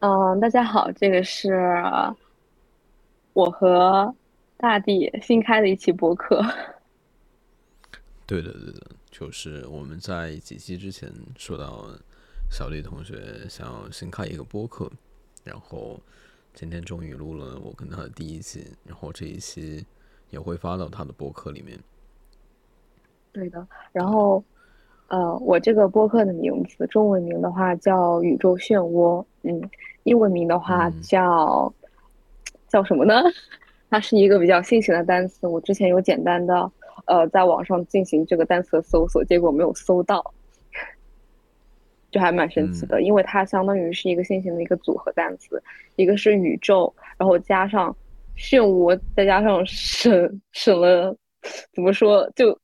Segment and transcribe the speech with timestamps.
[0.00, 1.52] 嗯，大家好，这个是
[3.32, 4.14] 我和
[4.56, 6.40] 大地新开的一期播客。
[8.24, 11.88] 对的，对的，就是我们在几期之前说到
[12.48, 14.88] 小丽同学想要新开一个播客，
[15.42, 15.98] 然后
[16.54, 19.84] 今天终于录了我跟他的第一期，然后这一期
[20.30, 21.76] 也会发到他的博客里面。
[23.32, 24.44] 对的，然后
[25.08, 29.60] 呃，我这个播客的名字，中文名的话叫宇宙漩涡，嗯，
[30.04, 31.72] 英文名的话嗯叫
[32.68, 33.22] 叫什么呢？
[33.90, 36.70] 它是一个比较新型的单词，我之前有简单的
[37.06, 40.22] 呃在网上进行这个单词的搜索，结果没有搜到，
[42.10, 45.62] 就还蛮神奇嗯的，因为它相当于是一个新型的一个组合单词，
[45.96, 47.96] 一个是宇宙，然后加上
[48.36, 51.16] 漩涡，再加上省省了
[51.72, 52.58] 怎么说就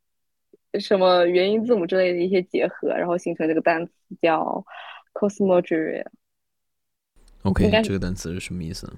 [0.81, 4.65] 什么元音字母之类的一些结合，然后形成这个单词叫
[5.13, 5.97] cosmology。
[5.99, 8.95] 应 OK，这个单词是什么意思呢？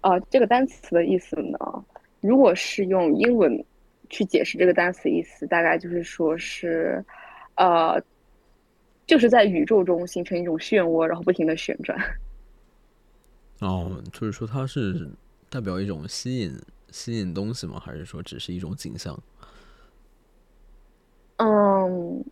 [0.00, 1.58] 啊，这个单词的意思呢，
[2.20, 3.64] 如果是用英文
[4.08, 7.04] 去解释这个单词意思，大概就是说是，
[7.56, 8.02] 呃，
[9.06, 11.98] 就是在宇宙中形成一种漩涡，然后不停的旋转。
[13.60, 15.08] 哦，就是说它是
[15.48, 16.58] 代表一种吸引
[16.90, 17.78] 吸引东西吗？
[17.78, 19.18] 还是说只是一种景象？
[21.36, 22.24] 嗯，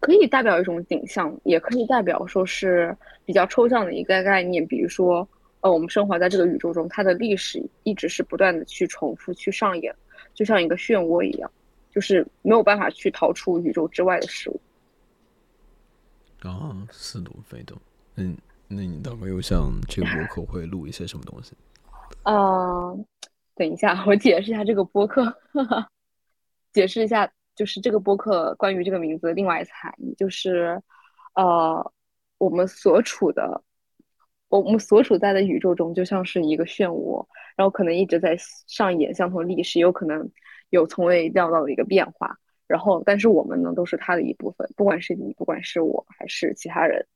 [0.00, 5.26] 可以代表一种景象，也可以代表说是比较抽象的一个概念，比如说，
[5.60, 9.94] 呃，我们生活在这个宇宙中，它的历史一直是不断的去重复、去上演，
[10.34, 11.50] 就像一个漩涡一样，
[11.90, 14.60] 就是没有办法去逃出宇宙之外的事物。
[16.40, 17.78] 啊，似懂非懂。
[18.16, 18.36] 嗯，
[18.68, 21.54] 那你大概又像这个博客会录一些什么东西？
[22.24, 22.92] 啊，
[23.54, 25.34] 等一下，我解释一下这个播客，
[26.72, 27.30] 解释一下，
[27.62, 30.82] 就是这个播客关于这个名字的另外一层含义，就是
[31.36, 31.92] 呃，
[32.38, 33.62] 我们所处的，
[34.48, 37.24] 我们所处在的宇宙中就像是一个漩涡，
[37.54, 40.28] 然后可能一直在上演相同历史，有可能
[40.70, 42.36] 有从未料到的一个变化，
[42.66, 47.06] 然后但是我们呢都是它的一部分，不管是你，不管是我还是其他人。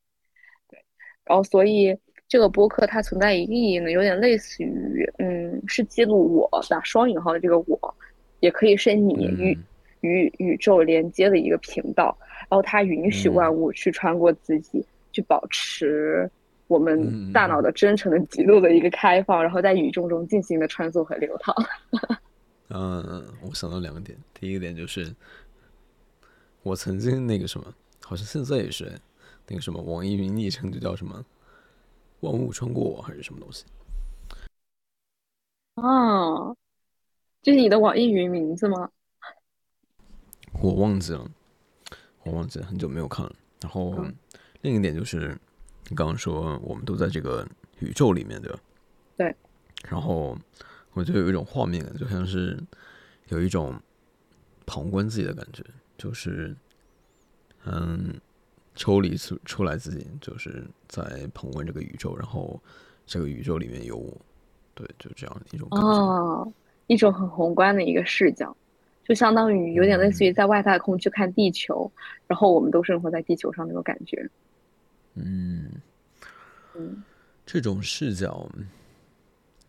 [0.69, 0.81] 对
[1.25, 1.93] 然后所以
[2.25, 7.95] 这个播客它存在一个意义呢，有点类似于，嗯，是记录我打双引号的这个我，
[8.39, 9.57] 也可以是你与
[10.07, 12.17] 与宇宙连接的一个频道。
[12.49, 16.29] 然后它允许万嗯物去穿过自己，去保持
[16.67, 21.53] 我们嗯大脑的真诚的极度的一个开放，然后在宇宙中进行的穿梭和流淌。
[22.69, 25.13] 嗯，我想到两个点，第一个点就是
[26.63, 27.73] 我曾经那个什么，
[28.03, 28.91] 好像现在也是
[29.47, 31.23] 那个什么网易云昵称就叫什么
[32.21, 33.65] “万物穿过我”还是什么东西。
[35.75, 36.55] 啊，
[37.41, 38.89] 这是你的网易云名字吗？
[40.59, 41.25] 我忘记了，
[42.23, 43.31] 我忘记了，很久没有看了。
[43.61, 44.13] 然后嗯
[44.61, 45.37] 另一点就是，
[45.87, 47.47] 你刚刚说我们都在这个
[47.79, 48.59] 宇宙里面，对吧？
[49.15, 49.35] 对。
[49.87, 50.37] 然后
[50.93, 52.59] 我就有一种画面感，就像是
[53.27, 53.79] 有一种
[54.65, 55.63] 旁观自己的感觉，
[55.95, 56.55] 就是
[57.65, 58.19] 嗯，
[58.73, 62.59] 抽离出出来自己，就是在旁观这个宇宙，然后
[63.05, 64.17] 这个宇宙里面有我，
[64.73, 65.87] 对，就这样一种感觉。
[65.87, 66.51] 哦，
[66.87, 68.55] 一种很宏观的一个视角，
[69.07, 71.89] 就相当于有点类似于在外太空去看地球，
[72.27, 74.29] 然后我们都生活在地球上那种感觉。
[75.15, 75.71] 嗯。
[76.75, 77.03] 嗯
[77.45, 78.47] 这种视角，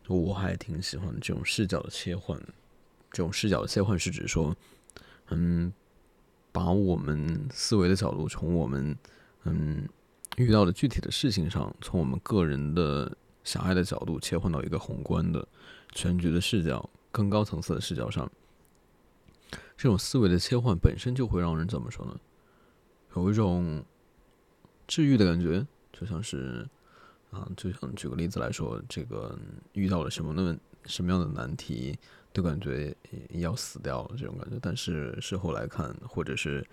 [0.08, 2.36] 我还挺喜欢这种视角的切换。
[3.12, 4.54] 这种视角的切换是指说，
[5.30, 5.72] 嗯，
[6.50, 8.94] 把我们思维的角度从我们
[9.44, 9.88] 嗯
[10.36, 15.46] 遇到的具体的事情上，从我们个人的狭隘的角度切换到一个宏观的
[15.92, 18.28] 全局的视角、更高层次的视角上。
[19.76, 22.18] 这种思维的切换本身就会让人怎么说呢？
[23.16, 23.84] 有一种
[24.86, 26.68] 治愈的感觉，就像是。
[27.30, 29.38] 啊，就像举个例子来说，这个
[29.74, 31.94] 遇到了什么的什么样的难题，
[32.32, 32.96] 都感觉
[33.32, 34.58] 要死掉了这种感觉。
[34.62, 36.66] 但是事后来看，或者是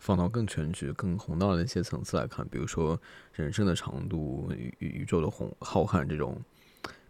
[0.00, 3.00] 放到更全局、更宏大的一些层次来看，比如说
[3.32, 6.36] 人生的长度、宇宇宙的宏浩瀚这种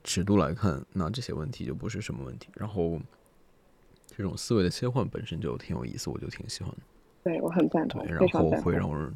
[0.05, 2.51] 尺度来看，那这些问题就不是什么问题。
[2.53, 3.01] 然后
[4.17, 6.79] 这种思维的切换本身就挺有意思，我就挺喜欢的。
[7.25, 8.51] 对，我很赞同，对，然后。
[8.63, 9.13] 会让人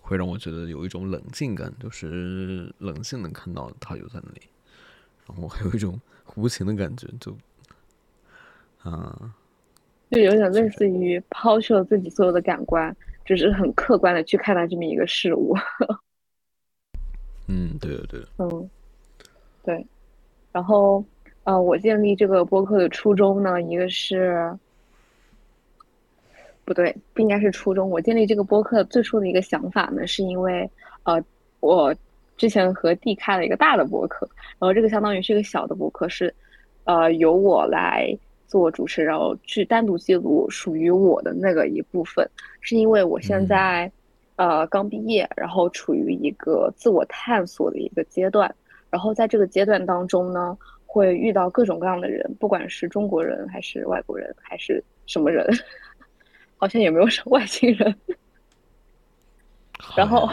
[0.00, 4.42] 会让我觉得有一种冷静感，就是冷静能看到他就在那里，
[5.28, 6.00] 然后还有一种
[6.36, 7.36] 无情的感觉，就
[8.82, 9.34] 啊，
[10.10, 15.54] 就有点类似于抛去了自己所有的感官，只是很客观的去看待这么一个事物。
[17.46, 18.70] 嗯，对的对的，嗯，
[19.64, 19.86] 对。
[20.52, 21.04] 然后，
[21.44, 24.56] 呃，我建立这个播客的初衷呢，一个是
[26.64, 27.90] 不对，不应该是初衷。
[27.90, 30.68] 我建立这个播客最初的一个想法呢，是因为
[31.02, 31.20] 呃，
[31.60, 31.94] 我
[32.36, 34.28] 之前和 D 开了一个大的播客，
[34.58, 36.32] 然后这个相当于是一个小的播客，是
[36.84, 38.16] 呃由我来
[38.46, 42.28] 做主持，然后去单独记录属于我的那个一部分，
[42.60, 43.90] 是因为我现在
[44.36, 48.54] 呃刚毕业，然后处于一个自我探索的一个阶段，
[48.90, 50.56] 然后在这个阶段当中呢，
[50.92, 55.46] 会遇到各种各样的人，不管是中国人还是外国人还是什么人，
[56.58, 57.96] 好像也没有什么外星人。
[59.96, 60.28] 然后，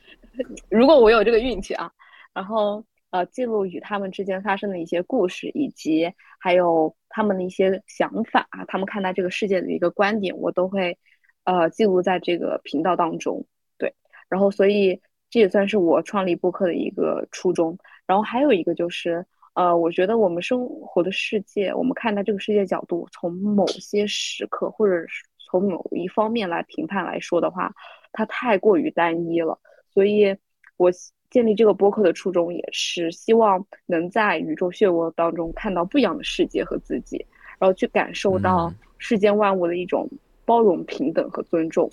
[0.68, 1.90] 如果我有这个运气啊，
[2.34, 10.98] 然后呃，记录与他们之间发生的一些故事，以及还有他们的一些想法啊，他们看待这个世界的一个观点，我都会
[11.44, 13.46] 呃记录在这个频道当中。
[13.78, 13.94] 对，
[14.28, 15.00] 然后所以
[15.30, 17.78] 这也算是我创立播客的一个初衷。
[18.06, 19.26] 然后还有一个就是，
[19.56, 27.72] 呃，我觉得我们生活的世界，我们看待这个世界角度，从某些时刻或者是从某一方面来评判来说的话。
[28.12, 29.58] 它太过于单一了，
[29.92, 30.34] 所以
[30.78, 30.90] 我
[31.28, 37.26] 建立这个播客的初衷也是希望能在宇宙漩涡当中看到不一样的世界和自己，
[37.58, 40.08] 然后去感受到世间万物的一种
[40.46, 41.90] 包容、平等和尊重。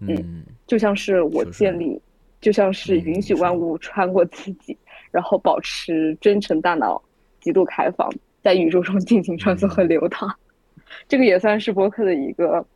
[0.00, 1.98] 嗯，就像是我建立，
[2.38, 4.76] 就像是允许万物穿过自己，
[5.16, 7.02] 然后保持真诚大脑，
[7.40, 8.06] 极度开放，
[8.42, 10.38] 在宇宙中尽情穿梭和流淌。
[11.08, 12.66] 这个也算是播客的一个。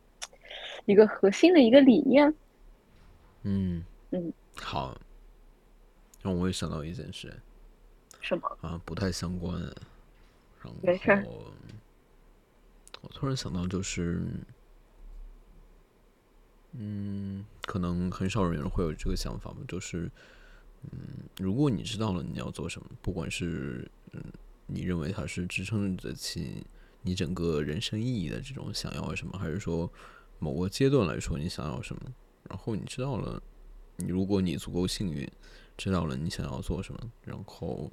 [0.85, 2.33] 一个核心的一个理念。
[3.43, 4.97] 嗯嗯，好，
[6.23, 7.31] 让我也想到一件事。
[8.19, 8.57] 什么？
[8.61, 9.61] 啊，不太相关。
[10.81, 11.23] 没事。
[13.01, 14.23] 我突然想到，就是，
[16.71, 20.09] 嗯，可能很少人会有这个想法吧，就是，
[20.83, 24.23] 嗯，如果你知道了你要做什么，不管是嗯，
[24.67, 26.65] 你认为它是支撑得起
[27.01, 29.91] 你整个人生意义的这种想要什么，还是说？
[30.43, 32.01] 某个阶段来说，你想要什么？
[32.49, 33.39] 然后你知道了，
[33.97, 35.31] 你如果你足够幸运，
[35.77, 37.91] 知道了你想要做什么，然后，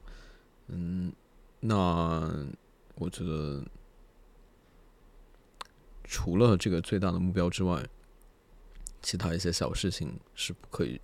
[0.69, 1.12] 嗯，
[1.61, 2.46] 那
[2.94, 3.62] 我觉得
[6.05, 7.87] 除了这个最大的目标之外，
[9.02, 10.99] 其他一些小事情是不可以、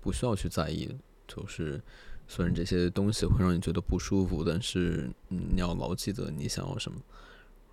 [0.00, 0.94] 不需要去在意的。
[1.34, 1.80] 就是
[2.28, 6.98] 虽然这些东西会让你觉得不舒服，但是你要牢记得你想要什么。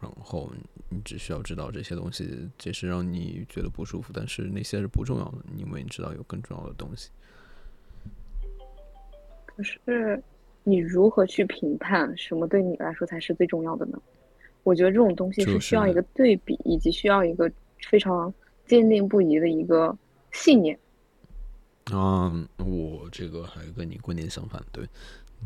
[0.01, 0.51] 然后
[0.89, 7.11] 你只需要知道这些东西，这是让你觉得不舒服，但是那些是不重要的，因为你知道有更重要的东西。
[9.45, 10.19] 可是，
[10.63, 14.01] 你如何去评判什么对你来说才是最重要的呢？
[14.63, 17.51] 我觉得这种东西是需要一个对比，以及需要一个
[17.87, 18.33] 非常
[18.65, 19.95] 坚定不移的一个
[20.31, 20.75] 信念。
[21.85, 24.87] 啊，我这个还跟你观点相反，对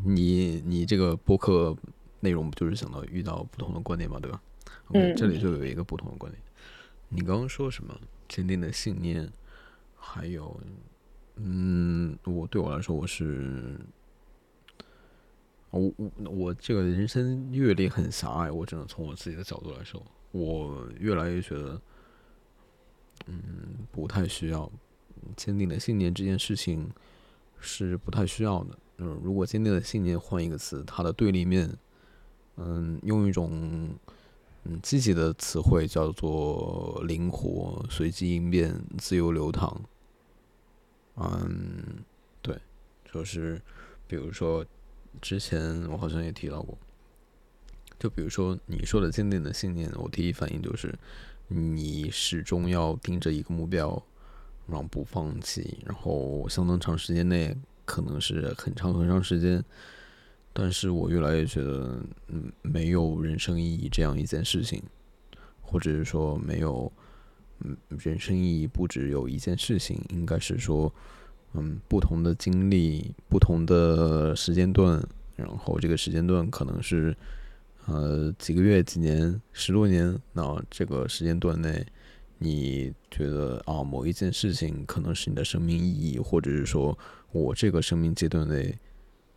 [0.04, 1.76] 你，你这个播客。
[2.20, 4.42] 内容不就是想到遇到不同的观点嘛，对吧？
[4.94, 6.42] 嗯，这里就有一个不同的观点。
[7.10, 7.94] 你刚刚说什么？
[8.26, 9.30] 坚定的信念，
[9.94, 10.58] 还有，
[11.36, 13.78] 嗯，我对我来说，我是，
[15.70, 20.02] 我我我这个人生阅历很狭隘，我只能从我自己的角度来说，
[20.32, 21.80] 我越来越觉得，
[23.26, 23.40] 嗯，
[23.92, 24.72] 不太需要
[25.36, 26.90] 坚定的信念这件事情
[27.58, 28.78] 是不太需要的。
[28.98, 31.76] 嗯，如果坚定的信念换一个词，它的对立面。
[32.58, 33.50] 嗯，用一种
[34.64, 39.78] 嗯积极的词汇叫做灵活、随机应变、自由流淌。
[41.16, 42.02] 嗯，
[42.40, 42.58] 对，
[43.12, 43.60] 就是
[44.08, 44.64] 比如说
[45.20, 46.78] 之前我好像也提到过，
[47.98, 50.98] 就比如说你说的坚定的信念，我第一反应就是
[51.48, 54.02] 你始终要盯着一个目标，
[54.68, 59.64] 然后不放弃，然后相当长时间内，可能是很长很长时间。
[60.52, 64.82] 但是我越来越觉得，嗯，没有人生意义这样一件事情，
[65.60, 66.90] 或者是说没有，
[67.60, 70.90] 嗯，人生意义不只有一件事情，应该是说，
[71.52, 75.06] 嗯，不同的经历，不同的时间段，
[75.36, 77.14] 然后这个时间段可能是，
[77.84, 81.86] 呃，几个月、几年、十多年，那这个时间段内，
[82.38, 86.98] 你觉得啊，某一件事情可能是你的生命意义，或者是说
[87.32, 88.76] 我这个生命阶段内。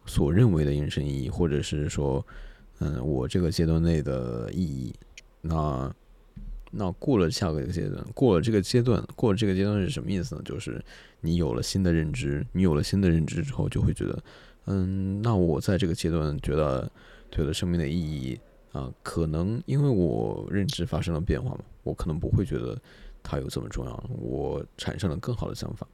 [0.06, 2.26] 所认为的人生意义，或者是说，
[2.80, 4.92] 嗯，我这个阶段内的意义，
[5.40, 5.94] 那
[6.72, 10.42] 那过了下个阶段，过了这个阶段，过了这个阶段是什么意思呢？
[10.44, 10.84] 就是
[11.22, 14.24] 你有了新的认知，你有了新的认知之后，就会觉得，
[14.66, 16.92] 嗯，那我在这个阶段觉得
[17.30, 18.40] 觉得生命的意义
[18.72, 22.80] 啊，可能因为我认知发生了变化嘛，我可能不会觉得
[23.22, 25.88] 它有这么重要，我产生了更好的想法，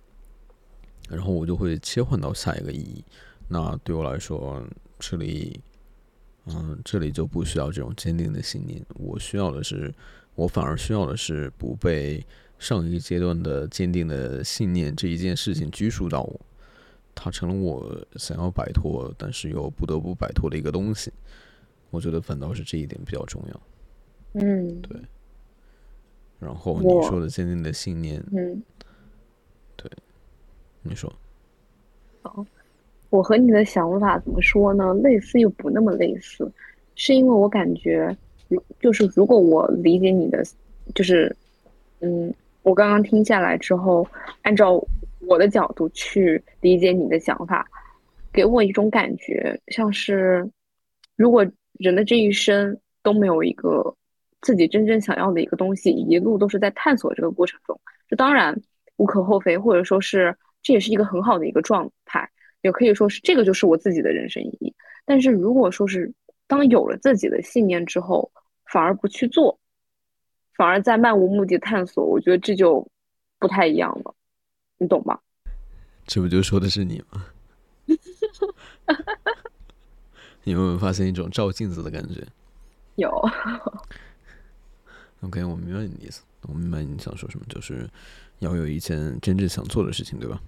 [1.10, 3.04] 然后我就会切换到下一个意义。
[3.48, 4.62] 那对我来说，
[5.00, 5.60] 这里，
[6.46, 8.84] 嗯，这里就不需要这种坚定的信念。
[8.96, 9.94] 我需要的是，
[10.36, 12.26] 我反而需要的是不被
[12.60, 16.40] 上一个阶段的坚定的信念这一件事情拘束到我。
[17.14, 21.12] 它成了我想要摆脱，但是又不得不摆脱的一个东西。
[21.90, 23.62] 我觉得反倒是这一点比较重要。
[24.34, 25.00] 嗯，对。
[26.46, 28.62] 然后你说的坚定的信念，嗯，
[29.76, 29.90] 对，
[30.84, 31.12] 你说。
[32.22, 32.46] 哦，
[33.10, 34.94] 我和你的想法怎么说呢？
[34.94, 36.52] 类似又不那么类似，
[36.96, 38.16] 是因为我感觉，
[38.48, 40.46] 如就是如果我理解你的，
[40.94, 41.36] 就是，
[42.02, 44.08] 嗯，我刚刚听下来之后，
[44.44, 44.80] 按照
[45.22, 47.68] 我的角度去理解你的想法，
[48.32, 50.48] 给我一种感觉，像是，
[51.16, 51.44] 如果
[51.80, 53.96] 人的这一生都没有一个。
[54.46, 58.56] 自己真正想要的一个东西，一路都是在探索这个过程中，这当然
[58.98, 62.30] 无可厚非，或者说是这也是一个很好的一个状态，
[62.62, 64.72] 也可以说是这个就是我自己的人生意义。
[65.04, 66.14] 但是如果说是
[66.46, 68.32] 当有了自己的信念之后，
[68.72, 69.58] 反而不去做，
[70.54, 72.88] 反而在漫无目的探索，我觉得这就
[73.40, 74.14] 不太一样了，
[74.78, 75.18] 你懂吗？
[76.06, 77.26] 这不就说的是你吗？
[80.44, 82.24] 你有没有发现一种照镜子的感觉？
[82.96, 83.10] 有。
[85.26, 87.90] OK，我明白你的意思，我明白你想说什么，就是
[88.40, 90.40] 要有一件真正想做的事情，对吧？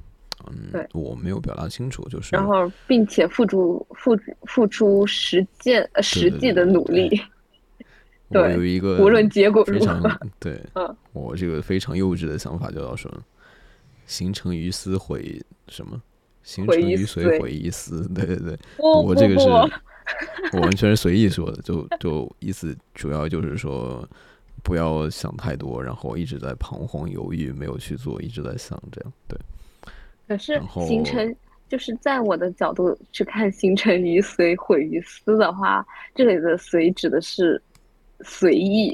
[0.51, 7.19] 嗯，对，我没有表达清楚，就是然后并且付出付付出实践呃实际的努力。
[8.27, 13.11] 我有一个无论结果如何，对，嗯，我这个非常幼稚的想法就要说，
[14.05, 15.99] 形成于思毁什么？
[16.43, 19.47] 形成于随毁于思，对对对，我这个是，
[20.53, 24.07] 我完全是随意说的，就就意思主要就是说。
[24.67, 29.39] 不要想太多，然后一直在彷徨犹豫，没有去做，一直在想这样对。
[30.27, 31.33] 可是形成
[31.69, 37.61] 就是在我的角度去看，形成于随毁于思的话，这里的随指的是
[38.25, 38.93] 随意，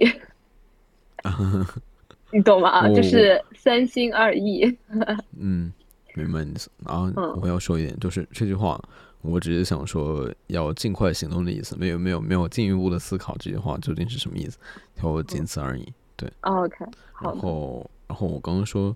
[2.31, 2.87] 你懂吗？
[2.89, 4.63] 就是三心二意。
[5.35, 5.73] 嗯，
[6.13, 6.69] 明白你意思。
[6.85, 7.11] 然后
[7.41, 8.79] 我要说一点，就是这句话。
[9.23, 14.59] 我只是想说，要尽快行动的意思，没有没有没有进一步的思考这句话究竟是什么意思，
[15.01, 15.91] 就仅此而已。
[16.15, 16.85] 对，OK。
[17.21, 18.95] 然后，然后我刚刚说，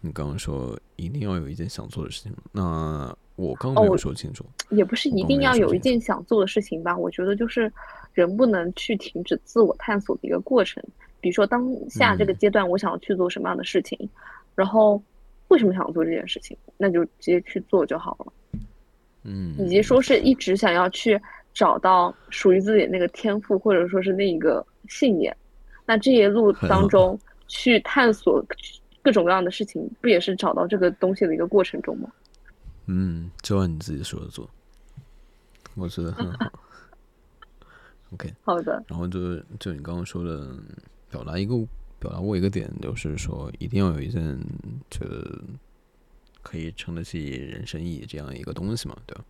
[0.00, 6.96] 你刚刚说一定要有一件想做的事情，那我刚刚没有说清楚，也不是一定要有一件想做的事情吧？
[6.96, 7.72] 我觉得就是
[8.12, 10.82] 人不能去停止自我探索的一个过程。
[11.20, 13.98] 比如说当下这个阶段，我想要去做什么样的事情，
[14.54, 15.02] 然后
[15.48, 18.60] 为什么想做这件事情，那就直接去做就好了。
[19.24, 21.20] 嗯，以及说是一直想要去
[21.52, 25.34] 找到属于自己那个天赋，或者说是那一个信念，
[25.86, 28.44] 那这一路当中去探索
[29.02, 32.08] 各种各样的事情，不也是找到这个东西的一个过程中吗？
[32.86, 34.48] 嗯，就按你自己说的做，
[35.74, 36.52] 我觉得很好。
[38.12, 38.84] OK， 好的。
[38.86, 40.54] 然后就就你刚刚说的，
[41.10, 41.56] 表达一个
[41.98, 44.38] 表达过一个点，就是说一定要有一件
[44.90, 45.40] 觉得。
[46.44, 48.94] 可以撑得起人生意义这样一个东西嘛？
[49.06, 49.24] 对吧？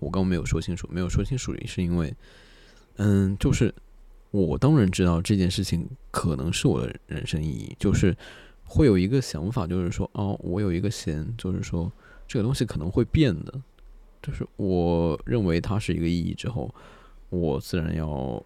[0.00, 2.12] 我刚没有说清楚，没有说清楚，是因为，
[2.96, 3.72] 嗯，就是
[4.32, 8.14] 我当然知道这件事情可能是我的人生意义，就是
[8.64, 11.90] 会有一个想法，就是说，哦，我有一个弦，就是说
[12.26, 13.54] 这个东西可能会变的，
[14.20, 16.74] 就是我认为它是一个意义之后，
[17.30, 18.44] 我自然要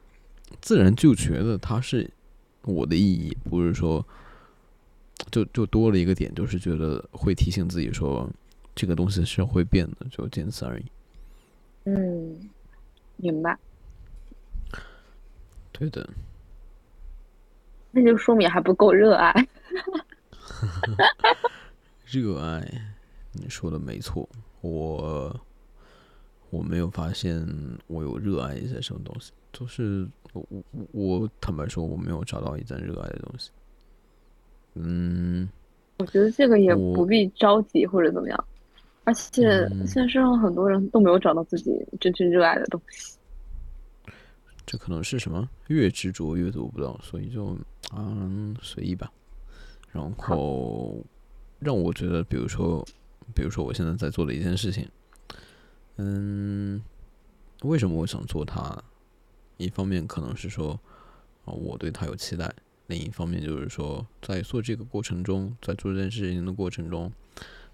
[0.60, 2.08] 自然就觉得它是
[2.62, 4.06] 我的意义，不是说。
[5.30, 8.28] 就就多了一个点，就是觉得会提醒自己说，
[8.74, 10.84] 这个东西是会变的，就仅此而已。
[11.84, 12.50] 嗯，
[13.16, 13.58] 明白。
[15.72, 16.08] 对的。
[17.90, 19.34] 那就说明还不够热爱。
[22.06, 22.94] 热爱，
[23.32, 24.28] 你说的没错。
[24.60, 25.40] 我
[26.50, 27.46] 我没有发现
[27.86, 30.62] 我有热爱一些什么东西，就是我我
[30.92, 33.50] 我坦白说，我没有找到一件热爱的东西。
[34.82, 35.48] 嗯，
[35.98, 38.44] 我觉得这个也不必着急或者怎么样，
[39.04, 41.70] 而且现在世上很多人都没有找到自己
[42.00, 43.16] 真正热爱的东西。
[44.66, 45.48] 这可能是什么？
[45.66, 47.56] 越执着越得不到，所以就
[47.96, 49.10] 嗯随意吧。
[49.90, 51.04] 然后
[51.58, 52.86] 让我觉得，比如说，
[53.34, 54.88] 比如说我现在在做的一件事情，
[55.96, 56.80] 嗯，
[57.62, 58.80] 为什么我想做它？
[59.56, 60.78] 一方面可能是说，
[61.44, 62.50] 啊，我对它有期待。
[62.90, 67.10] 另一方面就是说，在做这个过程中，在做这件事情的过程中，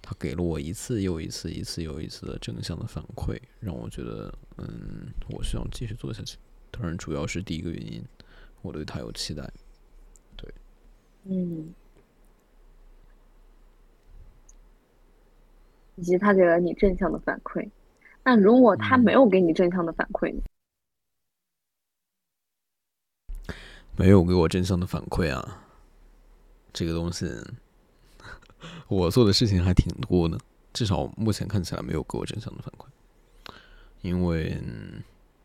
[0.02, 6.36] 他给了我一次又一次、一次又一次的正向的反馈，让我觉得，嗯，我需要继续做下去。
[6.70, 8.04] 当然，主要是第一个原因，
[8.60, 9.50] 我对他有期待。
[10.36, 10.52] 对，
[11.24, 11.72] 嗯，
[15.94, 17.66] 以及他给了你正向的反馈。
[18.22, 20.42] 那如果他没有给你正向的反馈呢？
[23.98, 25.64] 没有给我正向的反馈啊，
[26.72, 27.26] 这个东西，
[28.88, 30.38] 我做的事情还挺多的，
[30.72, 32.86] 至少目前看起来没有给我正向的反馈，
[34.02, 34.62] 因为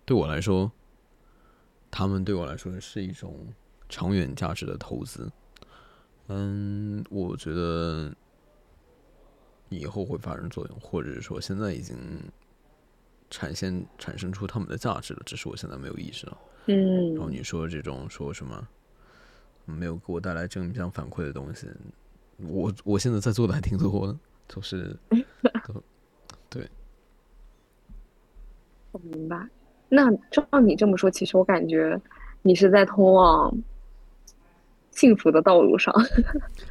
[0.05, 0.69] 对我来说，
[1.89, 3.53] 他们对我来说是一种
[3.87, 5.31] 长远价值的投资。
[6.27, 8.13] 嗯，我觉得
[9.69, 11.97] 以后会发生作用，或者是说现在已经
[13.29, 16.37] 产现产生出他们的价值了，只是我现在没有意识到。
[16.65, 18.67] 嗯，然后你说这种说什么
[19.65, 21.67] 没有给我带来正向反馈的东西，
[22.37, 24.17] 我我现在在做的还挺多的。
[24.47, 24.93] 就是，
[26.49, 26.67] 对，
[28.91, 29.47] 我明白。
[29.87, 31.97] 那照你这么说，其实我感觉
[32.41, 33.53] 你是在通往
[34.91, 35.93] 幸福的道路上。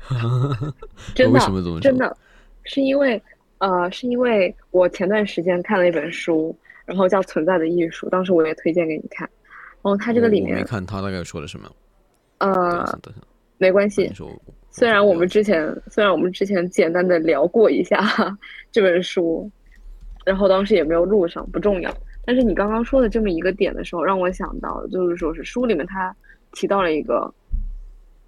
[1.15, 1.41] 真的，
[1.81, 2.15] 真的，
[2.65, 3.23] 是因为
[3.59, 6.55] 呃，是因为我前段时间看了一本书，
[6.85, 9.29] 然后叫《存在的艺术》，当时我也推荐给你看。
[9.83, 11.71] 然后它这个里面，没看他大概说的什么。
[12.39, 12.99] 呃，
[13.59, 14.13] 没关系。
[14.71, 17.99] 虽然我们之前虽然我们之前简单的聊过一下
[18.71, 19.51] 这本书，
[20.25, 21.93] 然后当时也没有录上，不重要。
[22.25, 26.15] 但是你刚刚说的这么一个点的时候，让我想到就是说是书里面他
[26.53, 27.33] 提到了一个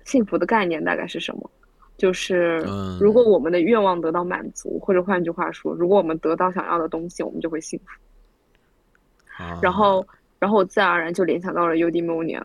[0.04, 1.50] 幸福的概念，大概是什么？
[1.98, 2.64] 就是
[2.98, 7.86] 如果我们的愿望得到满足，或者换句话说，如果我们得到想要的东西，我们就会幸福。
[9.60, 10.04] 然后，
[10.42, 12.42] 然后我自然而然就联想到了 eudaimonia，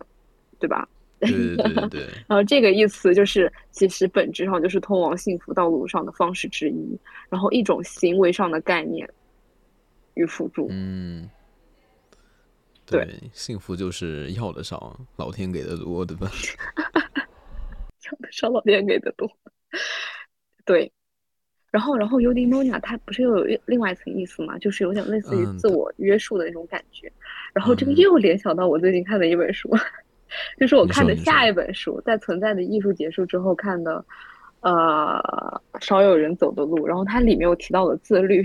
[0.59, 0.87] 对吧？
[1.19, 6.95] 对对对对， 然后这个意思就是，其实本质上就是通往幸福道路上的方式之一，
[7.27, 9.09] 然后一种行为上的概念
[10.13, 10.67] 与辅助。
[10.69, 11.27] 嗯，
[12.85, 16.29] 对，幸福就是要的少，老天给的多，对吧？
[18.05, 19.27] 要的少，老天给的多。
[20.65, 20.91] 对，
[21.71, 24.57] 然后，然后 eudaimonia 它不是又有另外一层意思嘛？
[24.57, 27.11] 就是有点类似于自我约束的那种感觉。
[27.53, 29.69] 然后这个又联想到我最近看的一本书。
[30.59, 34.03] 就是我看的下一本书，在存在的艺术结束之后看的，
[34.59, 35.17] 呃，
[35.79, 36.85] 少有人走的路。
[36.85, 38.43] 然后它里面有提到了自律，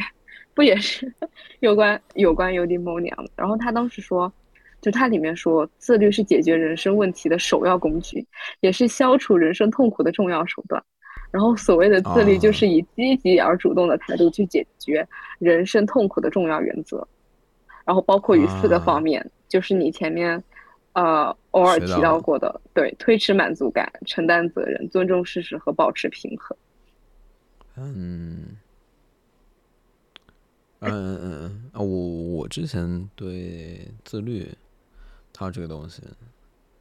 [0.55, 1.12] 不也是
[1.59, 3.31] 有关有关 eudaimonia 的？
[3.35, 4.33] 然后他当时说，
[4.81, 8.25] 就它里面说，自律是解决人生问题的首要工具，
[8.61, 10.82] 也是消除人生痛苦的重要手段。
[11.32, 15.04] 然后所谓的自律，就是以积极而主动的态度去解决
[15.40, 17.04] 人生痛苦的重要原则。
[17.84, 20.40] 然后包括于四个方面，就是你前面。
[20.95, 26.54] 呃，偶尔提到过的，对，推迟满足感、承担责任、尊重事实和保持平衡。
[27.76, 28.58] 嗯，
[30.80, 34.47] 嗯嗯嗯啊，我我之前对自律，
[35.32, 36.02] 它这个东西，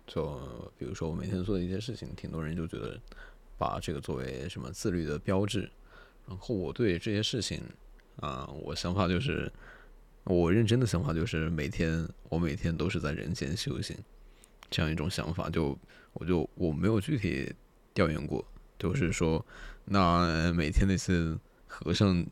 [0.06, 0.38] 就
[0.78, 3.00] 比如说我每天做的一些事情，挺多人就觉得
[3.62, 5.70] 把这个作为什么自律的标志。
[6.28, 7.62] 然后我对这些事情
[8.16, 9.52] 啊，我想法就是。
[10.24, 13.98] 我认真的想法就是每天，我每天都是在人间修行，
[14.70, 15.50] 这样一种想法。
[15.50, 15.76] 就
[16.14, 17.52] 我就我没有具体
[17.92, 18.46] 调研过，
[18.78, 19.44] 就是说，
[19.84, 22.24] 那每天那些和尚、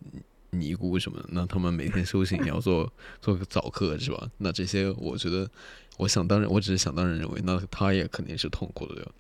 [0.52, 4.30] 尼姑什么的，那他们每天修行也要做做个早课是吧？
[4.38, 5.50] 那这些我觉得，
[5.98, 9.12] 我想当然，我只是想当然认为，那他也肯定是痛苦的，对吧？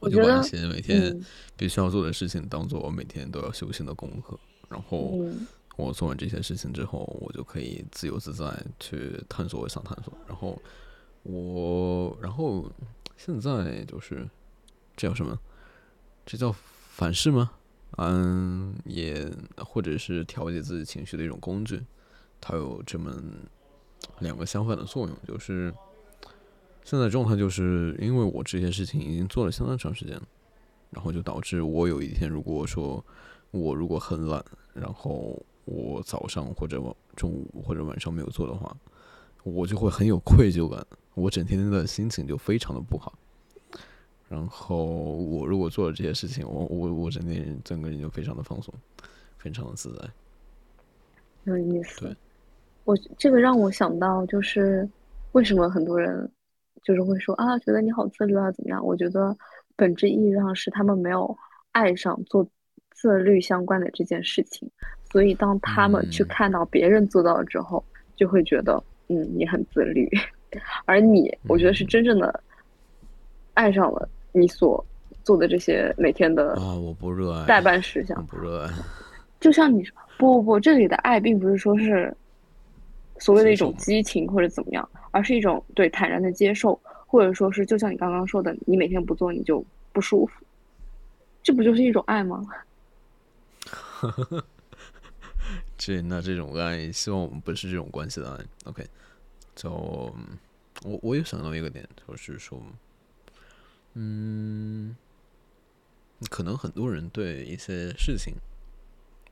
[0.00, 1.18] 我就把那些每天
[1.56, 5.28] 必须要做的事情当做我每天都要修行的功课，然后。
[5.76, 10.12] 我做完这些事情之后，我就可以自由自在去探索我想探索。
[10.26, 10.60] 然后
[11.22, 12.68] 我，然后
[13.16, 14.28] 现在就是
[14.96, 15.38] 这叫什么？
[16.26, 16.52] 这叫
[16.90, 17.52] 反噬吗？
[17.96, 21.80] 嗯，也或者是调节自己情绪的一种工具。
[22.40, 23.14] 它有这么
[24.18, 25.72] 两个相反的作用，就是
[26.88, 30.18] 现在状态就是因为我这些事情已经做了相当长时间，
[30.88, 33.04] 然后就导致我有一天如果说
[33.50, 35.44] 我如果很懒，然后。
[35.70, 38.74] 我早上或者晚中午或者晚上没有做的话，
[39.42, 43.12] 我就会很有愧疚感，我整天的心情就非常的不好。
[44.30, 48.72] 然后我如果做了这些事情，我我我整天整个人就非常的放松，
[49.36, 50.08] 非常的自在。
[51.44, 52.00] 有意思。
[52.00, 52.16] 对，
[52.84, 54.88] 我这个让我想到就是
[55.32, 56.26] 为什么很多人
[56.82, 58.84] 就是会说啊，觉得你好自律啊，怎么样？
[58.84, 59.36] 我觉得
[59.76, 61.36] 本质意义上是他们没有
[61.72, 62.46] 爱上做
[62.90, 64.70] 自律相关的这件事情。
[65.10, 67.82] 所以，当他们去看到别人做到了之后，
[68.14, 70.08] 就会觉得，嗯，你很自律。
[70.84, 72.42] 而你，我觉得是真正的
[73.54, 74.84] 爱上了你所
[75.22, 78.70] 做的这些每天的啊，我不热爱代办事项，不热爱。
[79.40, 82.14] 就像你说，不不不，这里的爱并不是说是
[83.20, 90.44] 所谓的一种激情或者怎么样，而是一种对坦然的接受，或者说是就像你刚刚说的，你每天不做你就不舒服，
[91.42, 92.46] 这不就是一种爱吗？
[95.76, 98.44] 这那这种爱，希望我们不是这种关系的爱。
[98.64, 98.86] OK，
[99.54, 102.60] 就我我有想到一个点，就是说，
[103.94, 104.96] 嗯，
[106.30, 108.34] 可能很多人对一些事情，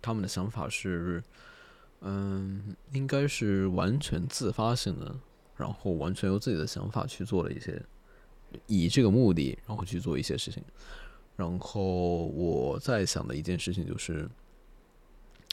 [0.01, 1.23] 他们的想法是，
[2.09, 5.13] 嗯，应该是完全自发性的，
[5.57, 7.83] 然后完全由自己的想法去做了一些，
[8.69, 10.63] 以这个目的，然后去做一些事情。
[11.35, 14.29] 然后我在想的一件事情就是，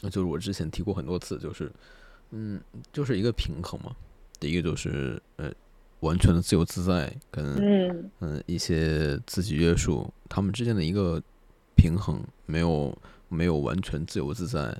[0.02, 1.72] 就是我之前提过很多次，就是，
[2.30, 2.60] 嗯，
[2.92, 3.94] 就是一个平衡嘛。
[4.38, 5.52] 第一个就是呃，
[6.00, 11.20] 完全的自由自在跟嗯嗯一些自己约束，他们之间的一个
[11.76, 12.96] 平衡，没有
[13.28, 14.76] 没有完全自由自在，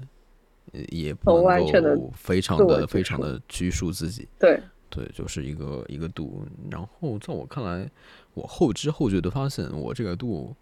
[0.72, 4.28] 也不能够非常的非常的拘束自己。
[4.38, 6.46] 对对，就是一个一个度。
[6.70, 7.90] 然后在我看来，
[8.34, 10.54] 我后知后觉的发现，我这个度。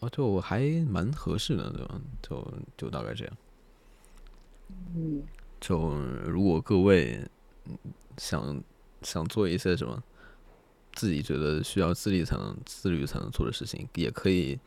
[0.00, 2.00] 啊，就还蛮合适的，对吧？
[2.22, 3.36] 就就大概这样。
[4.94, 5.22] 嗯，
[5.60, 7.20] 就如果各位
[8.16, 8.64] 想
[9.02, 10.02] 想做一些什么
[10.94, 14.58] 自己觉得需要自律才能自律才能做的事情，也可以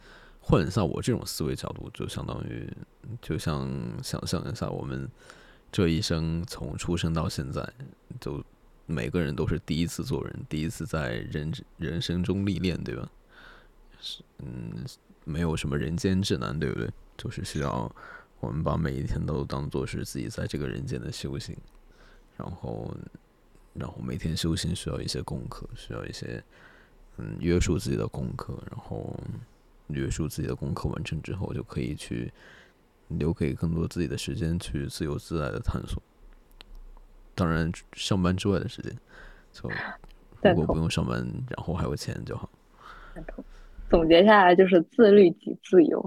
[0.48, 2.72] 换一下我这种思维角度，就相当于
[3.20, 3.68] 就像
[4.04, 5.10] 想象一下，我们
[5.72, 7.68] 这一生从出生到现在，
[8.22, 8.44] 就
[8.86, 13.10] 每个人都是第一次做人，第一次在人人生中历练，对吧？
[14.00, 14.86] 是，嗯，
[15.24, 16.92] 没有什么人间指南，对不对？
[17.18, 17.92] 就是需要
[18.40, 21.58] 我们把每一天都当做是自己在这个人间的修行，
[22.38, 22.96] 然后，
[23.74, 26.44] 然后每天修行需要一些功课，需要一些
[27.18, 29.20] 嗯约束自己的功课，然后
[29.88, 32.32] 约束自己的功课完成之后，就可以去
[33.10, 36.02] 留给更多自己的时间去自由自在的探索。
[37.36, 38.98] 当然，上班之外的时间，
[39.52, 39.70] 就
[40.42, 41.20] 如果不用上班，
[41.50, 42.50] 然后还有钱就好。
[43.90, 46.04] 总结下来就是自律即自由。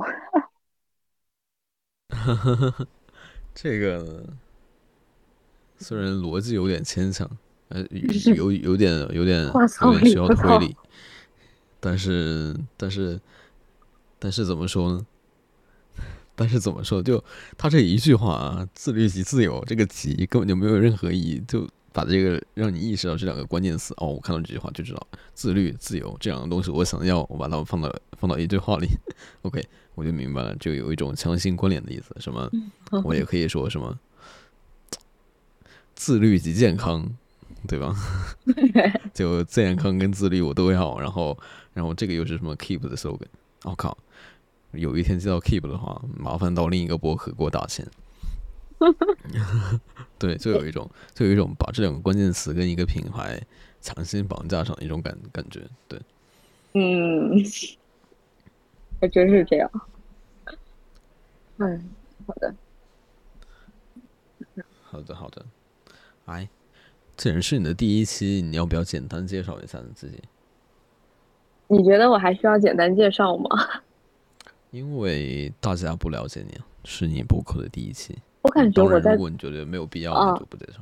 [3.55, 4.25] 这个
[5.79, 7.29] 虽然逻辑有点牵强，
[7.69, 7.85] 呃，
[8.35, 10.77] 有有点有点有点需要推理，
[11.81, 13.21] 但是但是
[14.19, 15.07] 但是怎么说呢？
[16.35, 17.03] 但是怎么说？
[17.03, 17.23] 就
[17.57, 21.69] 他这一句话啊，“自律即自由”，这个“即”根本就没有任何意义，就。
[21.91, 25.05] 把这个让你意识到这两个关键词哦，我看到这句话就知道
[25.35, 28.87] 自律、自由这两个东西，我想要我把它们放到放到一句话里，
[29.43, 32.15] OK，我就明白了，就有一种强行关联的意思。
[32.21, 32.49] 什么？
[33.03, 33.99] 我也可以说什么
[35.97, 37.11] 自律及健康，
[37.67, 37.97] 对吧？
[39.13, 41.37] 就健康跟自律我都要，然后
[41.73, 43.27] 然后这个又是什么 Keep 的 slogan？
[43.65, 43.97] 我靠，
[44.79, 47.87] 有一天接到 Keep 的话，麻烦到另一个博客给我打钱。
[50.19, 53.41] 对，就有一种，就有一种把这两个关键词跟一个品牌
[53.81, 55.63] 强行绑架上的一种感感觉。
[55.89, 56.01] 对，
[56.75, 57.43] 嗯，
[59.01, 59.71] 还真是这样。
[61.59, 61.91] 嗯，
[62.27, 62.55] 好的，
[64.83, 65.45] 好的，好的。
[66.27, 66.49] 哎，
[67.17, 70.23] 既然是你的第一期，你要不要简单介绍一下你自己？
[71.67, 73.78] 你觉得我还需要简单介绍吗？
[74.71, 78.17] 因为大家不了解你，是你播客的第一期。
[78.43, 80.81] 我感觉我在，如果你觉得没有必要，那就不介绍。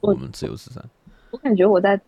[0.00, 0.82] 我们自由自在。
[1.30, 2.00] 我感觉我在，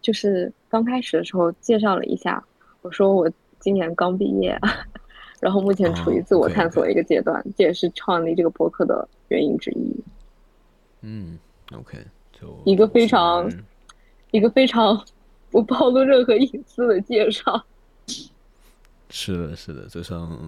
[0.00, 2.42] 就是刚开始的时候介绍了一下，
[2.82, 4.58] 我说我今年刚毕业，
[5.40, 10.04] 然后目前处于自我探索一个阶段，这也是创立这个播客的原因之一。
[11.00, 11.38] 嗯
[11.72, 11.98] ，OK，
[12.32, 13.50] 就一个非常，
[14.30, 15.04] 一个非常
[15.50, 17.64] 不暴露任何隐私的介绍。
[19.10, 20.38] 是的，是的，就像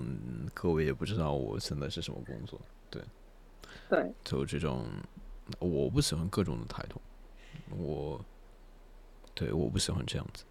[0.53, 3.03] 各位也不知道我现在是什么工作，对。
[3.89, 4.87] 对，就这种，
[5.59, 7.01] 我不喜欢各种的态度，
[7.77, 8.25] 我，
[9.35, 10.45] 对，我不喜欢这样子，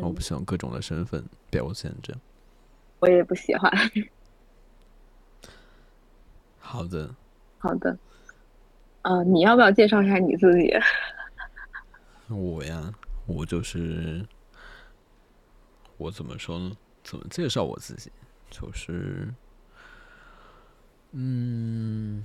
[0.00, 2.20] 我不喜欢各种的身份表现这样。
[3.00, 3.70] 我也不喜欢。
[6.58, 7.14] 好的，
[7.58, 7.98] 好的，
[9.02, 10.72] 啊，你要不要介绍一下你自己？
[12.28, 12.92] 我呀，
[13.26, 14.24] 我就是，
[15.96, 16.76] 我怎么说呢？
[17.12, 18.10] 怎么介绍我自己？
[18.50, 19.28] 就是，
[21.10, 22.24] 嗯。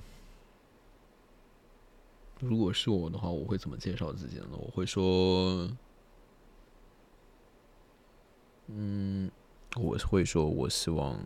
[2.40, 4.46] 如果是我的话，我会怎么介绍自己呢？
[4.52, 5.68] 我会说，
[8.68, 9.30] 嗯，
[9.76, 11.20] 我会说，我希望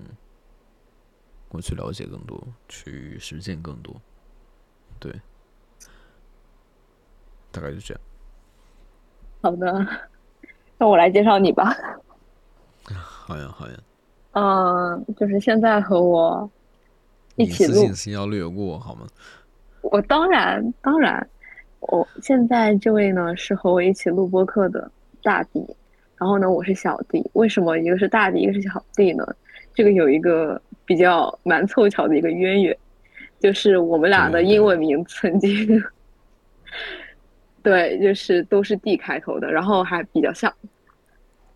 [1.51, 3.95] 我去了解更多，去实践更多，
[4.99, 5.21] 对，
[7.53, 8.03] 大概就这样。
[9.41, 9.87] 好的，
[10.79, 11.92] 那我来介绍你吧。
[13.25, 13.75] 好呀，好呀。
[14.33, 16.51] 嗯，就是现在和我
[17.37, 19.07] 一起录，信息要略过好吗？
[19.83, 21.25] 我当然当然，
[21.81, 24.91] 我现在这位呢是和我一起录播客的
[25.23, 25.65] 大弟，
[26.17, 27.23] 然后呢我是小弟。
[27.35, 29.25] 为什么一个是大弟，一个是小弟呢？
[29.75, 32.77] 这个有一个比较蛮凑巧的一个渊源，
[33.39, 35.83] 就是我们俩的英文名曾经，
[37.63, 40.53] 对，就是都是 D 开头的，然后还比较像，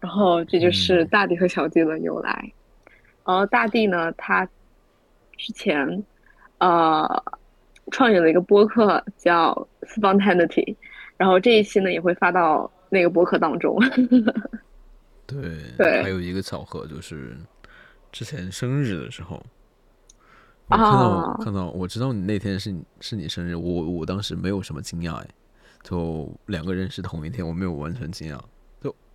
[0.06, 2.52] 然后这就是大地和小弟的由来。
[3.24, 4.46] 然后大地呢，他
[5.36, 6.04] 之前。
[6.58, 7.22] 呃
[7.92, 10.74] 创立了一个播客叫 Spontaneity，
[11.18, 13.78] 然后这一期呢也会发到那个播客当中。
[15.26, 17.36] 对，对还有一个巧合就是
[18.10, 19.44] 之前生日的时候，
[20.68, 25.28] 我看到、啊看到，我知道你那天是你是你生日，我我当时没有什么惊讶哎，
[25.82, 28.55] 就两个人是同一天，我没有完全惊讶，就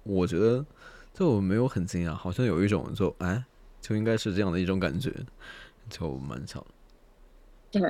[0.03, 0.65] 我觉得
[1.13, 3.43] 就我没有很惊讶，好像有一种就哎
[3.79, 5.13] 就应该是这样的一种感觉，
[5.89, 6.65] 就蛮巧。
[7.71, 7.81] 对，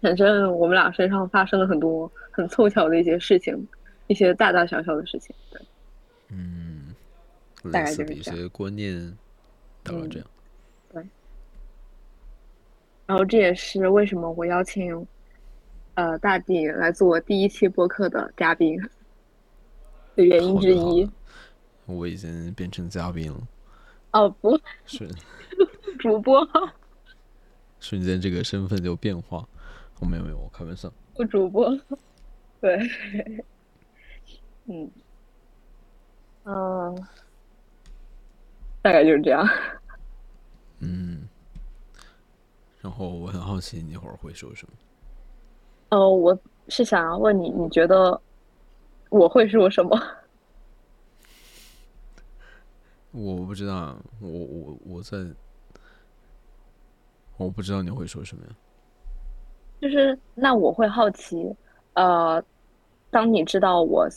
[0.00, 3.68] 反正我们俩身上发生了很多很凑巧的一些事情，
[4.06, 5.34] 一些大大小小的事情。
[5.50, 5.60] 对，
[7.70, 9.18] 大类似概就是这样的一些观念，
[9.82, 10.28] 大概嗯这样。
[10.92, 11.04] 对
[13.06, 15.06] 然后这也是为什么我邀请
[15.94, 18.80] 呃大地来做第一期播客的嘉宾
[20.16, 21.08] 的原因之一。
[21.94, 23.40] 我已经变成嘉宾了，
[24.12, 25.08] 哦，不，是
[25.98, 26.46] 主播，
[27.80, 29.46] 瞬间这个身份就变化。
[30.00, 30.92] 哦，没有没有，我开玩笑。
[31.16, 31.68] 我主播，
[32.60, 32.78] 对，
[34.66, 34.90] 嗯，
[36.44, 37.06] 嗯，
[38.80, 39.46] 大概就是这样。
[40.78, 41.28] 嗯，
[42.80, 44.72] 然后我很好奇你一会儿会说什么。
[45.90, 48.18] 呃，我是想要问你，你觉得
[49.10, 50.00] 我会说什么？
[53.12, 55.18] 我不知道，我我我在，
[57.36, 58.52] 我不知道你会说什么呀？
[59.80, 61.52] 就是那我会好奇，
[61.94, 62.42] 呃，
[63.10, 64.08] 当你知道我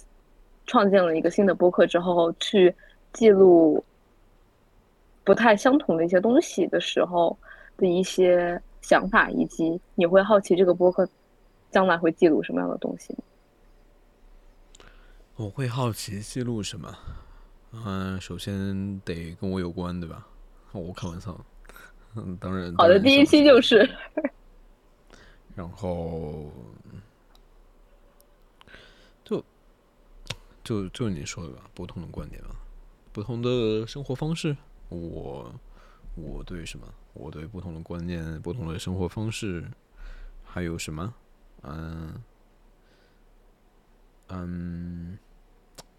[0.67, 2.75] 创建了一个新的播客之后，去
[3.13, 3.84] 记录
[5.23, 7.38] 不太相同的一些东西的时候
[7.77, 11.08] 的一些想法，以及你会好奇这个播客
[11.71, 13.19] 将来会记录什么样的东西吗？
[15.36, 16.93] 我会好奇记录什么？
[17.74, 20.26] 嗯、首先得跟我有关，对吧？
[20.72, 21.46] 我开玩笑。
[22.16, 22.74] 嗯，当然。
[22.76, 23.90] 好的，第一期就是，
[25.56, 26.52] 然后
[29.24, 29.44] 就
[30.64, 32.56] 就就你说的吧，不同的观点吧，
[33.12, 34.56] 不同的生活方式。
[34.90, 35.54] 我
[36.16, 36.88] 我对什么？
[37.14, 39.64] 我对不同的观念、不同的生活方式，
[40.44, 41.14] 还有什么？
[41.64, 42.24] 嗯
[44.30, 45.18] 嗯，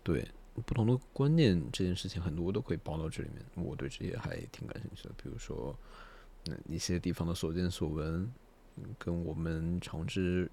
[0.02, 0.26] 对，
[0.62, 3.44] 不同的观念这件事情，很多都可以包到这里面。
[3.66, 5.76] 我对这些还挺感兴趣的，比如说，
[6.46, 8.32] 嗯，一些地方的所见所闻，
[8.98, 10.50] 跟我们常知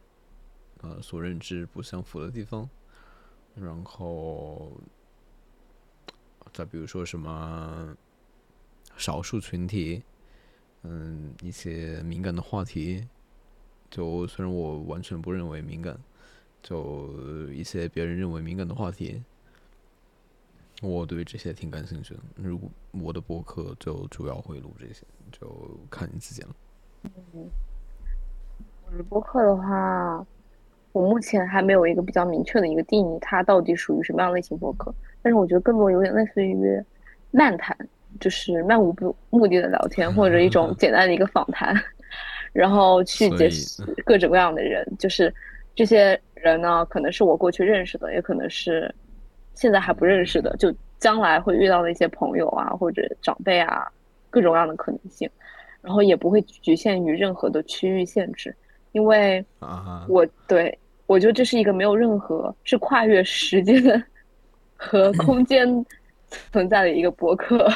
[0.81, 2.67] 呃所认知不相符的地方，
[3.55, 4.71] 然后
[6.51, 7.95] 再比如说什么
[8.97, 10.01] 少数群体，
[10.81, 13.07] 嗯，一些敏感的话题，
[13.89, 15.99] 就虽然我完全不认为敏感，
[16.63, 19.23] 就一些别人认为敏感的话题，
[20.81, 22.19] 我对这些挺感兴趣的。
[22.35, 25.47] 如果我的博客就主要会录这些，就
[25.89, 26.49] 看你自己了。
[28.85, 30.25] 我的播客的话，
[30.91, 34.93] 我目前还没有一个比较明确的一个定义，它到底属于什么样类型博客。
[35.21, 36.83] 但是我觉得更多有点类似于
[37.29, 37.77] 漫谈，
[38.19, 41.75] 就是漫无不目的的聊天，或者一种 简单的一个访谈，
[42.51, 44.85] 然后去所以结识各种各样的人。
[44.97, 45.33] 就是
[45.75, 48.93] 这些人呢，可能是我过去认识的，也可能是
[49.53, 53.87] 现在还不认识的，就将来会遇到的一些朋友啊，或者长辈啊，
[54.29, 55.29] 各种各样的可能性。
[55.81, 58.55] 然后也不会局限于任何的区域限制，
[58.91, 63.81] 因为啊，我对我觉得这是一个没有任何是跨越时间
[64.75, 65.83] 和 空间
[66.51, 67.67] 存在的一个博客，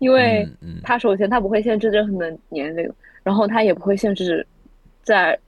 [0.00, 0.46] 因为
[0.82, 2.86] 它首先它不会限制任何的年龄，
[3.22, 4.46] 然后它也不会限制
[5.02, 5.38] 在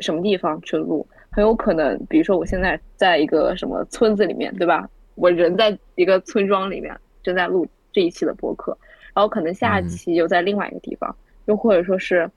[0.00, 4.88] 什么地方去录，很有可能，比如说我现在在一个什么村子里面，对吧？
[5.14, 8.76] 我人在一个村庄里面正在录这一期的播客，
[9.14, 11.14] 然后可能下一期又在另外一个地方，
[11.46, 12.30] 又或者说是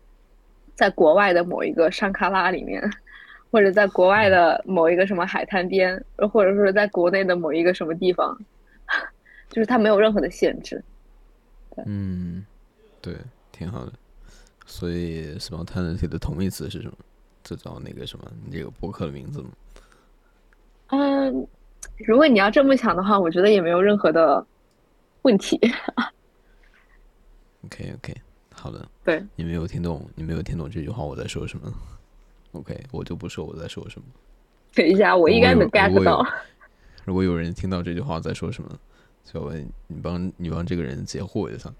[0.75, 2.81] 在国外的某一个山卡拉里面，
[3.51, 8.37] 或者在国外的某一个什么海滩边，又或者说是在国内的某一个什么地方，
[9.49, 10.83] 就是它没有任何的限制。
[11.85, 12.45] 嗯，
[13.01, 13.13] 对，
[13.51, 13.91] 挺好的。
[14.65, 16.95] 所以 spontaneity 的同义词是什么？
[17.45, 18.25] 这叫那个什么？
[18.43, 19.49] 你这个博客的名字吗？
[20.87, 21.47] 嗯，
[21.97, 24.43] 如果你要这么想的话，我觉得也没有任何的
[25.21, 25.59] 问题。
[27.65, 28.15] OK OK，
[28.51, 28.83] 好的。
[29.03, 31.71] 对，你没有听懂，你没有听懂这句话我在说什么
[32.53, 34.07] ？OK，我就不说我在说什么。
[34.73, 36.25] 等一下，我应该能 get 到。
[37.03, 38.69] 如果有人听到这句话在说什么，
[39.23, 41.71] 小文你帮你帮这个人解惑一下。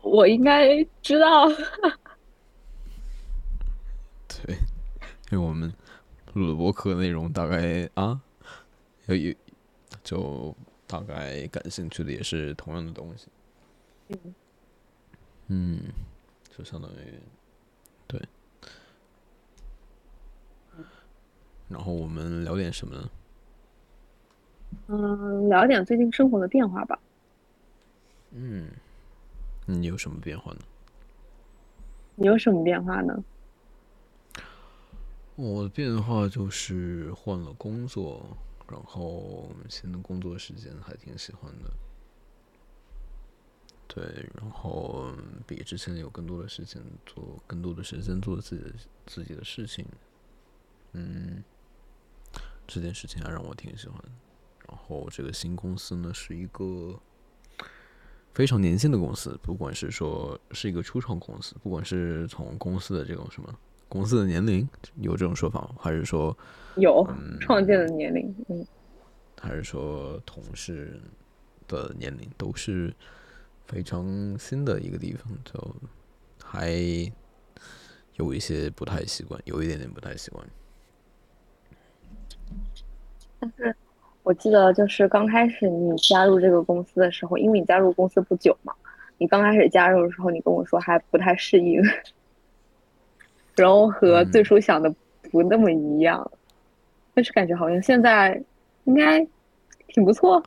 [0.00, 1.46] 我应该知道。
[4.46, 4.54] 对，
[5.32, 5.72] 因为我们
[6.34, 8.20] 录的播客内容大概啊，
[9.06, 9.34] 有有
[10.04, 10.54] 就
[10.86, 13.26] 大概感兴趣的也是同样的东西。
[15.48, 15.80] 嗯，
[16.56, 16.94] 就相当于
[18.06, 18.22] 对。
[21.68, 23.10] 然后我们聊点什么呢？
[24.86, 26.96] 嗯，聊点最近生活的变化吧。
[28.30, 28.70] 嗯，
[29.66, 30.60] 你有什么变化呢？
[32.14, 33.24] 你有什么变化呢？
[35.36, 38.26] 我的变化就是换了工作，
[38.70, 41.70] 然后现在工作时间还挺喜欢的。
[43.86, 45.12] 对，然后
[45.46, 48.72] 比之前有更多的时间做，更多的时间做自己的
[49.06, 49.86] 自己的事情。
[50.92, 51.44] 嗯，
[52.66, 54.02] 这件事情还让我挺喜欢。
[54.66, 56.98] 然后这个新公司呢，是一个
[58.32, 63.54] 非常年轻的公司，不管是说是一个初创公司，不管是从公司的这种什么
[63.88, 64.68] 公司的年龄
[65.00, 65.70] 有这种说法吗？
[65.78, 66.36] 还是说
[66.76, 67.06] 有
[67.40, 68.34] 创建的年龄？
[68.48, 68.66] 嗯，
[69.40, 71.00] 还是说同事
[71.68, 72.94] 的年龄都是
[73.66, 75.76] 非常新的一个地方，就
[76.44, 76.70] 还
[78.14, 80.46] 有一些不太习惯，有一点点不太习惯。
[83.40, 83.74] 但是。
[84.22, 88.74] 我记得就是刚开始你加入这个公司的时候，因为你加入公司不久嘛，
[89.18, 91.80] 你刚开始加入的时候，你跟我说还不太适应，
[93.56, 94.94] 然后和最初想的
[95.30, 96.30] 不那么一样，
[97.14, 98.42] 但是感觉好像现在
[98.84, 99.26] 应该
[99.88, 100.42] 挺不错。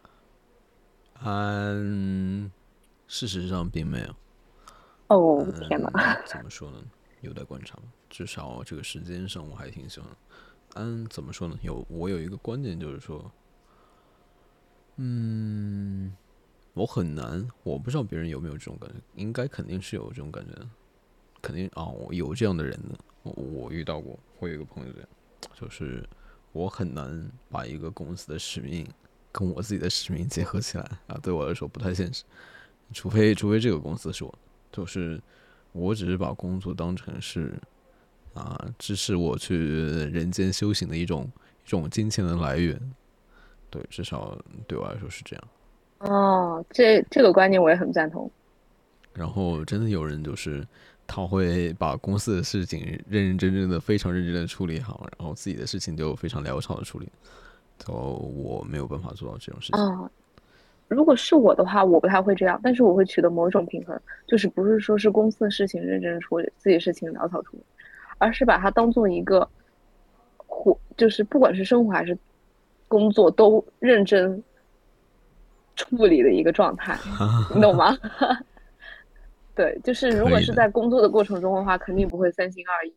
[1.24, 2.50] 嗯，
[3.08, 4.16] 事实上并没有。
[5.08, 6.22] 哦天哪！
[6.26, 6.78] 怎么说呢？
[7.22, 7.78] 有待观察。
[8.10, 10.10] 至少这个时间上我还挺喜欢。
[10.76, 11.58] 嗯，怎么说呢？
[11.62, 13.32] 有我有一个观点就是说。
[15.02, 16.14] 嗯，
[16.74, 20.54] 我很难，我不知道别人有没有这种感觉，应该肯定是有这种感觉，
[21.42, 25.10] 肯定啊，我有这样的人的，我我遇到过，我有一个朋友这样，
[25.54, 26.08] 就是
[26.52, 28.88] 我很难把一个公司的使命
[29.32, 32.24] 跟我自己的使命结合起来啊，对我来说不太现实，
[32.94, 34.34] 除非除非这个公司是我，
[34.72, 35.22] 就是
[35.72, 37.54] 我只是把工作当成是
[38.34, 41.30] 啊支持我去人间修行的一种
[41.66, 42.80] 一种金钱的来源。
[43.72, 44.36] 对，至少
[44.68, 45.48] 对我来说是这样。
[46.00, 48.32] 哦，这这个观念我也很赞同。
[49.14, 50.66] 然后，真的有人就是
[51.12, 57.10] 他会把公司的事情认认真真的、非常认真的处理好，然后自己的事情就非常潦草的处理。
[57.80, 59.84] 就我没有办法做到这种事情。
[59.84, 60.10] 啊，
[60.88, 67.64] 如果是我的话，我不太会这样，但是我会取得某一种平衡，就是不是说是公司的事情认真处理，自己事情潦草处理，
[68.20, 69.50] 而是把它当做一个
[70.38, 72.18] 活，就是不管是生活还是。
[72.90, 74.44] 工作都认真
[75.76, 76.98] 处理的一个状态，
[77.54, 77.96] 你懂吗？
[79.60, 82.96] 对，就是如果是在工作的过程中的话，肯定不会三心二意，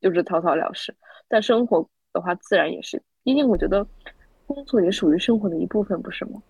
[0.00, 0.92] 就是草草了事。
[1.28, 3.86] 但生活的话，自然也是，毕竟我觉得
[4.44, 6.42] 工作也属于生活的一部分，不是吗？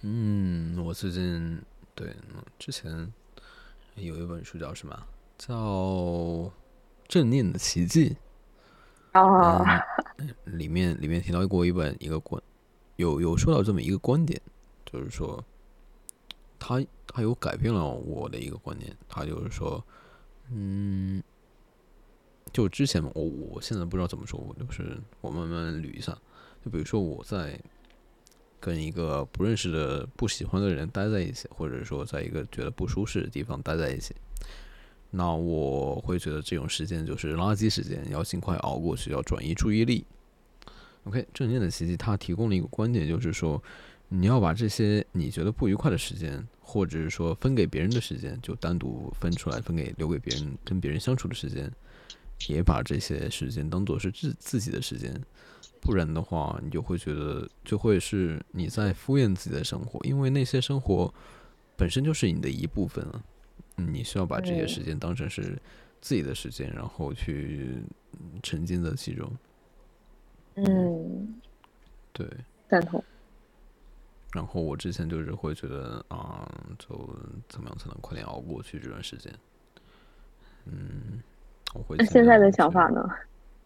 [0.00, 1.62] 嗯，我最近
[1.94, 2.12] 对
[2.58, 2.90] 之前
[3.94, 5.00] 有一本书叫什么？
[5.38, 5.54] 叫
[7.06, 8.16] 《正念的奇迹》。
[9.20, 9.80] 啊，
[10.44, 12.42] 里面里面提到过一本一个观，
[12.96, 14.42] 有有说到这么一个观点，
[14.84, 15.44] 就是说，
[16.58, 19.84] 他他有改变了我的一个观念，他就是说，
[20.50, 21.22] 嗯，
[22.52, 26.16] 就之前我我现在不知道怎么说，我就是我慢慢捋一下，
[26.64, 27.58] 就比如说我在
[28.58, 34.14] 跟一个不认识的不喜欢的人待在一起，或者说在一个觉得不舒适的地方待在一起。
[35.10, 40.04] 那我会觉得这种时间就是垃圾时间，要尽快熬过去，要转移注意力。
[41.04, 43.62] OK，正念的奇迹，它提供了一个观点，就是说，
[44.08, 51.70] 你要把这些你觉得不愉快的时间，或者是说分给别人的时间，就单独分出来，分给留给别人跟别人相处的时间，
[52.48, 55.20] 也把这些时间当做是自自己的时间，
[55.80, 61.12] 不然的话，你就会觉得就会是你在敷衍自己的生活，因为那些生活
[61.76, 63.22] 本身就是你的一部分啊。
[63.78, 65.60] 你需要把这些时间当成是
[66.00, 67.82] 自己的时间，然后去
[68.42, 69.30] 沉浸在其中。
[70.54, 71.34] 嗯，
[72.14, 72.26] 对，
[72.70, 73.04] 赞同。
[74.36, 76.46] 然后我之前就是会觉得啊，
[76.78, 76.88] 就
[77.48, 79.32] 怎么样才能快点熬过去这段时间？
[80.66, 81.20] 嗯，
[81.74, 81.96] 我会。
[81.96, 83.02] 那现在的想法呢？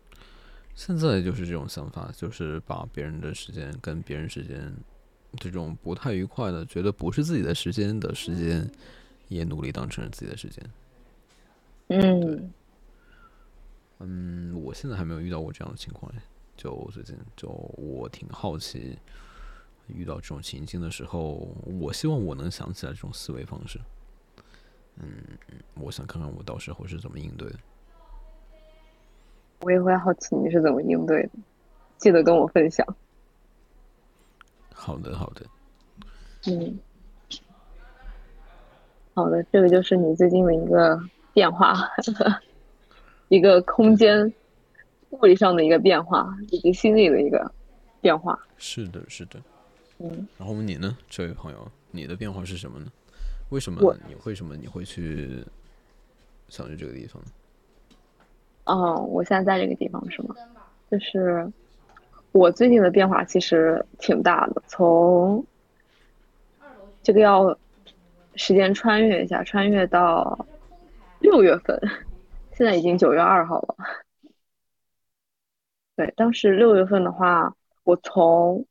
[0.75, 4.73] 现在就是这种想法，就是把别人的时间跟别人时间
[5.39, 8.71] 这种不太愉快的，觉得不是自己的时间的时间。
[9.31, 10.71] 也努力当成了自己的时间。
[11.87, 12.53] 嗯，
[14.01, 16.12] 嗯，我现在还没有遇到过这样的情况
[16.57, 18.99] 就最近，就我挺好奇，
[19.95, 21.49] 遇到这种情境的时候，
[21.80, 23.78] 我希望我能想起来这种思维方式。
[24.97, 25.07] 嗯，
[25.74, 27.57] 我想看看我到时候是怎么应对的。
[29.61, 31.30] 我也会好奇你是怎么应对的，
[31.99, 32.86] 记得跟我分享。
[34.74, 35.47] 好的，好的。
[36.47, 36.78] 嗯。
[39.14, 40.99] 好的，这个就是你最近的一个
[41.34, 41.74] 变化。
[43.28, 44.32] 一个空间
[45.11, 47.53] 物理上的一个变化，以及心理的一个
[48.01, 48.38] 变化。
[48.57, 49.41] 是的，是的。
[50.03, 52.91] 嗯，然后你呢，这位朋友，你的变化是什么呢？
[53.51, 55.45] 为什么你为什么你会去
[56.49, 57.29] 想去这个地方呢？
[58.65, 60.35] 哦，我现在在这个地方是吗？
[60.91, 61.53] 就是
[62.33, 65.45] 我最近的变化其实挺大的，从
[67.03, 67.59] 这个要
[68.37, 70.47] 时间穿越一下，穿越到
[71.19, 71.79] 六月份，
[72.57, 73.77] 现在已经九月二号了。
[75.97, 78.65] 对，当时六月份的话，我从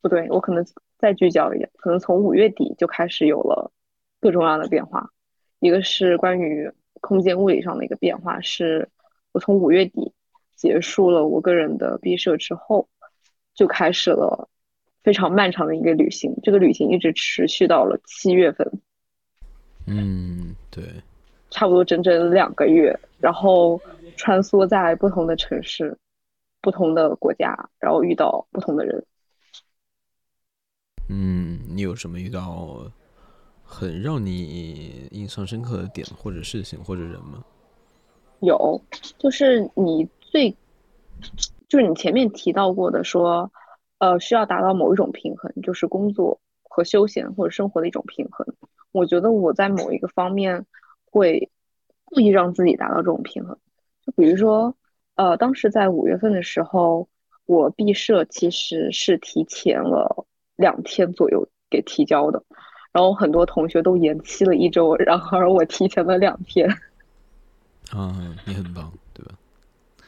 [0.00, 0.64] 不对，我可能
[0.98, 3.72] 再聚焦一点，可能从五月底就开始有了
[4.20, 5.10] 各种各样的变化。
[5.60, 6.70] 一个是关于
[7.00, 8.88] 空间物理上的一个变化，是
[9.32, 10.12] 我从五月底
[10.54, 12.88] 结束了我个人的毕设之后，
[13.54, 14.48] 就开始了
[15.02, 16.32] 非常漫长的一个旅行。
[16.44, 18.70] 这个旅行一直持续到了七月份，
[19.86, 20.84] 嗯，对，
[21.50, 23.80] 差不多整整两个月，然后
[24.16, 25.96] 穿梭在不同的城市、
[26.60, 29.04] 不同的国家，然后遇到不同的人。
[31.08, 32.90] 嗯，你有什么遇到
[33.62, 37.44] 很让你印象深刻的点，或者事情，或者人吗？
[38.40, 38.80] 有，
[39.18, 40.50] 就是你最，
[41.68, 43.50] 就是你前面提到过的说，
[43.98, 48.46] 呃，需要达到某一种平衡，就是工作和休闲或者生活的一种平衡。
[48.92, 50.66] 我觉得我在某一个方面
[51.04, 51.50] 会
[52.04, 53.58] 故意让自己达到这种平衡，
[54.06, 54.74] 就比如说，
[55.16, 57.08] 呃，当时在五月份的时候，
[57.46, 60.26] 我毕设其实是提前了
[60.58, 62.42] 两天左右给提交的，
[62.92, 66.68] 然后很多同学都延期了一周，然而我提前了两天。
[67.94, 69.32] 啊，你很棒，对吧？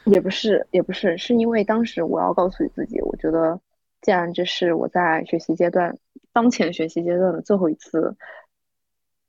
[0.04, 3.60] 也不是，也不是，是因为当时我要告诉自己，我觉得
[4.02, 5.96] 既然这是我在学习阶段，
[6.32, 8.16] 当前学习阶段的最后一次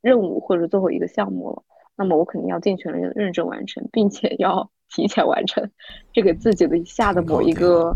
[0.02, 1.64] 任务或者最后一个项目了，
[1.96, 5.70] 那么我肯定要尽全力的认真完成，并且要 提前完成，
[6.12, 7.96] 这给自己的下的某一个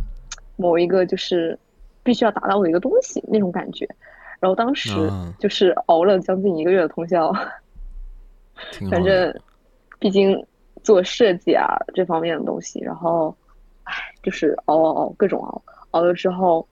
[0.55, 1.57] 某一个就是
[2.05, 3.85] 必须要达到的一个东西那种感觉。
[4.39, 7.33] 然后当时啊就是熬了将近一个月的通宵，
[8.89, 9.41] 反正
[9.99, 10.45] 毕竟
[10.83, 13.35] 做设计啊这方面的东西，然后
[13.83, 16.67] 唉，就是熬熬熬各种熬，熬了之后，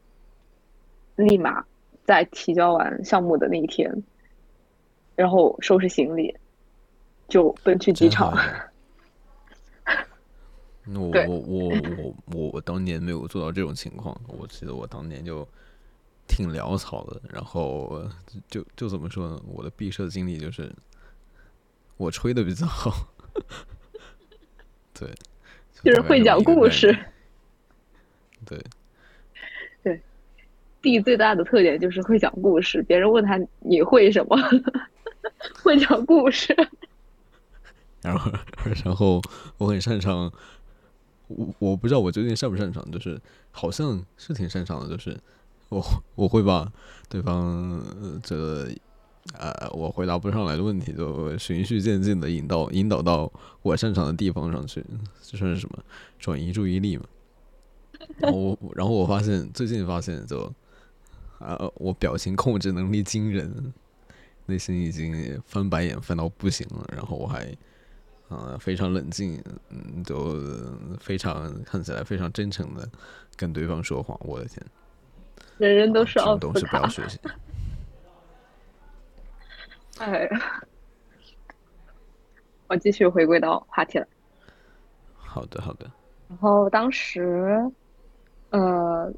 [1.16, 1.64] 立马
[2.06, 3.92] 在提交完项目的那一天，
[5.16, 6.36] 然后收拾行李，
[7.28, 8.38] 就奔去机场。
[10.86, 15.48] 那我对我我我我当年没有做到这种情况，我记得我当年就
[16.28, 19.42] 挺潦草的，然后就就就怎么说呢？
[19.48, 20.72] 我的毕设经历就是
[21.98, 23.08] 我吹的比较好，
[24.94, 25.10] 对，
[25.84, 26.98] 就是会讲故事。
[28.46, 28.62] 对，
[29.82, 30.02] 对
[30.82, 34.38] ，D 最大的特点就是会讲故事，别人问他你会什么，
[35.64, 36.54] 会讲故事。
[38.02, 38.30] 然后
[38.84, 39.22] 然后
[39.58, 40.30] 我很擅长，
[41.28, 43.20] 我我不知道我究竟擅不擅长，就是
[43.52, 45.18] 好像是挺擅长的，就是
[45.70, 45.84] 我
[46.16, 46.72] 我会把
[47.10, 47.82] 对方
[48.22, 48.68] 这个
[49.38, 54.84] 呃我回答不上来的问题，就循序渐进的引导引导到我擅长的地方上去，
[55.22, 55.80] 这算是什么
[56.20, 57.06] 转移注意力嘛？
[58.18, 60.52] 然后然后我发现最近发现就
[61.40, 63.74] 啊、我表情控制能力惊人，
[64.46, 67.56] 内心已经翻白眼翻到不行了，然后我还。
[68.36, 70.36] 啊、非常冷静，嗯，都
[71.00, 72.88] 非常看起来非常真诚的
[73.36, 74.18] 跟对方说话。
[74.22, 74.66] 我的天，
[75.58, 76.78] 人人都是奥这种东斯卡。
[76.78, 77.20] 西不要学习。
[80.00, 80.64] 哎呀，
[82.68, 84.08] 我继续回归到话题了。
[85.16, 85.90] 好的，好的，
[86.28, 87.72] 然后当时，
[88.50, 89.14] 呃，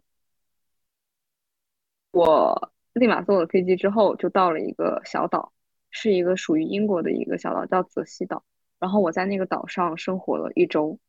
[2.12, 5.54] 我立马坐了飞机之后，就到了一个小岛，
[5.92, 8.44] 是一个属于英国的一个小岛，叫泽西岛。
[8.86, 11.00] 然后我在那个岛上生活了一周，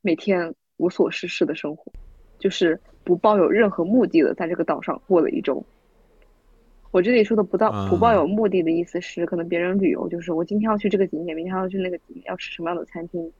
[0.00, 1.90] 每天无所事事的生活，
[2.38, 5.66] 就是不抱有任何目的的在这个岛上过了一周。
[6.92, 13.32] 我这里说的不到不抱有目的的意思是，可能别人旅游就是我今天要去这个景点，明天要去那个景点，要吃什么样的餐厅。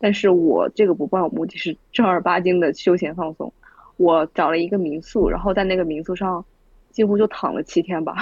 [0.00, 3.52] 但是我这个不抱有目的是正儿八经的休闲放松。
[3.96, 6.44] 我找了一个民宿，然后在那个民宿上
[6.90, 8.16] 几乎就躺了七天吧，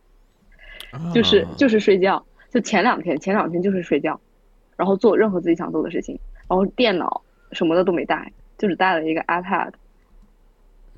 [1.12, 4.18] 就是啊就是睡觉，就前两天前两天就是睡觉，
[4.76, 6.18] 然后做任何自己想做的事情，
[6.48, 7.22] 然后电脑
[7.52, 9.72] 什么的都没带，就只带了一个 iPad，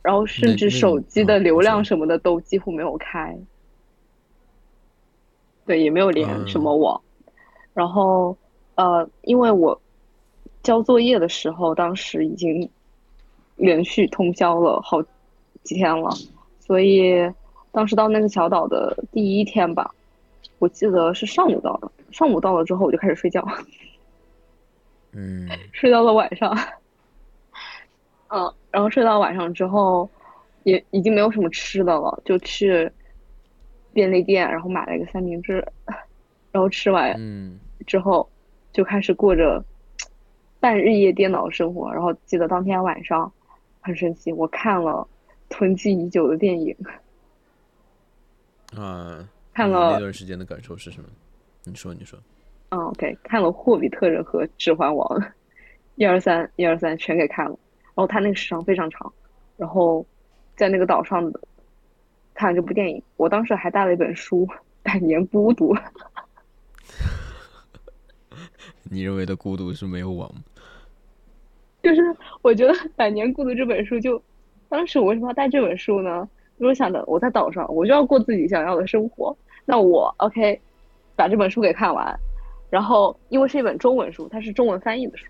[0.02, 1.84] 然后甚至手机的流量。
[1.84, 3.36] 什么的都几乎没有开，
[5.66, 7.00] 对，也没有连什嗯么网，
[7.74, 8.36] 然后
[8.76, 9.80] 呃，因为我
[10.62, 12.68] 交作业的时候，当时已经
[13.56, 15.02] 连续通宵了好
[15.62, 16.10] 几天了，
[16.60, 17.30] 所以
[17.72, 19.94] 当时到那个小岛的第一天吧，
[20.60, 23.44] 我记得是上午到的，上午到了之后我就开始睡觉，
[25.12, 26.56] 嗯睡到了晚上，
[28.28, 30.08] 嗯，然后睡到晚上之后，
[30.62, 32.88] 也已经没有什么吃的了，就去
[33.92, 35.66] 便利店，然后买了一个三明治，
[36.52, 37.58] 然后吃完嗯。
[37.86, 38.28] 之后
[38.72, 39.64] 就开始过着
[40.60, 41.90] 半日夜颠倒的生活。
[41.92, 43.32] 然后记得当天晚上
[43.80, 45.08] 很神奇，我看了
[45.48, 46.76] 囤积已久的电影，
[48.76, 49.26] 啊，
[49.60, 51.08] 看了你那段时间的感受是什么？
[51.64, 52.18] 你说，你说。
[52.70, 55.06] 嗯，OK，看了《霍比特人》和《指环王》，
[55.96, 57.50] 一二三，一二三全给看了。
[57.94, 59.12] 然后他那个时长非常长，
[59.58, 60.06] 然后
[60.56, 61.30] 在那个岛上
[62.32, 64.46] 看这部电影，我当时还带了一本书
[64.82, 65.74] 《百年孤独》。
[68.88, 70.40] 你认为的孤独是没有网吗？
[71.82, 72.00] 就是
[72.40, 74.22] 我觉得《百年孤独》这本书就，
[74.70, 76.26] 当时我为什么要带这本书呢？
[76.56, 80.60] 因为我想着我在岛上，我就要过自己想要的生活，那我 OK，
[81.16, 82.18] 把这本书给看完，
[82.70, 85.26] 然后因为是一本中文书，它是中文翻译的书，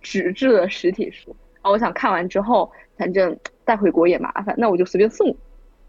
[0.00, 5.34] 纸质的实体书，然后我想看完之后，反正带回国也麻烦，那我就随便送，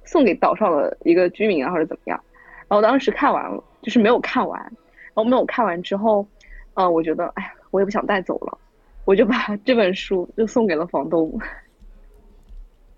[0.06, 2.24] 送给岛上的一个居民啊，或者怎么样。
[2.68, 6.26] 然后当时看完了，就是没有看完，然后没有看完之后，
[6.74, 8.58] 呃，我觉得哎呀，我也不想带走了。
[9.06, 9.36] 我就把
[9.66, 11.38] 这本书就送给了房东，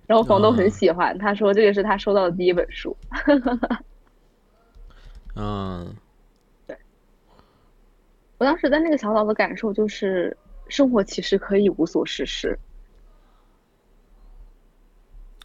[0.07, 2.95] 然后房东很喜欢，他说这个是他收到的第一本书。
[5.35, 5.95] 嗯，
[6.67, 6.77] 对，
[8.37, 10.35] 我当时在那个小岛的感受就是，
[10.67, 12.57] 生活其实可以无所事事，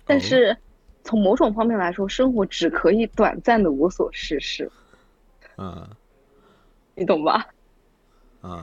[0.04, 0.20] 但哦。
[0.20, 0.56] 是
[1.02, 4.70] 从某种方面来说，生活只可以短暂的无所事事，
[5.56, 5.88] 嗯。
[6.96, 7.46] 你懂吧？
[8.42, 8.62] 嗯，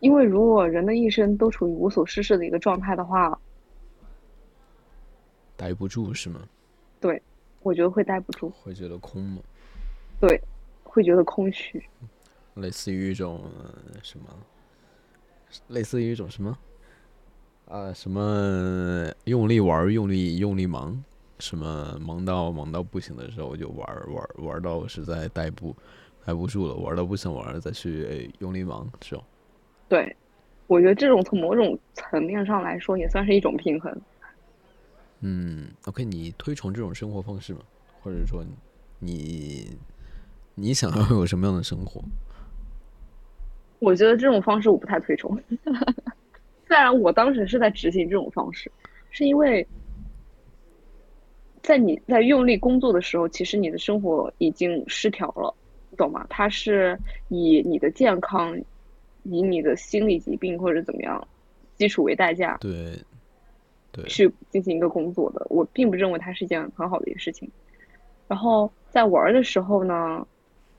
[0.00, 3.38] 因为如果人的一生都处于无所事事的一个状态的话，
[5.62, 6.40] 待不住是吗？
[7.00, 7.22] 对，
[7.62, 9.40] 我觉得会待不住，会觉得空吗？
[10.20, 10.40] 对，
[10.82, 11.80] 会觉得空虚。
[12.54, 14.26] 类似于一种呃什么？
[15.68, 16.58] 类似于一种什么？
[17.68, 21.00] 啊，什么用力玩，用力用力忙，
[21.38, 25.72] 什么忙到忙到不行的时候就玩玩玩儿到实在待不
[26.26, 29.24] 待不住了，玩到不想玩了再去哎用力忙这种。
[29.88, 30.16] 对，
[30.66, 33.96] 我觉得这种从某种层面上来说也算是一种平衡。
[35.22, 37.60] 嗯，OK，你推崇这种生活方式吗？
[38.02, 38.44] 或者说
[38.98, 39.70] 你
[40.54, 42.02] 你想要有什么样的生活？
[43.78, 45.36] 我觉得这种方式我不太推崇。
[46.68, 48.70] 虽然我当时是在执行这种方式，
[49.10, 49.66] 是因为
[51.62, 55.54] 在你在用力工作的时候，其实你的生活已经失调了，
[55.90, 56.26] 你懂吗？
[56.28, 56.98] 它是
[57.28, 58.58] 以你的健康、
[59.22, 61.28] 以你的心理疾病或者怎么样
[61.76, 63.04] 基础为代价对对，
[64.08, 65.46] 去进行一个工作的。
[65.50, 67.50] 我并不认为它是一件很好的一个事情。
[68.28, 70.26] 然后在玩儿的时候呢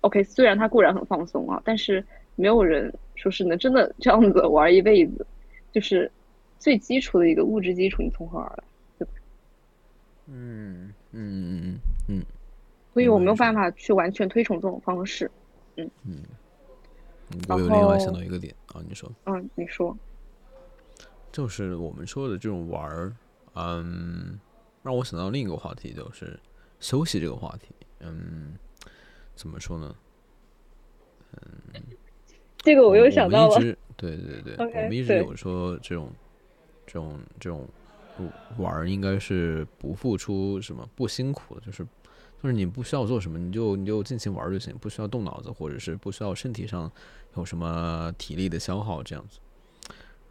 [0.01, 2.03] ，OK，虽然它固然很放松啊，但是
[2.35, 5.25] 没有人说是能真的这样子玩儿一辈子，
[5.71, 6.11] 就是
[6.57, 8.63] 最基础的一个物质基础，你从何而来？
[10.25, 12.23] 嗯嗯嗯嗯
[12.93, 15.29] 所以我没有办法去完全推崇这种方式。
[15.75, 16.23] 嗯，嗯
[17.49, 19.11] 我有另外想到一个点啊，你说。
[19.25, 19.95] 嗯，你说，
[21.33, 23.13] 就是我们说的这种玩儿，
[23.55, 24.39] 嗯，
[24.83, 26.39] 让我想到另一个话题，就是
[26.79, 27.75] 休息这个话题。
[27.99, 28.53] 嗯，
[29.35, 29.95] 怎么说呢？
[31.33, 31.81] 嗯
[32.57, 36.09] 这个我又想到了，们一直对对对我们一直有说这种
[36.85, 37.67] 这种这种
[38.57, 41.83] 玩儿应该是不付出什么不辛苦的，就是
[42.41, 46.89] 就是你不需要做什么，你就你就尽情玩儿就行，不需要动脑子，或者是不需要身体上
[47.35, 49.39] 有什么体力的消耗这样子。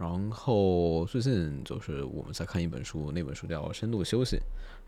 [0.03, 4.36] 然后最近就是我们在看一本书，那本书叫《深度休息》，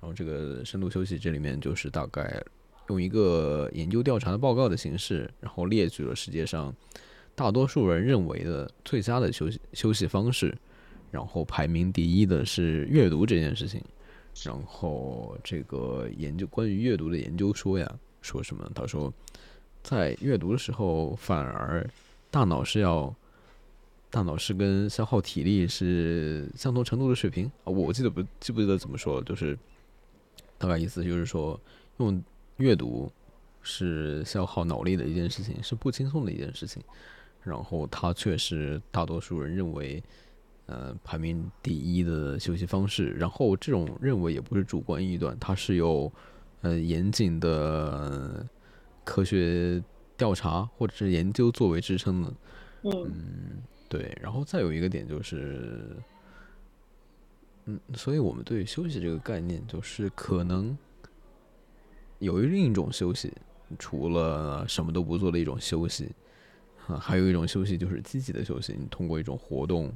[0.00, 2.42] 然后这个深度休息这里面就是大概
[2.88, 6.74] 用一个研究调查的报告的形式，然后列举了世界上
[7.36, 10.52] 大多数人认为的最佳的休息休息方式，
[11.12, 13.80] 然后排名第一的是阅读这件事情。
[14.42, 17.88] 然后这个研究关于阅读的研究说呀，
[18.20, 18.68] 说什么？
[18.74, 19.14] 他说，
[19.80, 21.88] 在阅读的时候，反而
[22.32, 23.14] 大脑是要
[24.14, 27.66] 大脑是跟消耗体力是相同程度的水平啊。
[27.66, 29.58] 我记得不记不记得怎么说了，就是
[30.56, 31.60] 大概意思就是说，
[31.96, 32.22] 用
[32.58, 33.10] 阅读
[33.60, 36.80] 是消耗脑力的一件事情，是不轻松的一件事情。
[37.42, 40.00] 然后它却是大多数人认为，
[40.66, 43.10] 呃，排名第一的休息方式。
[43.14, 46.10] 然后这种认为也不是主观臆断，它是有
[46.60, 48.48] 呃严谨的呃
[49.02, 49.82] 科学
[50.16, 52.32] 调查或者是研究作为支撑的。
[52.84, 55.97] 嗯对，然后再有一个点就是，
[57.66, 60.76] 嗯，所以我们对休息这个概念，就是可能
[62.18, 63.32] 有另一种休息，
[63.78, 66.11] 除了什么都不做的一种休息，
[66.87, 69.93] 啊，还有一种休息就是积极的休息，你通过一种活动，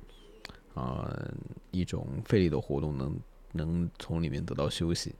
[0.74, 1.12] 啊，
[1.70, 3.20] 一种费力的活动，能
[3.52, 5.14] 能从里面得到休息。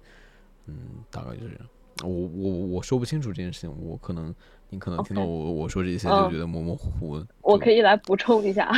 [0.66, 0.77] 嗯，
[1.11, 1.69] 大概就是这样。
[2.03, 4.33] 我我我说不清楚这件事情，我可能
[4.71, 7.25] 你可能听到我我说这些就觉得模模糊糊。
[7.43, 8.71] 我可以来补充一下。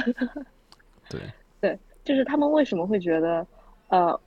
[1.08, 1.20] 对
[1.60, 3.46] 对，就是他们为什么会觉得，
[3.88, 4.20] 呃，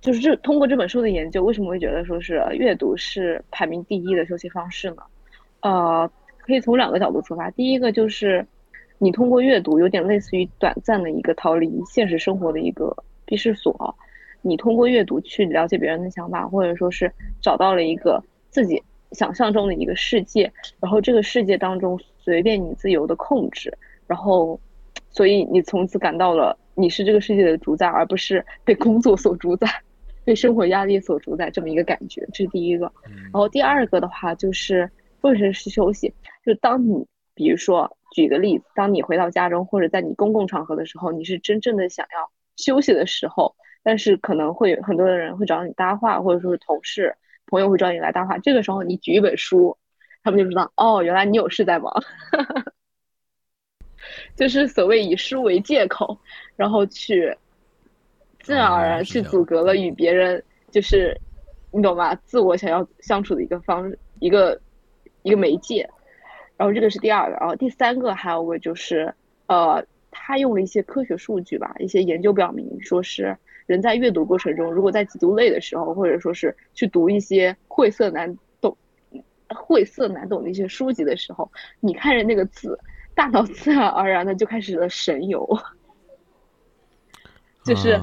[0.00, 5.02] 就是这通过这本书的研究，为什么会觉得说是阅读是排名第一的休息方式呢？
[5.60, 6.10] 呃。
[6.40, 8.42] 可以从两个角度出发，第一个就是
[8.96, 13.94] 你通过阅读，有点类似于短暂的一个逃离现实生活的一个避世所。
[14.40, 17.12] 你通过阅读去了解别人的想法，或者说是
[17.42, 18.18] 找到了一个
[18.48, 24.60] 自己想象中的一个世界，然后这个世界当中随便你自由的控制，然后
[25.10, 29.68] 所以你从此感到了你是这个世界的主宰，而不是被工作所主宰，
[30.24, 32.26] 被生活压力所主宰这么一个感觉。
[32.32, 32.92] 这是第一个。
[33.04, 34.90] 然后第二个的话就是。
[35.20, 36.14] 或者是休息，
[36.46, 37.04] 就当你
[37.34, 47.16] 比如说举个例子，当你回到家中或者在你公共场合的时候，你是真正的想要休息的时候，但是可能会有很多的人会找你搭话，或者说是同事
[47.48, 49.76] 朋友会找你来搭话，这个时候你举一本书，
[50.22, 51.92] 他们就知道哦，原来你有事在忙，
[54.36, 56.18] 就是所谓以书为借口，
[56.56, 57.36] 然后去
[58.40, 61.20] 自然而然去阻隔了与别人就是
[61.72, 62.14] 你懂吧？
[62.24, 64.60] 自我想要相处的一个方一个。
[65.24, 65.86] 一个媒介，
[66.56, 69.12] 然后这个是第二个，然后第三个还有个就是，
[69.46, 73.36] 呃，他用了一些科学数据吧，一些研究表明，说是
[73.68, 78.74] 人在阅读过程中，如果在极度累的时候，或者说是去读一些晦涩难懂、
[79.50, 82.80] 晦涩难懂的一些书籍的时候，你看着那个字，
[83.14, 85.46] 大脑自然而然的就开始了神游，
[87.62, 88.00] 就是，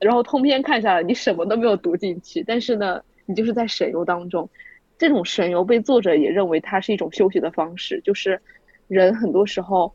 [0.00, 4.50] 然后通篇看下来，你什么都没有读进去，但是呢，你就是在神游当中。
[4.98, 8.42] 这种神游被作者也认为它是一种休息的方式，就是
[8.88, 9.94] 人很多时候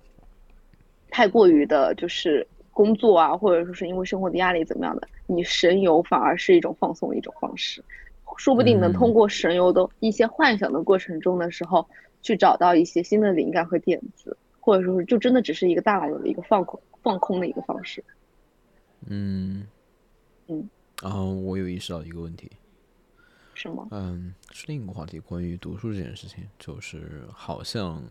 [1.09, 7.83] 太过于的，就是工作啊，或者说是因为生活的压力怎么样的，你神游反而是一种放松的一种方式，
[8.37, 11.87] 说不定能通过神游的一些幻想的过程中的时候，
[12.21, 18.03] 去找到一些新的灵感和点子，或者说是就真的只是一个大脑的一个放空放空的一个方式。
[19.05, 19.67] 嗯
[20.47, 20.67] 嗯，
[21.01, 22.51] 然后我有意识到一个问题。
[23.53, 23.87] 什么？
[23.91, 28.01] 嗯，是另一个话题，关于读书这件事情，就是好像，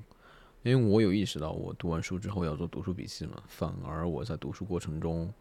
[0.63, 5.33] 因为我有意识到，我读完书之后要做读书笔记嘛，反而我在读书过程中，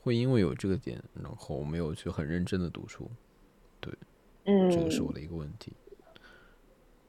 [0.00, 3.10] 会因为有这个点，然后没有去很认真的读书，
[3.78, 3.92] 对，
[4.44, 5.72] 嗯，这个是我的一个问题。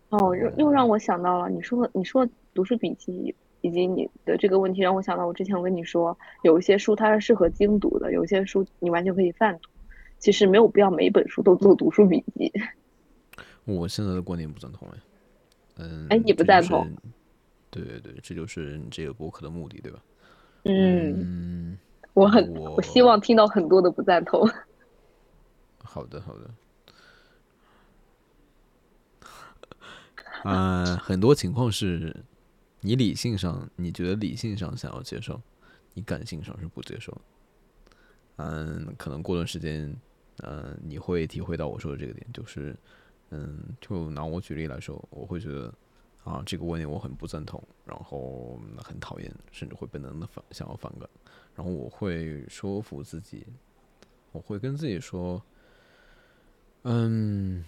[0.10, 9.70] 哦，又又让我想到了，你说你说读书笔记以及你的这个问题，让我想到我之前我跟你说，有一些书它是适合精读的，有一些书你完全可以泛读。
[10.18, 12.52] 其实没有必要每本书都做读书笔记。
[13.64, 14.98] 我现在的观点不赞同哎，
[15.78, 16.86] 嗯，哎，你不赞同？
[17.70, 20.00] 对对对，这就是你这个博客的目的，对吧？
[20.64, 21.78] 嗯，
[22.14, 24.48] 我很我希望听到很多的不赞同。
[25.84, 26.50] 好的好的。
[30.50, 32.16] 啊，很多情况是
[32.82, 35.42] 你理性上你觉得理性上想要接受，
[35.94, 37.16] 你感性上是不接受。
[38.38, 39.96] 嗯，可能过段时间。
[40.42, 42.74] 嗯，你会体会到我说的这个点，就是，
[43.32, 45.74] 嗯，就拿我举例来说，我会觉得，
[46.30, 51.10] 啊，这个观点我很不赞同，然后很讨厌，甚至会本能的反想要反感，
[51.56, 53.48] 然后我会说服自己，
[54.32, 55.42] 我会跟自己说，
[56.84, 57.66] 嗯，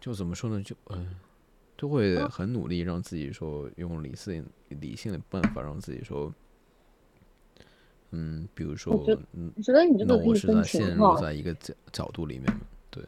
[0.00, 1.14] 就怎么说呢，就嗯，
[1.78, 6.34] 就会很努力让自己说用理性理性的办法让自己说。
[8.12, 9.52] 嗯，比如说，嗯，
[10.04, 11.16] 那我是在陷入。
[11.20, 13.04] 在一个角角度里面对，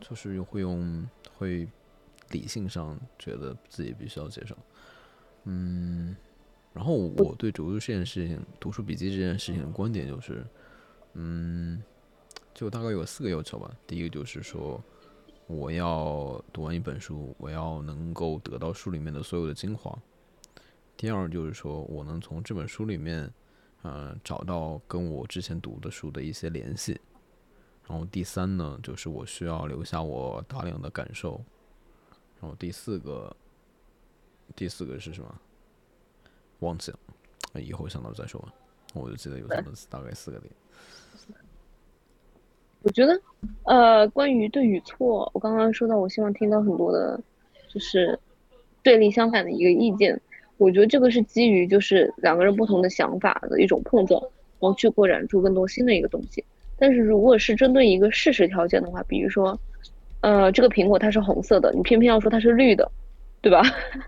[0.00, 1.06] 就是会用
[1.36, 1.68] 会
[2.32, 4.56] 理性上觉得自己必须要接受，
[5.44, 6.16] 嗯，
[6.72, 10.44] 然后我对读书这件事情、读书笔记这件事情的观点就是，
[11.12, 11.80] 嗯，
[12.52, 13.70] 就大概有四个要求吧。
[13.86, 14.82] 第一个就是说，
[15.46, 19.96] 我要读完一本书，我要能够得到书里面的所有的精华；
[20.96, 23.32] 第二就是说我能从这本书里面。
[23.84, 27.00] 嗯，找到跟我之前读的书的一些联系，
[27.88, 31.44] 然后第三呢，就是我需要留下我大量的感受，
[32.42, 33.34] 然后第四个，
[34.56, 35.34] 第四个是什么？
[36.58, 36.98] 忘记了，
[37.60, 38.52] 以后想到再说吧。
[38.94, 40.52] 我就记得有这么大概四个点。
[42.82, 43.20] 我觉得，
[43.62, 47.18] 呃，关于对与错，我刚刚说到，我希望听到很多的，
[47.68, 48.18] 就是
[48.82, 50.20] 对立相反的一个意见。
[50.56, 56.44] 我觉得这个是基于就是两个人不同的想法的一种碰撞，然后去扩展出更多新的一个东西。
[56.76, 59.58] 但是如果是针对一个事实条件的话，比如说，
[60.22, 62.90] 呃，这个苹果它是红色的，你偏偏要说它是绿的，
[63.40, 63.60] 对吧？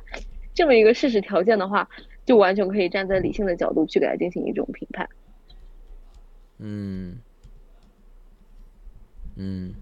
[0.55, 1.89] 这么一个事实条件的话，
[2.25, 5.09] 就完全可以站在理性的角度去给它进行一种评判。
[6.59, 7.19] 嗯
[9.37, 9.75] 嗯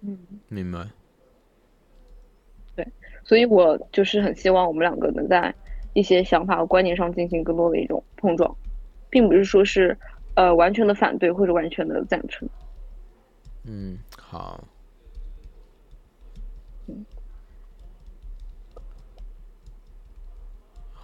[0.00, 0.18] 嗯，
[0.48, 0.86] 明白。
[2.74, 2.86] 对
[3.22, 5.54] 所以我就是很希望我们两个能在
[5.92, 8.56] 一些想法和观念上进行更多的一种碰撞，
[9.10, 9.94] 并不是说是
[10.36, 12.48] 呃完全的反对或者完全的赞成。
[13.64, 14.64] 嗯，好。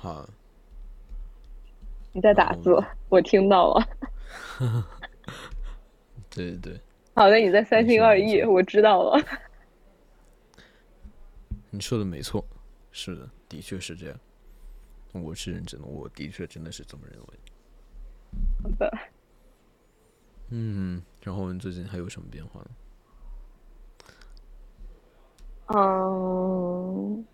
[0.04, 0.28] 好。
[2.12, 2.76] 你在打字，
[3.08, 3.88] 我听到了。
[6.28, 6.80] 对对对。
[7.14, 9.18] 好的，你在三心二意，我知道了。
[11.70, 12.44] 你说的没错，
[12.92, 14.20] 是的，的确是这样。
[15.12, 17.26] 我是认真的，我的确真的是这么认为。
[18.62, 18.98] 好的。
[20.50, 22.70] 嗯，然后你最近还有什么变化呢？
[25.68, 27.24] 嗯，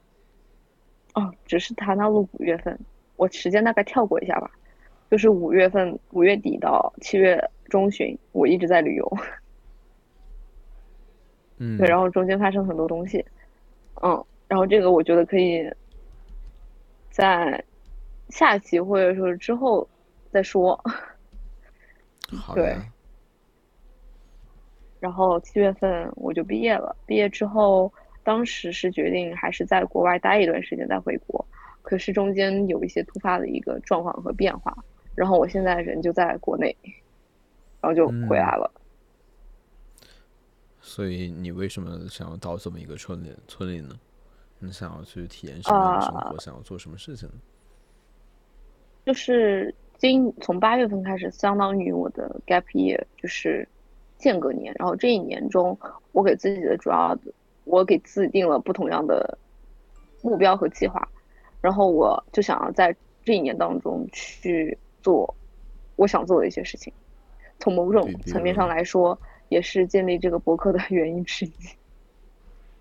[1.14, 2.78] 哦，只是谈到了五月份，
[3.16, 4.50] 我时间大概跳过一下吧。
[5.10, 9.18] 就是五月份，五月底到七月中旬，我一直在旅游。
[11.58, 11.76] 嗯。
[11.76, 13.24] 对，然后中间发生很多东西。
[14.02, 14.24] 嗯。
[14.46, 15.68] 然后这个我觉得可以
[17.10, 17.64] 在
[18.28, 19.88] 下期或者说之后
[20.30, 20.80] 再说。
[22.36, 22.76] 好对。
[25.00, 27.92] 然后七月份我就毕业了，毕业之后，
[28.22, 31.44] 当时是决定还是在国外待一段时间再回国，
[31.82, 34.76] 可是中间有一些突发的一个状况和变化，
[35.14, 36.76] 然后我现在人就在国内，
[37.80, 38.70] 然后就回来了。
[40.80, 43.98] 所以你为什么想要到这么一个村里村里呢？
[44.58, 46.38] 你想要去体验什么样的生活？
[46.38, 47.28] 想要做什么事情？
[49.06, 53.66] 就是今从八月份开始，相当于我的 gap year，就是
[54.18, 54.74] 间隔年。
[54.78, 55.78] 然后这一年中，
[56.12, 57.16] 我给自己的主要，
[57.64, 59.38] 我给自己定了不同样的
[60.22, 61.08] 目标和计划。
[61.60, 62.94] 然后我就想要在
[63.24, 65.34] 这一年当中去做
[65.96, 66.92] 我想做的一些事情。
[67.58, 71.52] 从某种层面上来说，也是建立这个博客的原因之一。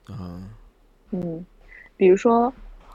[0.06, 0.42] 啊，
[1.12, 1.46] 嗯。
[1.98, 2.54] 比如说，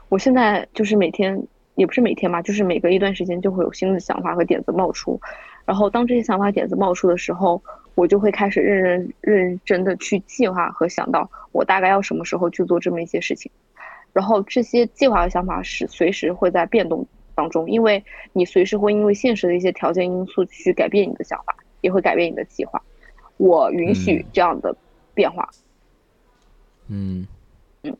[0.09, 1.39] 我现在就是每天，
[1.75, 5.21] 也不是每天吧，就是每隔一段时间就会有新的想法和点子冒出，
[5.63, 7.61] 然后当这些想法点子冒出的时候，
[7.95, 13.51] 我就会开始认认认真的去计划和想到我大概要什么时候去做这么一些事情，
[14.13, 22.81] 然后这些计划和想法是随时会在变动当中，因为你随时会因为现实的一些条件因素去改变你的想法，也会改变你的计划，
[23.37, 24.75] 我允许这样的
[25.13, 25.49] 变化，
[26.89, 27.25] 嗯
[27.83, 27.95] 嗯。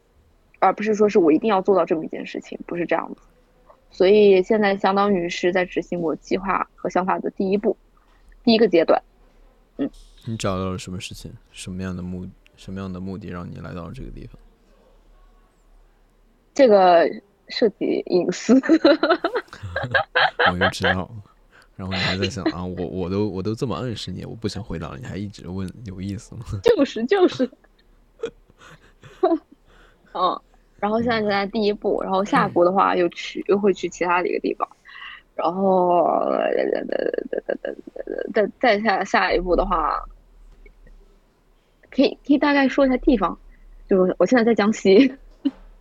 [0.59, 3.21] 而不是说是我一定要做到这么一件事情，不是这样子。
[3.91, 7.77] 所以现在相当于是在执行我计划和想法的第一步，
[8.43, 9.01] 第一个阶段。
[9.77, 9.89] 嗯，
[10.25, 11.31] 你找到了什么事情？
[11.51, 12.27] 什么样的目？
[12.55, 14.39] 什么样的目的让你来到了这个地方？
[16.53, 17.05] 这个
[17.49, 18.53] 涉及隐私。
[20.51, 21.09] 我就知道。
[21.75, 26.45] 然后你还在想啊，我我都我都这么暗示你，我不想回答了，你还一直问，有意思吗？
[26.63, 27.49] 就 是就是。
[30.13, 30.41] 嗯。
[30.77, 34.67] 然后现在就在第一步，然后下一步的话又去又会去其他的一个地方，
[35.35, 36.07] 然后
[38.33, 40.01] 再再下下一步的话，
[41.91, 43.37] 可以可以大概说一下地方，
[43.87, 45.13] 就是我现在在江西，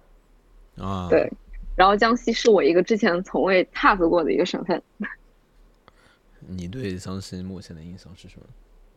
[0.77, 1.33] 啊，对，
[1.77, 4.83] 然后江西是我一个之前从未踏足过的一个省份。
[6.47, 8.47] 你对江西目前的印象是什么？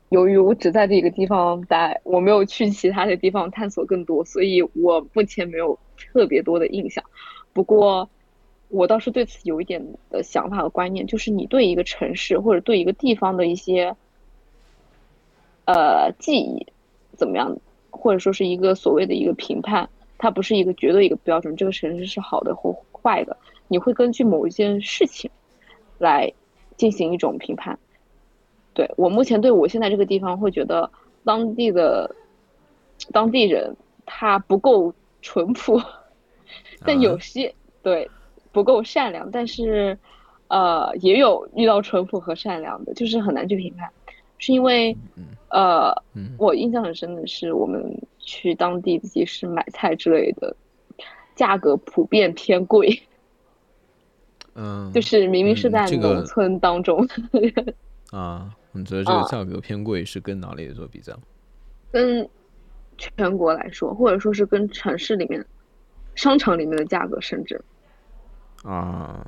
[0.10, 7.03] 由于我只在这个地方待，我没有去其他的地方探索更多，所以我目前没有特别多的印象。
[7.53, 8.10] 不过，
[8.70, 13.95] 我倒是对此有一点的想法和观念，就是你对一个城市或者对一个地方的一些
[15.65, 16.68] 呃记忆
[17.15, 17.57] 怎么样，
[17.89, 23.38] 或者说是一个所谓的一个评判，它不是一个绝对一个标准，这个城市是好的或坏的，
[23.68, 25.32] 你会根据某一件事情
[25.97, 26.32] 来
[26.76, 27.80] 进行一种评判。
[28.74, 30.91] 对我目前对我现在这个地方会觉得
[31.24, 32.15] 当地的
[33.11, 35.82] 当地人他不够淳朴，
[36.86, 38.09] 但有些对
[38.58, 39.95] 不够善良，但是
[40.47, 43.88] 呃也有遇到淳朴和善良的，就是很难去评判，
[44.39, 44.97] 是因为
[45.49, 45.93] 呃
[46.39, 50.55] 我印象很深的是我们去当地集市买菜之类的，
[51.36, 52.99] 价格普遍偏贵，
[54.55, 57.08] 嗯，就是明明是在农村当中
[58.10, 58.55] 啊。
[58.72, 61.14] 你觉得这个价格偏贵是跟哪里做比较？
[61.93, 62.28] 跟
[62.97, 65.45] 全国来说，或者说是跟城市里面、
[66.16, 67.64] 商场里面的价格，甚至
[68.68, 69.26] 啊，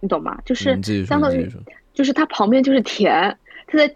[0.00, 0.38] 你懂吗？
[0.44, 1.48] 就是相当于，
[1.94, 3.34] 就是它旁边就是田，
[3.66, 3.90] 它在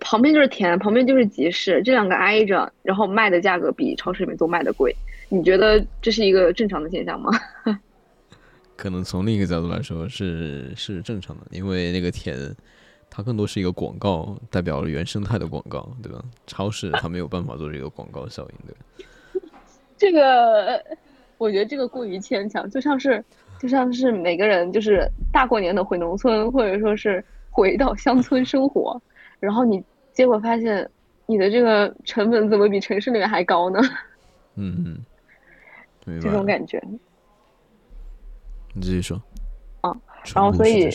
[0.00, 4.94] 旁边就是田，旁边就是集市，这两个挨着，然后卖的价格比超市里面都卖的贵。
[5.30, 7.30] 你觉得这是一个正常的现象吗？
[8.76, 12.54] 可能从另一个角度来说是是正常的，因为那个田
[13.10, 16.22] 它更多是一个广告，代表了原生态的广告，对吧？
[16.46, 19.48] 超市它没有办法做这个广告效应，对吧？
[19.96, 20.80] 这个
[21.38, 23.24] 我觉得这个过于牵强，就像是
[23.58, 29.00] 就像是每个人就是大过年的回农村，或者说是回到乡村生活，
[29.40, 29.82] 然后你
[30.12, 30.88] 结果发现
[31.26, 33.80] 你的这个成本怎么比城市里面还高呢？
[34.54, 35.04] 嗯
[36.06, 36.44] 嗯，这种。
[36.46, 36.82] 感觉。
[38.74, 39.20] 你继续说。
[39.80, 39.94] 啊，
[40.34, 40.88] 然后所以？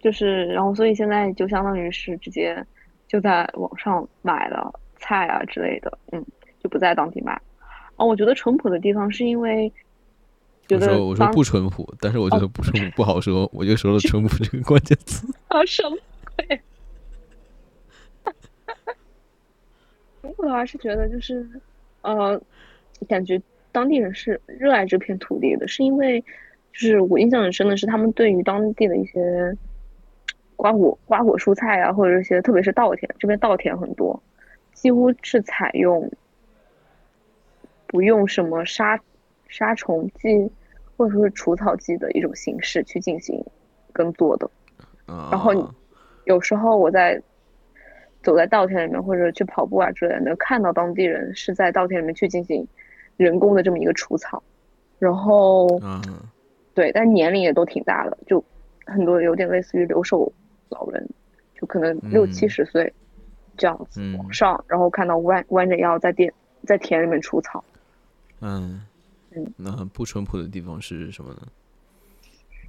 [0.00, 2.60] 就是，然后所以现在就相当于是直接
[3.06, 6.24] 就在网上买了菜啊之类的，嗯，
[6.58, 7.40] 就不在当地买。
[7.94, 9.72] 哦，我觉得淳朴的地方是因为
[10.68, 15.26] 觉得我说我说不淳朴，但是我觉得不淳朴不好说，我就说了淳朴这个关键词。
[15.48, 15.98] 啊什么
[16.36, 16.60] 鬼？
[20.22, 21.46] 淳朴的话是觉得就是，
[22.02, 22.40] 呃，
[23.08, 23.40] 感觉
[23.72, 26.20] 当地人是热爱这片土地的，是因为
[26.72, 29.54] 就是我印象很深的是他们对于当地的一些
[30.54, 34.22] 瓜果瓜果蔬菜啊，或者一些特别是稻田，这边稻田很多，
[34.72, 36.10] 几乎是采用
[37.88, 38.98] 不用什么杀
[39.52, 40.50] 杀虫剂
[40.96, 43.44] 或者说是除草剂的一种形式去进行
[43.92, 44.50] 耕作的。
[45.04, 45.52] 啊，然后
[46.24, 47.20] 有时候我在
[48.22, 52.66] 走在稻田里面，或者去跑步啊之类的，能看到当地人是在稻田里面去进行
[53.16, 54.42] 人工的这么一个除草，
[54.98, 56.00] 然后啊，
[56.72, 58.42] 对，但年龄也都挺大的，就
[58.86, 60.32] 很多有点类似于留守
[60.70, 61.06] 老人，
[61.54, 62.92] 就可能六七嗯十岁
[63.56, 64.16] 这样子嗯。
[64.16, 66.32] 往上，然后看到弯弯着腰在田
[66.64, 67.62] 在田里面除草。
[68.40, 68.80] 嗯
[69.34, 71.42] 嗯，那不淳朴的地方是什么呢？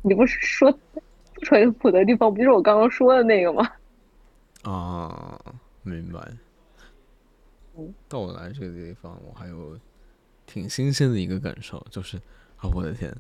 [0.02, 0.72] 你不是说
[1.34, 3.70] 不淳朴的地方不就是我刚刚说的那个吗？
[4.64, 5.40] 啊，
[5.82, 6.20] 明白
[7.78, 7.94] 嗯。
[8.08, 9.78] 到我来这个地方，我还有
[10.46, 12.18] 挺新鲜的一个感受，就是
[12.58, 13.14] 啊，我的天！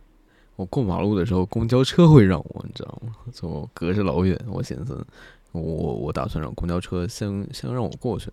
[0.55, 3.15] 我过马路的时候，公交车会让我，你知道吗？
[3.31, 5.05] 所以我隔着老远，我寻思，
[5.51, 8.29] 我我打算让公交车先先让我过去。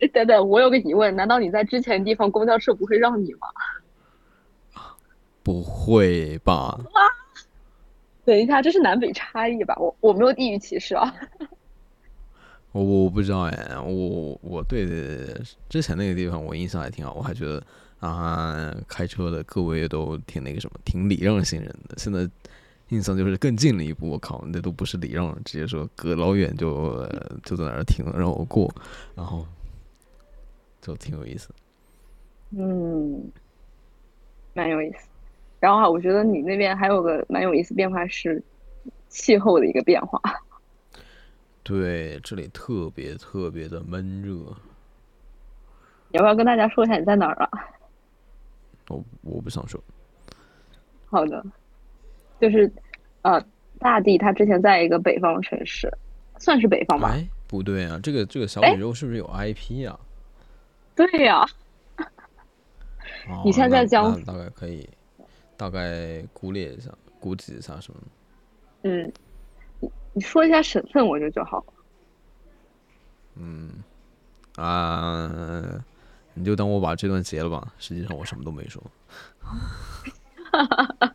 [0.00, 3.48] 哎等等，我有个疑问，难道你在之前的地方公交车不会让你吗？
[5.46, 6.76] 不会吧？
[8.24, 9.76] 等一下，这是南北差异吧？
[9.78, 11.14] 我我没有地域歧视啊。
[12.72, 14.84] 我我不知道哎，我我对
[15.68, 17.62] 之前那个地方我印象还挺好，我还觉得
[18.00, 21.94] 啊，开车的各位都挺那个什么，挺礼让行人的。
[21.96, 22.28] 现在
[22.88, 28.68] 印象就是更近了一步，我靠，那都不是礼让了，直接说隔老远就、呃就在那儿停了让我过，
[29.14, 29.46] 然后
[30.82, 31.50] 就挺有意思。
[32.50, 33.30] 嗯，
[34.54, 35.06] 蛮有意思。
[35.60, 38.42] 然后啊，我觉得你那边还有个蛮有意思变化是
[39.08, 40.20] 气候的一个变化。
[41.62, 44.34] 对，这里特别特别的闷热，
[46.10, 47.50] 你要不要跟大家说一下你在哪儿啊？
[48.88, 49.82] 我我不想说。
[51.06, 51.44] 好的，
[52.40, 52.70] 就是
[53.22, 53.44] 呃，
[53.80, 55.92] 大地他之前在一个北方城市，
[56.38, 57.08] 算是北方吧？
[57.10, 59.98] 哎，不对啊，这个这个小哎宇宙是不是有 IP 啊？
[60.94, 61.44] 对呀、
[63.28, 64.88] 哦你现在在那江苏大概可以
[65.56, 68.00] 大概估列一下，估计一下什么？
[68.82, 69.12] 嗯，
[69.80, 71.72] 你你说一下省份，我觉得就好了。
[73.36, 73.82] 嗯
[74.56, 75.84] 啊，
[76.34, 77.72] 你就当我把这段截了吧。
[77.78, 78.82] 实际上我什么都没说。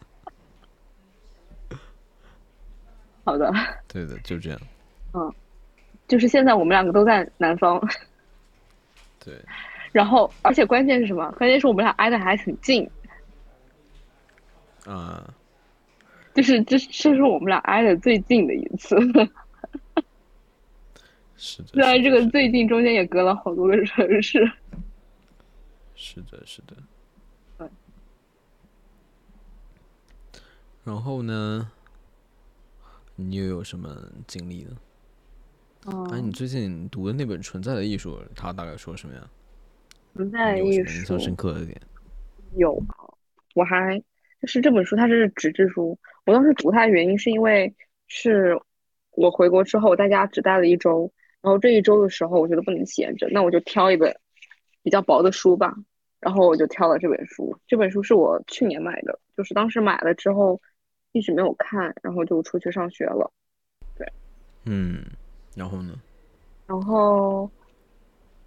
[3.24, 3.54] 好的，
[3.88, 4.60] 对的，就这样。
[5.14, 5.34] 嗯
[6.08, 7.82] 就是现在我们两个都在南方，
[9.24, 9.34] 对，
[9.94, 11.32] 然后而且关键是什么？
[11.38, 12.90] 关键是我们俩挨得还很近，
[14.86, 15.34] 啊，
[16.34, 18.96] 就是这这是我们俩挨得最近的一次。
[21.38, 24.52] 是的，虽然是的是的这个最近中间也隔了好多个城市。
[25.96, 26.76] 是的，是的。
[27.58, 27.70] 对。
[30.84, 31.72] 然后呢？
[33.18, 34.76] 你又有什么经历呢？
[36.12, 39.30] 哎，你嗯，最近读的那本《存在的艺术》，它大概说什么呀？
[40.16, 41.80] 存在你有艺术印象术深刻的点？
[42.56, 42.82] 有，
[43.54, 44.02] 我还
[44.42, 47.74] 就是这本书它是纸质书，我当时读它的原因是因为
[48.08, 48.60] 是
[49.12, 51.12] 我回国之后，在家只待了一周，
[51.42, 54.16] 然后这一周的时候，我觉得不能闲着，那我就挑一本
[54.82, 55.76] 比较薄的书吧，
[56.20, 57.56] 然后我就挑了这本书。
[57.68, 60.60] 这本书是我去年买的，就是当时买了之后
[61.12, 63.32] 一直没有看，然后就出去上学了。
[63.96, 64.08] 对
[64.66, 65.04] 嗯，
[65.56, 65.94] 然后呢？
[66.66, 67.48] 然后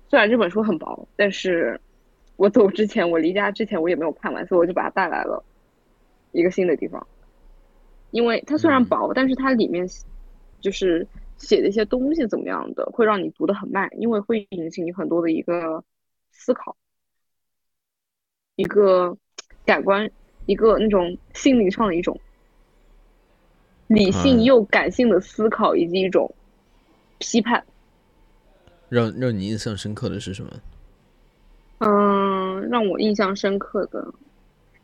[0.08, 1.80] 虽然这本书很薄，但是
[2.34, 5.44] 我走之前，我离家之前我也没有看完，所以我就把它带来了
[6.34, 7.06] 一个新的地方。
[8.10, 9.88] 因为它虽然嗯薄，但是它里面
[10.60, 11.04] 就是
[11.36, 15.82] 写的一些东西怎么样的，会让你读的很慢，因为会引起你很多的一个
[16.30, 16.76] 思考，
[18.54, 19.16] 一个
[19.64, 20.08] 感官
[20.46, 22.20] 一个那种心灵上的一种
[23.88, 26.32] 理性嗯又感性的思考，以及一种
[27.18, 27.64] 批判。
[28.88, 30.50] 让让你印象深刻的是什么？
[31.78, 34.06] 嗯，让我印象深刻的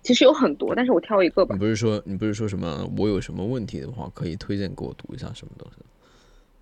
[0.02, 1.58] 其实有很多，但是我挑一个吧你。
[1.58, 5.84] 不是说你不是说什么我有什么问题的话，可以推荐给我读一下什么东西？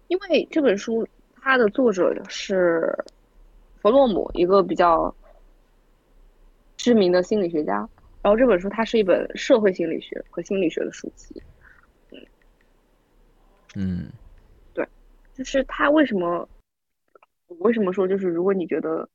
[0.09, 1.07] 因为这本书
[1.41, 2.93] 它的作者是
[3.81, 5.15] 弗洛姆，一个比较
[6.77, 7.89] 知名的心理学家。
[8.21, 11.41] 然后这本书它是一本社会心理学和心理学的书籍，
[13.77, 14.11] 嗯
[14.75, 14.87] 对
[15.35, 16.47] 就是他为什么，
[17.47, 19.09] 我为什么说就是如果你觉得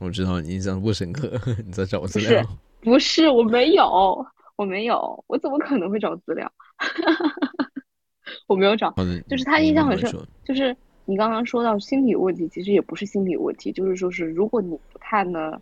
[0.00, 2.44] 我知道你印象不深刻， 你在找资料。
[2.86, 4.24] 不是我没有，
[4.54, 6.48] 我没有，我怎么可能会找资料？
[8.46, 8.90] 我没有找，
[9.28, 10.08] 就是他印象很深
[10.44, 10.74] 就是
[11.04, 15.60] 你刚刚说到心理问题，其实也不是心理问题，就是说是如果你不太能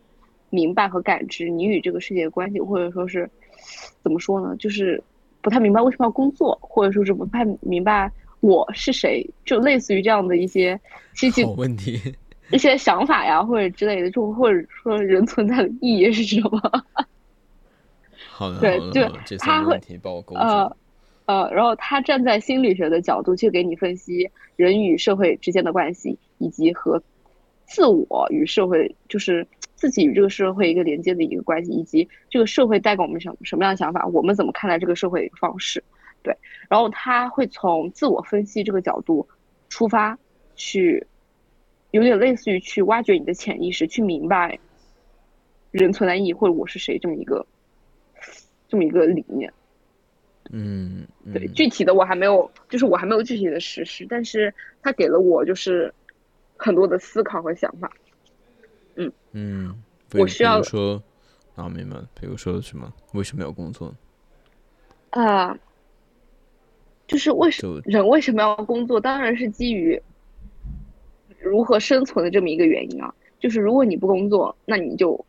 [0.51, 3.31] 明白和感知你与这个世界的关系，或者说是
[4.03, 5.03] 怎么说呢，就是
[5.41, 10.79] 不太明白为什么要工作，或者说是不太明白我是谁，就类似于这样的一些
[11.16, 12.14] 奇奇问题。
[12.53, 16.61] 一些想法呀，或者之类的，就或者说人存在的意义是什么？
[18.37, 18.78] 好的，对
[19.24, 20.41] 就他会问题把我勾住。
[20.41, 20.76] 呃
[21.26, 27.01] 呃，然后他站在心理学的角度去给你分析人与社会之间的关系，以及和
[27.64, 35.82] 自我与社会，就是自己与这个社会一个连接的一个关系，以及这个社会带给我们什么什么样的想法，我们怎么看待这个社会的一个方式。
[36.22, 36.37] 对，
[36.68, 39.26] 然后他会从自我分析这个角度
[39.70, 40.18] 出发，
[40.57, 41.07] 去
[41.93, 44.59] 有点类似于去挖掘你的潜意识，去明白
[45.70, 47.47] 人存在意义或者我是谁这么一个
[48.75, 49.53] 这么一个理念。
[50.51, 54.53] 嗯，对，嗯具体的我还没有，就是我还没有具体的实施，但是
[54.83, 55.95] 他给了我就是
[56.57, 57.89] 很多的思考和想法。
[58.97, 59.83] 嗯，嗯
[60.14, 61.01] 我需要说
[61.55, 62.09] 啊，明白了。
[62.20, 62.93] 比如说什么？
[63.12, 63.95] 为什么要工作？
[65.11, 65.57] 啊、
[67.07, 68.99] 就是为什就人为什么要工作？
[68.99, 70.03] 当然是基于
[71.39, 73.14] 如何生存的这么一个原因啊。
[73.39, 75.25] 就是如果你不工作，那你就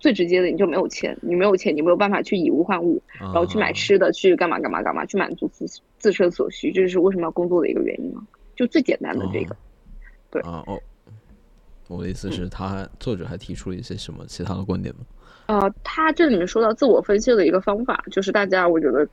[0.00, 5.66] 最直接的你就没有钱，你没有钱，你没有办法去以物换物，然然后去买吃的，去干嘛干嘛干嘛，去满足自
[5.98, 8.26] 自身所需，这就是为什么要工作的一个原因嘛。
[8.56, 9.56] 就最简单的这个。
[10.30, 10.80] 对啊哦，
[11.88, 15.00] 我的意思是，他作者还提出了一些什么其他的观点吗？
[15.46, 19.08] 呃，他这里面说到自我分析的一个方法，就是大家我觉得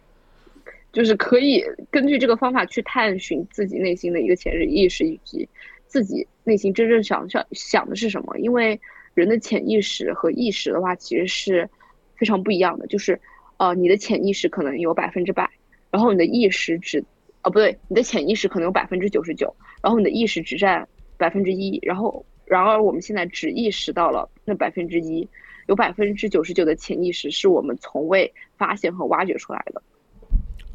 [0.93, 5.49] 就是可以根据这个方法去探寻自己内心的一个潜意识，以及
[5.87, 8.37] 自己内心真正想想想的是什么。
[8.37, 8.79] 因为
[9.21, 11.69] 人的潜意识和意识的话，其实是
[12.15, 12.87] 非常不一样的。
[12.87, 13.19] 就是
[13.57, 15.49] 呃，你的潜意识可能有百分之百，
[15.91, 17.03] 然后你的意识只
[17.43, 20.87] 哦不对，你的潜意识可能有百分之九十九，然后你的意识只占
[21.17, 25.27] 百分之一，然后然而我们现在只意识到了那百分之一。
[25.67, 29.81] 有百分之九十九的潜意识是我们从未发现和挖掘出来的，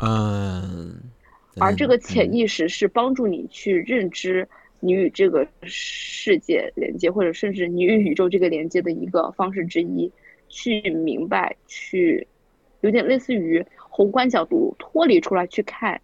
[0.01, 1.01] 嗯，
[1.59, 4.47] 而这个潜嗯意识是帮助你去认知
[4.85, 10.11] 你与这个世界连接，或者甚至你与宇宙这个连接的一个方式之一，
[10.49, 12.26] 去明白，去
[12.80, 16.01] 有点类似于宏观角度脱离出来去看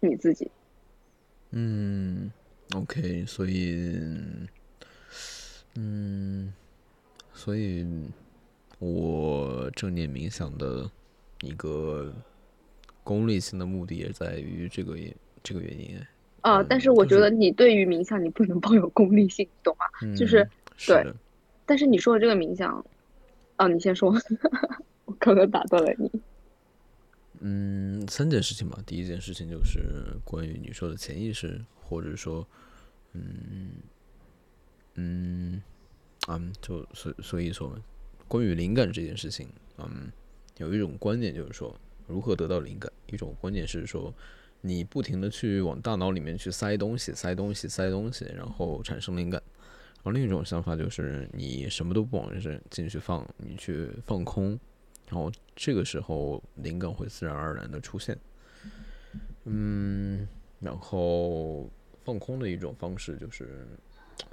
[0.00, 0.50] 你自己。
[1.50, 2.32] 嗯
[2.74, 4.00] ，OK，所以，
[5.76, 6.50] 嗯，
[7.34, 7.86] 所以
[8.78, 10.90] 我正念冥想的
[11.42, 12.10] 一个
[13.04, 14.96] 功利性的目的也在于这个
[15.42, 16.00] 这个原因。
[16.42, 19.86] 啊、嗯但是我觉得你对于冥想，你不能抱有功利性，懂吗？
[20.02, 20.44] 嗯，就是
[20.86, 21.14] 对是，
[21.64, 22.84] 但是你说的这个冥想，
[23.56, 24.14] 啊，你先说，
[25.06, 26.10] 我刚刚打断了你。
[27.44, 28.78] 嗯，三件事情吧。
[28.86, 29.80] 第一件事情就是
[30.24, 32.46] 关于你说的潜意识，或者说，
[33.14, 33.70] 嗯
[34.94, 35.62] 嗯
[36.28, 37.76] 嗯，就所所以说，
[38.28, 40.10] 关于灵感这件事情，嗯，
[40.58, 41.74] 有一种观念就是说，
[42.06, 42.92] 如何得到灵感？
[43.06, 44.14] 一种观念是说，
[44.62, 49.42] 你不停的去往大脑里面去塞东西，塞东西，塞东西，然后产生灵感。
[49.96, 54.58] 然后另一种想法就是你什么都不往这进去放，你去放空，
[55.08, 58.18] 然后这个时候灵感会自然而然的出现。
[59.44, 60.26] 嗯，
[60.58, 61.68] 然后
[62.04, 63.66] 放空的一种方式就是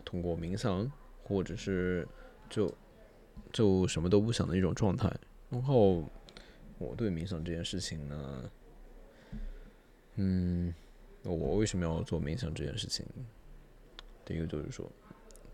[0.06, 0.92] 通过冥想，
[1.24, 2.08] 或者是
[2.50, 2.74] 就
[3.52, 5.12] 就什么都不想的一种状态。
[5.50, 6.04] 然后
[6.78, 8.50] 我对冥想这件事情呢，
[10.16, 10.74] 嗯，
[11.24, 13.06] 我为什么要做冥想这件事情？
[14.26, 14.92] 第一个就是说，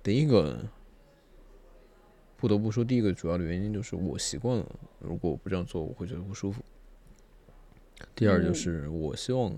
[0.03, 0.59] 第一个
[2.35, 6.63] 不得不说，第一个主要的原因就是我习惯了，如果我不这样做，我会觉得不舒服。
[8.13, 9.55] 第二就是我希望，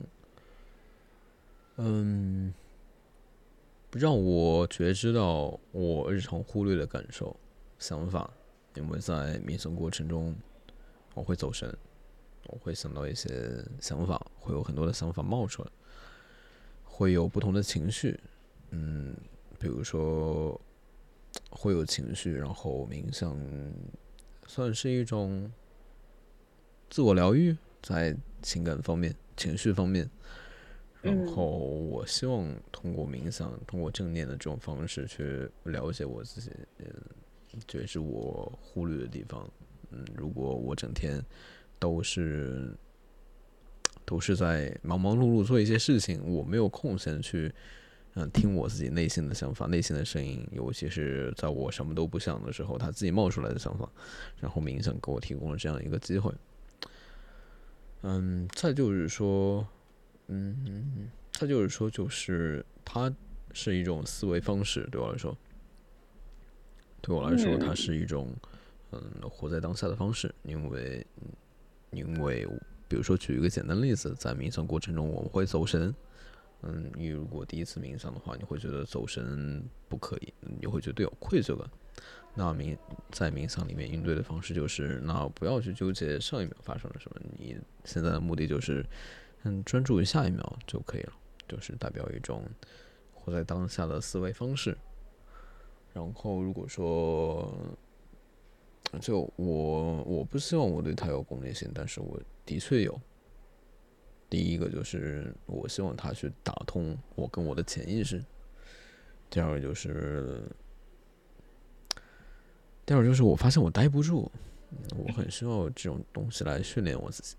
[1.78, 2.54] 嗯，
[3.92, 7.36] 让我觉知到我日常忽略的感受、
[7.80, 8.32] 想法，
[8.76, 10.36] 因为在冥想过程中，
[11.16, 11.76] 我会走神，
[12.48, 15.70] 我会想到一些想法，会有很多的想法冒出来，
[16.84, 18.20] 会有不同的情绪，
[18.72, 19.16] 嗯，
[19.60, 20.60] 比如说
[21.50, 23.38] 会有情绪，然后冥想
[24.48, 25.52] 算是一种
[26.90, 30.10] 自我疗愈，在情感方面、情绪方面。
[31.02, 36.86] 然后我希望通过冥想，通过正念的这种方式去了解我自己，嗯，
[37.68, 39.50] 这也是我忽略的地方。
[39.92, 41.24] 嗯，如果我整天
[41.80, 42.74] 都是
[44.06, 47.54] 都是在忙忙碌碌做一些事情，我没有空闲去
[48.14, 53.90] 嗯听我自己内心的想法、内心的声音，尤其是在我什么都不想的时候，他自己冒出来的想法，
[54.40, 56.34] 然后冥想给我提供了这样一个机会。
[58.04, 59.68] 嗯，再就是说。
[60.30, 63.10] 嗯，他就是说，就是它
[63.54, 65.38] 是一种思维方式，对我来说，
[67.02, 68.36] 对我来说，它是一种
[68.92, 70.36] 嗯活在当下的方式。
[70.44, 71.08] 因为，
[71.92, 72.48] 因为
[72.88, 75.94] 比如说举一个简单例子，在冥想过程中我们会走神。
[76.64, 81.70] 嗯，你如果第一次冥想的话，你会觉得走神不可以，你会觉得有愧疚感。
[82.34, 82.78] 那冥
[83.12, 88.86] 在冥想里面应对的方式就是，那不要去纠结上一秒发生了什么，你现在的目的就是。
[89.44, 91.14] 嗯，专注于下一秒就可以了，
[91.48, 92.44] 就是代表一种
[93.14, 94.76] 活在当下的思维方式。
[95.94, 97.56] 然后，如果说，
[99.00, 103.00] 就我我不希望我对他有功利性，但是我的确有。
[104.30, 108.24] 第一个就是我希望他去打通我跟我的潜意识。
[109.30, 110.44] 第二个就是，
[112.86, 114.32] 第二个就是我发现我待不住，
[114.98, 117.36] 我很需要这种东西来训练我自己。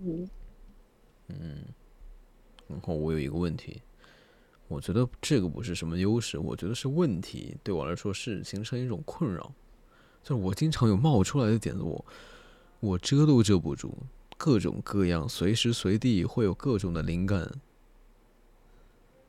[0.00, 0.28] 嗯。
[1.28, 1.64] 嗯，
[2.66, 3.82] 然后我有一个问题，
[4.66, 7.56] 我觉得这个不是什么优势，我觉得是问题。
[7.62, 9.52] 对我来说是形成一种困扰，
[10.28, 12.04] 就是我经常有冒出来的点子，我
[12.80, 13.94] 我遮都遮不住，
[14.36, 17.50] 各种各样，随时随地会有各种的灵感。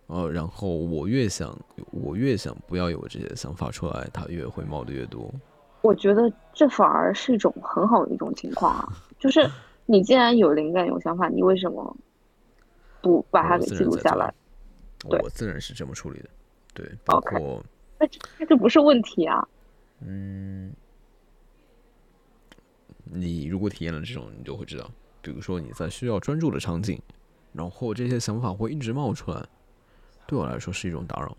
[0.08, 1.58] 呃，然后我越想，
[1.92, 5.32] 我越想不要有这些想法出来，它越会冒的越多。
[5.82, 9.50] 我觉得这反而是一种很好的一种情况啊，就是。
[9.92, 11.98] 你既然有灵感、有想法，你为什么
[13.02, 14.32] 不把它给记录下来？
[15.04, 16.30] 我自然是这么处理的，
[16.76, 17.60] 对，包括
[17.98, 19.48] 那那这不是问题啊。
[20.02, 20.72] 嗯，
[23.12, 24.90] 你如果体验了这种，你就会知道，
[25.22, 27.00] 比如说你在需要专注的场景，
[27.54, 29.42] 然后这些想法会一直冒出来，
[30.28, 31.36] 对我来说是一种打扰。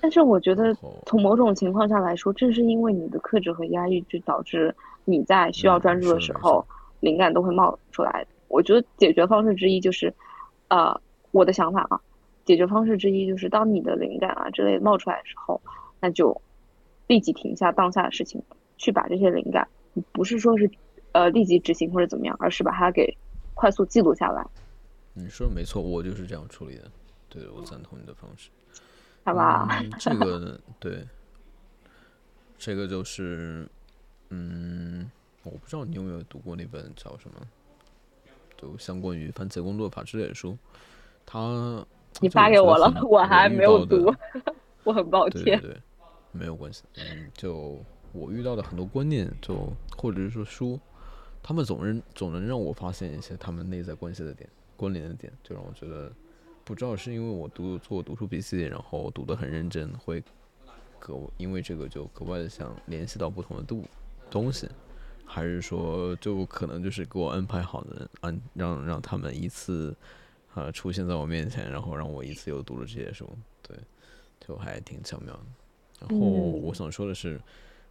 [0.00, 0.74] 但是我觉得，
[1.06, 4.74] 从某种情况下来说，正是因为你的克制和压抑，就导致
[5.04, 6.64] 你在需要专注的时候。
[7.00, 10.12] 灵感都会冒出来，我觉得解决方式之一就是，
[10.68, 10.98] 呃，
[11.30, 12.00] 我的想法啊，
[12.46, 15.60] 解决方式之一就是，当你的灵感啊之类冒出来的时候，
[16.00, 16.40] 那就
[17.06, 18.42] 立即停下当下的事情，
[18.78, 19.68] 去把这些灵感，
[20.12, 20.70] 不是说是
[21.12, 23.16] 呃立即执行或者怎么样，而是把它给
[23.54, 24.46] 快速记录下来。
[25.14, 26.90] 你说的没错，我就是这样处理的，
[27.28, 28.50] 对我赞同你的方式。
[29.24, 31.06] 好吧， 这个对，
[32.58, 33.68] 这个就是，
[34.30, 35.10] 嗯。
[35.48, 37.40] 我不知道你有没有读过那本叫什么，
[38.56, 40.58] 就相关于番茄工作法之类的书。
[41.24, 41.86] 他
[42.18, 44.12] 你发给我了，我还没有读，
[44.82, 45.44] 我很抱歉。
[45.44, 45.76] 对对对，
[46.32, 46.82] 没有关系。
[46.96, 47.80] 嗯，就
[48.16, 50.80] 我遇到的很多观念，就或者是说书，
[51.42, 56.12] 他们总能总能让我发现一些他们内在关系的点、关联的点，就让我觉得，
[56.64, 60.22] 不知道是因为我读做读书笔记，然后读得很认真，会
[60.98, 63.84] 格因为这个就格外的想联系到不同的度
[64.30, 64.68] 东西。
[65.28, 69.92] 还是说，就可能就是给我安排好的，安让让他们一次，
[70.54, 73.28] 呃，出现在我面前，然后让我一次又读了这些书，
[73.60, 73.76] 对，
[74.38, 75.42] 就还挺巧妙的。
[75.98, 77.40] 然后我想说的是，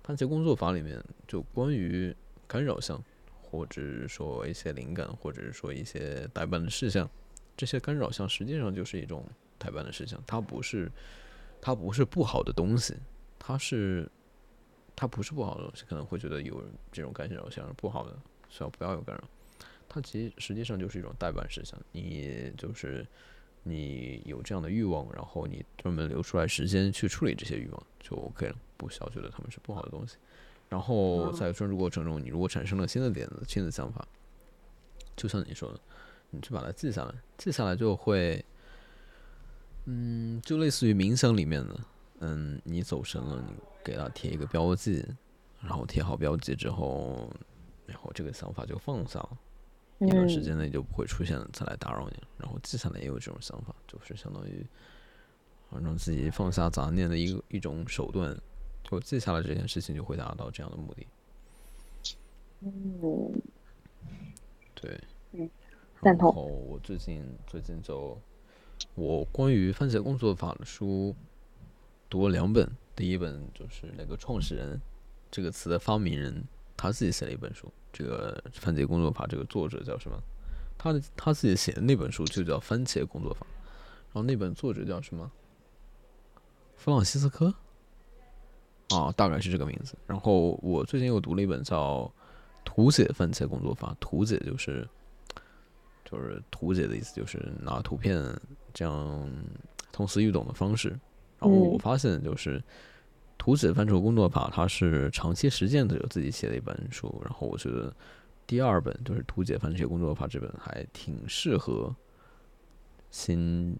[0.05, 2.15] 番茄工作法里面就关于
[2.47, 3.03] 干扰项，
[3.41, 7.09] 或者说一些灵感，或者说一些代办的事项，
[7.57, 9.25] 这些干扰项实际上就是一种
[9.57, 10.91] 代办的事项，它不是，
[11.59, 12.95] 它不是不好的东西，
[13.39, 14.09] 它是。
[14.97, 18.17] 它不是不好的东西，可能会觉得有这种干扰项是不好的，
[18.47, 19.23] 需要不要有干扰。
[19.89, 23.05] 它其实实际上就是一种代办事项，你就是
[23.67, 30.15] 你有这样的欲望，然后你专门留出来时间去处理这些欲望就 OK 了，不需要觉得他们是不好的东西。
[30.69, 34.07] 然后在专注过程中，你如果产生了新的点子、新的想法，
[35.15, 35.79] 就像你说的，
[36.29, 38.45] 你去把它记下来，记下来就会，
[39.85, 41.79] 嗯，就类似于冥想里面的，
[42.19, 43.53] 嗯，你走神了，你。
[43.85, 45.05] 给它贴一个标记，
[45.61, 47.31] 然后贴好标记之后，
[47.85, 49.37] 然后这个想法就放下了，
[49.99, 52.23] 一段时间内就不会出现再来打扰你。
[52.37, 54.65] 然后接下来也有这种想法，就是相当于
[55.69, 58.35] 让自己放下杂念的一个一种手段。
[58.87, 61.07] 就记下来这件事情，就会达到这样的目的。
[62.59, 63.41] 嗯，
[64.75, 65.01] 对，
[65.31, 65.49] 嗯，
[66.03, 68.15] 赞同然后我最近最近就
[68.93, 71.15] 我关于番茄工作法的书
[72.07, 74.79] 读了两本，第一本就是那个创始人
[75.31, 76.43] 这个词的发明人
[76.77, 80.21] 他自己写了一本书，这个番茄工作法这个作者叫什么？
[80.77, 83.47] 他的他自己写的那本书就叫番茄工作法，
[84.11, 85.31] 然后那本作者叫什么？
[86.75, 87.53] 弗朗西斯科？
[88.89, 89.95] 啊，大概是这个名字。
[90.05, 92.01] 然后我最近又读了一本叫
[92.65, 94.85] 《图解番茄工作法》，图解就是
[96.03, 98.21] 就是图解的意思，就是拿图片
[98.73, 99.31] 这样
[99.93, 100.89] 通俗易懂的方式。
[101.39, 102.61] 然后我嗯发现就是
[103.37, 107.21] 图解范畴工作法，它是长期实践的有自己写的一本书。
[107.23, 107.93] 然后我觉得
[108.47, 111.95] 第二本就是图解范畴工作法这本还挺适合
[113.11, 113.77] 新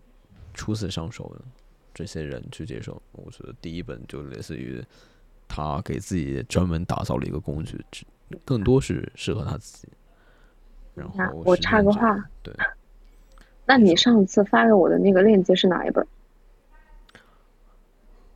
[0.53, 1.45] 初次上手的
[1.93, 3.01] 这些人去接受。
[3.11, 4.83] 我觉得第一本就类似于
[5.47, 7.83] 他给自己专门打造了一个工具，
[8.43, 9.87] 更多是适合他自己。
[10.93, 12.53] 然后我插个话，对，
[13.65, 16.05] 那你上次发给我的那个链接是哪一本？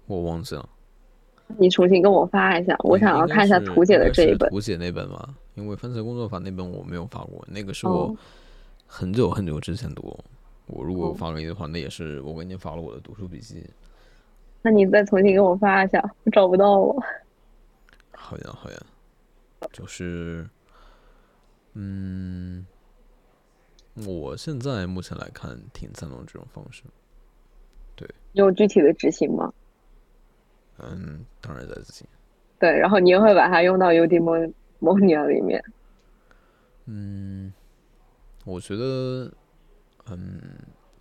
[0.06, 0.68] 我忘记了。
[1.58, 4.50] 你重新跟我发一下，我想要看一下图解的这一本。
[4.50, 8.18] 图解那本吗，因为番茄工作法那本我没有发过，那个是我哦
[8.88, 10.18] 很久很久之前读。
[10.68, 13.66] 我如果哦发给你的话，那也是我给你发了我的读书笔记。
[14.62, 17.02] 那你再重新给我发一下，我找不到我。
[18.12, 18.78] 好呀好呀，
[19.72, 20.48] 就是，
[21.74, 22.66] 嗯，
[24.06, 26.84] 我现在目前来看挺赞同这种方式。
[27.96, 29.52] 对有具体的执行吗？
[30.82, 32.06] 嗯，当然在自己。
[32.60, 35.64] 对，然后你也会把它用到 Udemonium 里面。
[36.86, 37.54] 嗯，
[38.46, 39.32] 我觉得，
[40.10, 40.42] 嗯，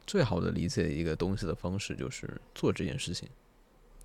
[0.07, 3.29] 最好的理解一个东西的方式就是做这件事情。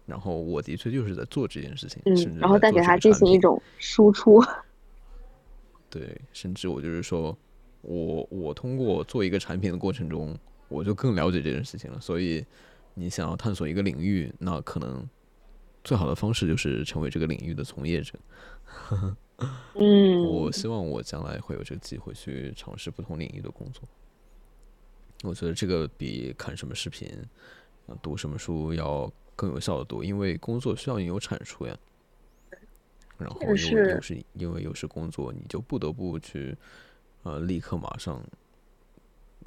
[0.06, 4.44] 然后我的确就是在做这件事情，嗯，然后再给它进行一种输出。
[5.90, 7.38] 对，甚至我就是说，
[7.82, 10.38] 我我通过做一个产品的过程中，
[10.68, 12.00] 我就更了解这件事情了。
[12.02, 12.46] 所以，
[12.96, 15.08] 你想要探索一个领域，那可能
[15.84, 18.18] 最好的方式就是成为这个领域的从业者。
[19.76, 23.84] 嗯，我希望我将来会有这个机会去尝试不同领域的工作。
[25.24, 27.10] 我觉得这个比看什么视频、
[27.88, 31.78] 啊读什么书要更有效的多，因为工作需要你有产出呀。
[33.18, 36.56] 然后个因为是又是因为又是工作，你就不得不去
[37.24, 38.22] 呃立刻马上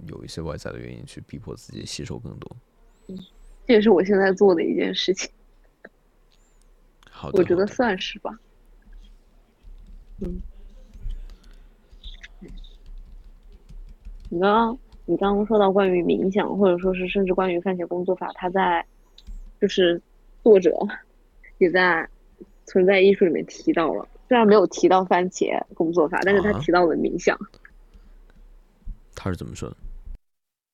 [0.06, 2.56] 有一些外在的原因去逼迫自己吸收更多。
[3.66, 5.30] 这也是我现在做的一件事情，
[7.18, 8.30] 好的，我觉得算是吧。
[10.20, 10.38] 嗯，
[14.28, 18.84] 你刚刚你刚刚说到关于冥想，或者说是甚至关于番茄工作法，它在
[19.58, 20.00] 就是
[20.42, 20.76] 作者
[21.56, 22.06] 也在
[22.66, 27.38] 存在艺术里面提到了，虽然没有提到番茄工作法，但是他啊提到了冥想，
[29.14, 29.76] 他是怎么说的？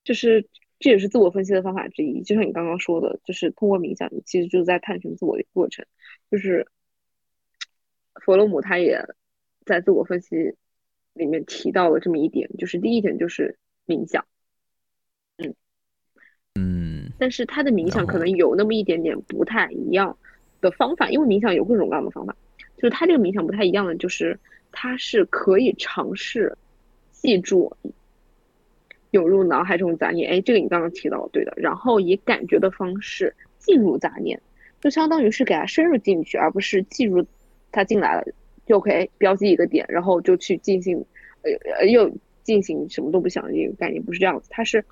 [0.02, 0.44] 就是
[0.80, 2.20] 这也是自我分析的方法之一。
[2.22, 5.86] 就像你刚刚说的，就是通过冥想，你其实就是在探寻自我的过程。
[6.32, 6.66] 就是
[8.14, 9.04] 弗洛姆他也
[9.66, 10.54] 在自我分析
[11.12, 14.24] 里面提到了这么一点，就是第一点就是冥想，
[15.36, 15.54] 嗯
[16.54, 17.12] 嗯。
[17.18, 20.16] 但是他的冥想可能有那么一点点不太一样
[20.62, 22.34] 的方法，因为冥想有各种各样的方法，
[22.76, 24.40] 就是他这个冥想不太一样的，就是
[24.70, 26.56] 他是可以尝试
[27.10, 27.76] 记住
[29.10, 34.40] 涌入脑海中的杂念，哎，这个你刚刚提到对的，然后以感觉的方式进入杂念，
[34.82, 37.24] 就相当于是给它深入进去，而不是记住
[37.70, 38.24] 它进来了
[38.66, 40.98] 就可以标记一个点，然后就去进行
[41.42, 44.84] 呃呃又进行什么都不想的一个概念，不是这样子，它是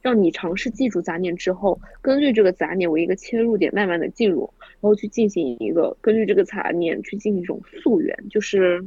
[0.00, 8.82] 让你尝试记住杂念之后，根据这个杂念为一个切入点，慢慢的进入，然后去进行一个根据这个杂念去进行一种溯源，就是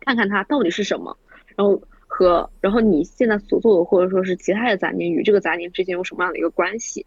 [0.00, 1.16] 看看它到底是什么，
[1.56, 7.06] 然后和然后你现在所做的或者说是其他的杂念与这个杂念之间有什么样的一个关系，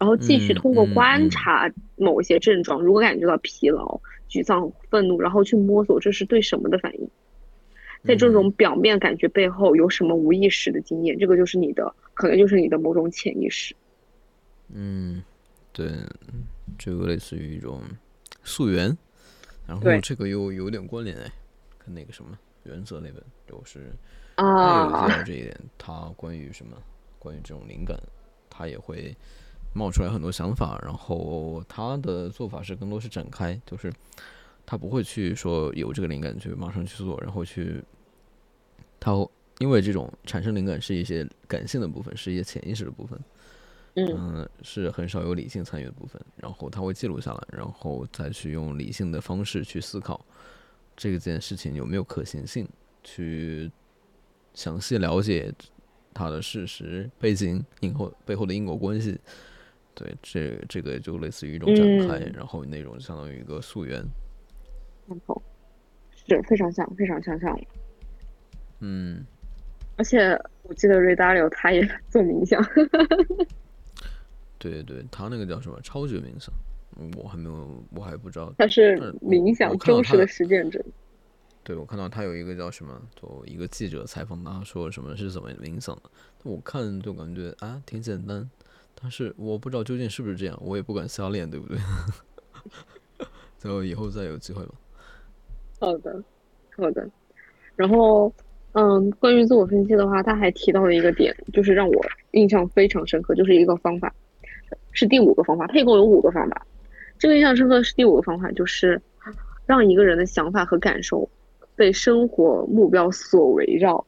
[0.00, 4.00] 然后继续嗯通过嗯观嗯察某一些症状，如果感觉到疲劳、
[4.30, 7.08] 沮丧、愤怒，然后去摸索这是对什么的反应。
[8.02, 13.76] 在这种表面感觉背后有什么无意识的经验，这个就是你的，可能就是你的某种潜意识。
[14.72, 15.22] 嗯，
[15.70, 15.90] 对，
[16.78, 17.82] 这个类似于一种
[18.42, 18.96] 溯源，
[19.66, 21.30] 然后这个又有点关联哎，
[21.76, 23.92] 跟那个什么原则那本就是
[24.36, 26.78] 啊有提啊，到这一点，他关于什么，
[27.18, 28.00] 关于这种灵感，
[28.48, 29.14] 他也会
[29.72, 33.92] 冒出来很多想法，然后他的做法是更多是展开，就是
[34.66, 37.82] 他不会去说有这个灵感去马上去做，然后去
[38.98, 39.12] 他
[39.58, 43.18] 因为这种产生灵感是一些感性的部分，是一些潜意识的部分，
[43.94, 50.24] 嗯嗯，是很少有理性参与的部分，然后他会记录下来，然后再去用理性的方式去思考，
[50.96, 52.68] 这件事情有没有可行性，
[53.04, 53.70] 去
[54.54, 55.54] 详细了解
[56.12, 59.16] 它的事实背景、因后背后的因果关系。
[60.00, 64.02] 对，这这个就类似于一种展开，嗯然后那种相当于一个溯源。
[65.06, 65.42] 然后
[66.10, 67.60] 是非常像，非常像像。
[68.78, 69.26] 嗯，
[69.96, 72.64] 而且我记得瑞达利欧他也 做冥想，
[74.58, 76.50] 对对，他那个叫什么超级冥想，
[76.98, 78.54] 嗯我还没有，我还不知道。
[78.56, 80.82] 他是冥想忠实的实践者。
[81.62, 86.10] 对，我看到他有一个叫什么，就一个记者采访他说什么是怎么冥想的，
[86.42, 88.48] 我看就感觉啊挺简单，
[89.02, 91.78] 但是我不知道究竟是不是这样，我也不敢瞎练，对不对？
[93.58, 94.74] 就以后再有机会吧。
[95.78, 96.22] 好的，
[96.76, 97.08] 好的。
[97.76, 98.32] 然后，
[98.72, 104.14] 嗯，关于自我分析的话，他还提到了一个点，就是让我印象非常深刻，就是一个方法，
[104.92, 105.66] 是第五个方法。
[105.66, 106.66] 他一共有五个方法。
[107.18, 109.00] 这个印象深刻是第五个方法，就是
[109.66, 111.28] 让一个人的想法和感受
[111.74, 114.04] 被生活目标所围绕。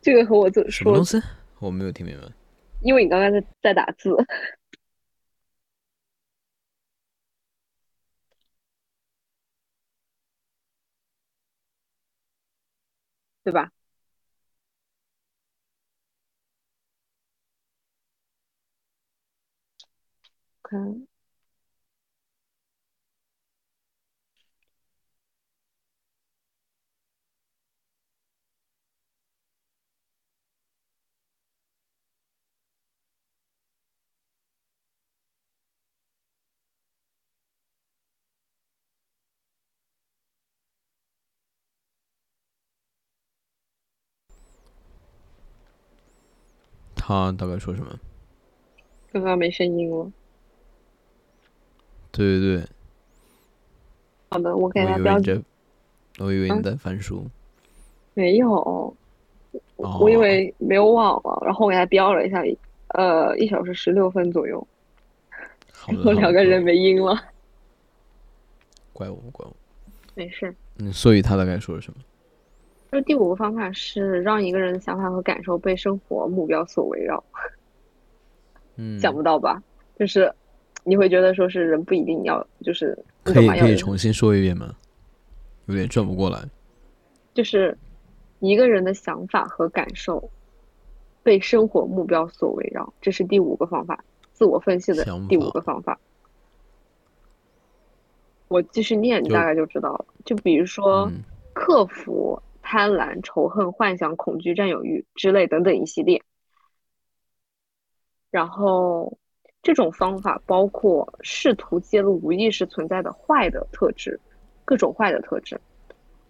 [0.00, 1.22] 这个和我做说什么东，西？
[1.66, 2.28] 我没有听明白。
[2.80, 4.10] 因为你刚刚在在打字，
[13.44, 13.70] 对吧？
[20.62, 21.06] 看，
[47.06, 47.94] 他大概说什么？
[49.12, 50.10] 刚刚没声音了。
[52.10, 52.66] 对对对，
[54.30, 55.32] 好的，我给他标记。
[55.32, 55.42] 以为你
[56.16, 57.26] 在，我以为你嗯在翻书。
[58.14, 58.94] 没有，哦
[59.76, 62.42] 我以为没有网了，然后我给他标了一下，
[62.94, 64.66] 呃，一小时十六分左右，
[65.72, 67.14] 好的，我好的两个人没音了。
[68.94, 69.54] 怪我，怪我。
[70.14, 70.54] 没事。
[70.78, 71.98] 嗯，所以他大概说了什么？
[72.94, 77.22] 就第五个方法是让一个人的想法和感受被生活目标所围绕，
[78.76, 79.60] 嗯， 想不到吧？
[79.98, 80.32] 就是
[80.84, 84.74] 你会觉得说是人不一定要，就是可以可以重新说一遍吗？
[85.66, 86.38] 有点转不过来。
[87.32, 87.76] 就是
[88.38, 90.30] 一个人的想法和感受
[91.24, 95.98] 被生活目标所围绕，这是第五个方法，自我分析的第五个方法。
[98.46, 100.04] 我继续念，你大概就知道了。
[100.24, 106.22] 就比如说，嗯克服贪婪、仇恨、幻想、恐惧、占有欲之类等等一系列。
[108.30, 109.18] 然后，
[109.62, 114.18] 这种方法包括试图揭露无意识存在的坏的特质，
[114.64, 115.60] 各种坏的特质，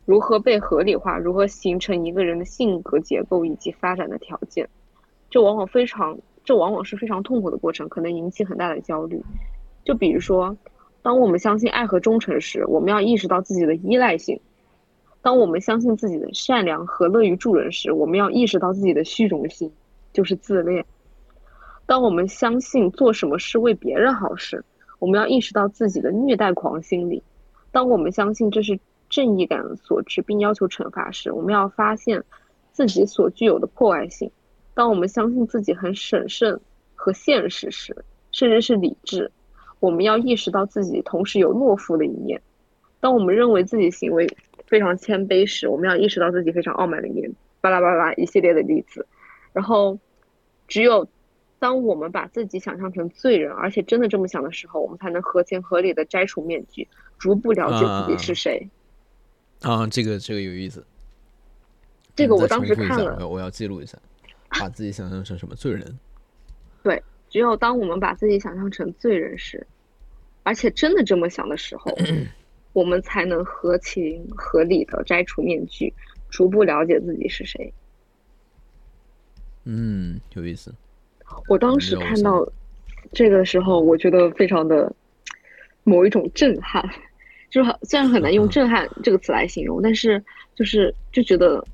[0.05, 4.69] 如何被合理化，如何形成一个人的性格结构以及发展的条件。
[5.31, 9.23] 这往往非常，这往往是非常痛苦的过程，可能引起很大的焦虑。
[9.85, 10.57] 就比如说，
[11.01, 14.39] 当我们相信爱和忠诚时，我们要意识到自己的依赖性；
[15.25, 19.73] 当我们相信自己的善良和乐于助人时，我们要意识到自己的虚荣心，
[20.13, 20.85] 就是自恋。
[21.87, 24.63] 当我们相信做什么是为别人好时，
[24.99, 27.23] 我们要意识到自己的虐待狂心理；
[27.73, 28.79] 当我们相信这是
[29.09, 32.23] 正义感所致并要求惩罚时，我们要发现
[32.73, 34.29] 自己所具有的破坏性；
[34.75, 36.61] 当我们相信自己很审慎
[36.95, 37.97] 和现实时，
[38.31, 39.33] 甚至是理智，
[39.81, 42.39] 我们要意识到自己同时有懦夫的一面；
[43.01, 44.27] 当我们认为自己行为
[44.75, 47.33] 非常谦卑时，我们要意识到自己非常傲慢的一面。
[47.61, 49.07] 巴拉巴拉一系列的例子，
[49.53, 49.97] 然后
[50.67, 51.09] 只有
[51.61, 56.89] 当我们把自己想象成罪人，而且真的这么想的时候，我们才能合情合理的摘除面具，
[57.21, 58.69] 逐步了解自己是谁。
[59.63, 60.85] 啊，这个这个有意思。
[62.17, 63.97] 这个我当时看了我，要记录一下，
[64.49, 65.99] 把自己想象成什么罪人？
[66.83, 69.65] 对只有当我们把自己想象成罪人时，
[70.43, 71.97] 而且真的这么想的时候，
[72.75, 75.95] 我们才能合情合理的摘除面具，
[76.29, 77.73] 逐步了解自己是谁。
[79.65, 80.75] 嗯，有意思。
[81.49, 82.47] 我当时看到
[83.13, 84.95] 这个时候，我觉得非常的
[85.85, 86.87] 某一种震撼，
[87.49, 90.23] 就是很虽然很难用 “震撼”这个词来形容，但是
[90.55, 91.65] 就是就觉得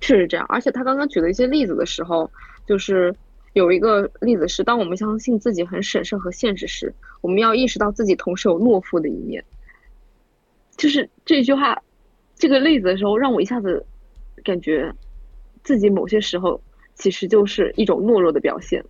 [0.00, 0.44] 确实这样。
[0.48, 2.30] 而且他刚刚举了一些例子的时候，
[2.66, 3.14] 就是
[3.54, 9.42] 有一个例子是，当我们相信自己很审慎和现实时，我们要意识到自己同时有懦夫的一面。
[10.76, 11.80] 就是这句话，
[12.36, 13.84] 这个例子的时候，让我一下子
[14.42, 14.92] 感觉
[15.62, 16.60] 自己某些时候
[16.94, 18.84] 其实就是一种懦弱的表现，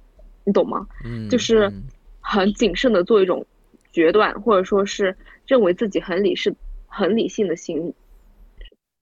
[0.45, 0.87] 你懂吗？
[1.05, 1.83] 嗯，就是嗯
[2.21, 3.45] 很谨慎的做一种
[3.93, 6.55] 决断，或者说是认为自己很理是
[6.87, 7.93] 很理性的行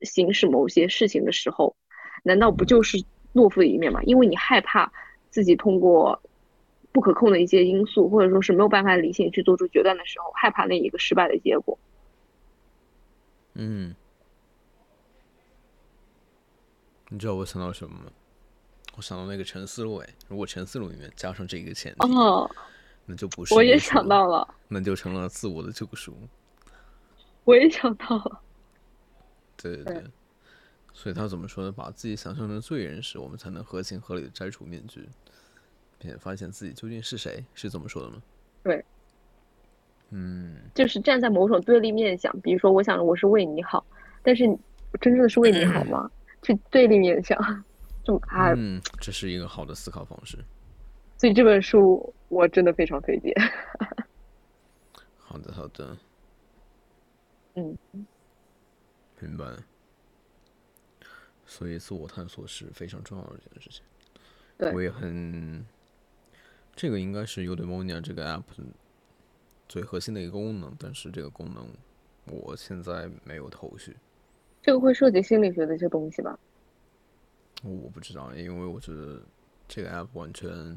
[0.00, 1.76] 行使某些事情的时候，
[2.24, 2.98] 难道不就是
[3.34, 4.02] 懦夫的一面吗？
[4.04, 4.90] 因为你害怕
[5.28, 6.20] 自己通过
[6.92, 11.78] 不可控的一些因素，或者说是没有办法理性去做出决断的时候，害怕那一个失败的结果。
[13.54, 13.94] 嗯，
[17.08, 18.12] 你知道我想到什么吗？
[18.96, 22.50] 我想到那个陈思路，哎，如果陈思路里面加上这个前提，哦，
[23.06, 23.54] 那就不是。
[23.54, 26.16] 我也想到了，那就成了自我的救赎。
[27.44, 28.42] 我也想到了。
[29.56, 30.04] 对对对，
[30.92, 31.72] 所以他怎么说呢？
[31.72, 35.08] 把自己想象成罪人时，我们才能合情合理的摘除面具，
[35.98, 37.44] 并且发现自己究竟是谁？
[37.54, 38.22] 是这么说的吗？
[38.62, 38.84] 对。
[40.10, 43.84] 嗯，就是站在某种对立面想，比如说，我想我是为你好，
[44.22, 44.44] 但是
[45.00, 46.10] 真正的是为你好吗？
[46.42, 47.38] 去对立面想，
[48.02, 50.36] 就啊，嗯，这是一个好的思考方式。
[51.16, 53.32] 所以这本书我真的非常推荐。
[55.18, 55.96] 好的，好的。
[57.54, 57.78] 嗯，
[59.20, 59.44] 明白。
[61.44, 63.82] 所以自我探索是非常重要的一件事情。
[64.56, 65.64] 对，我也很，
[66.74, 68.42] 这个应该是 Udemy 这个 app。
[69.70, 71.64] 最核心的一个功能，但是这个功能
[72.26, 73.96] 我现在没有头绪。
[74.60, 76.36] 这个会涉及心理学的一些东西吧？
[77.62, 79.22] 我不知道，因为我觉得
[79.68, 80.76] 这个 app 完全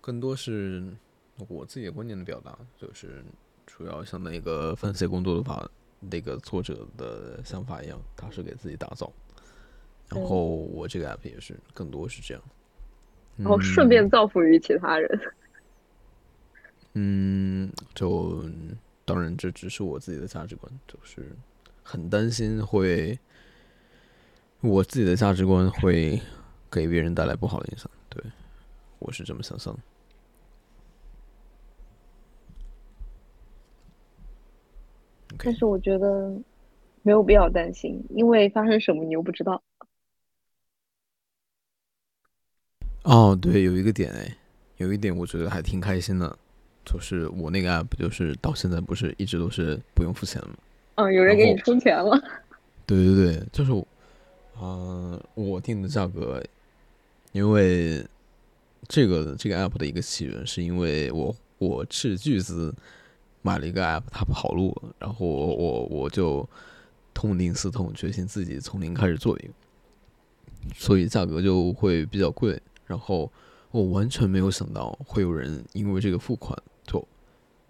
[0.00, 0.82] 更多是
[1.48, 3.22] 我自己的观念的表达，就是
[3.66, 5.70] 主要像那个 分析工作的法
[6.00, 9.12] 那个作者的想法一样，他是给自己打造，
[10.08, 12.42] 然后我这个 app 也是更多是这样，
[13.36, 15.20] 然后顺便造福于其他人。
[16.94, 18.44] 嗯，就
[19.04, 21.36] 当然这只是我自己的价值观，就是
[21.82, 23.18] 很担心会
[24.60, 26.20] 我自己的价值观会
[26.70, 27.90] 给别人带来不好的影响。
[28.08, 28.22] 对，
[28.98, 29.76] 我是这么想象。
[35.38, 36.36] 但是我觉得
[37.02, 39.62] 没有必要担心，因为发生什么你又不知道。
[43.04, 44.36] 哦，对，有一个点哎，
[44.76, 46.36] 有一点我觉得还挺开心的。
[46.84, 50.54] 就是我那个 app，就是到现在不是一直都是不用付钱吗？
[50.96, 52.20] 嗯，有人给你充钱了。
[52.86, 53.72] 对对对，就是，
[54.60, 56.42] 嗯，我定的价格，
[57.32, 58.04] 因为
[58.88, 62.74] 这个这个 app 的一个起源，是因为我我斥巨资
[63.42, 66.48] 买了一个 app，它跑路，然后我我我就
[67.14, 69.52] 痛定思痛，决心自己从零开始做一个，
[70.74, 72.60] 所以价格就会比较贵。
[72.86, 73.30] 然后
[73.70, 77.06] 我完全没有想到会有人因为这个付款就。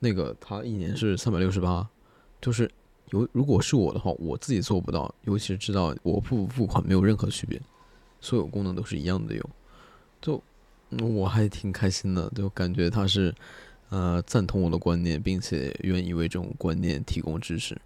[0.02, 1.86] 那个他一年是三百六十八，
[2.40, 2.70] 就是
[3.10, 7.60] 有如果是我的话，我自己做不到，尤其是知道我付不付款没有任何区别，
[8.18, 9.50] 所有功能都是一样的用，
[10.22, 10.42] 就
[11.04, 13.34] 我还挺开心的，就感觉他是
[13.90, 17.78] 呃赞同我的观念，并且愿意为这种观念提供支持。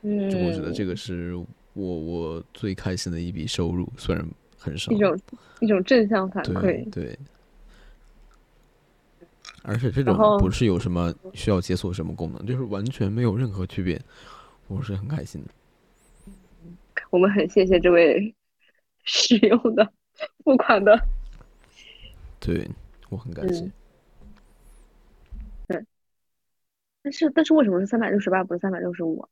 [0.00, 1.36] 嗯，就我觉得这个是
[1.74, 4.26] 我我最开心的一笔收入，虽然
[4.60, 5.18] 很少，一种
[5.60, 7.18] 一种正向反馈，对。
[9.62, 14.00] 而且这种不是有什么需要解锁什么功能，就是完全没有任何区别，
[14.68, 15.50] 我是很开心的。
[17.10, 18.34] 我们很谢谢这位
[19.04, 19.92] 使用的
[20.44, 20.98] 付款的，
[22.38, 22.70] 对
[23.10, 23.70] 我很感谢。
[25.68, 25.84] 对，
[27.02, 29.28] 但是但是为什么是三百六十八不是三百六十五？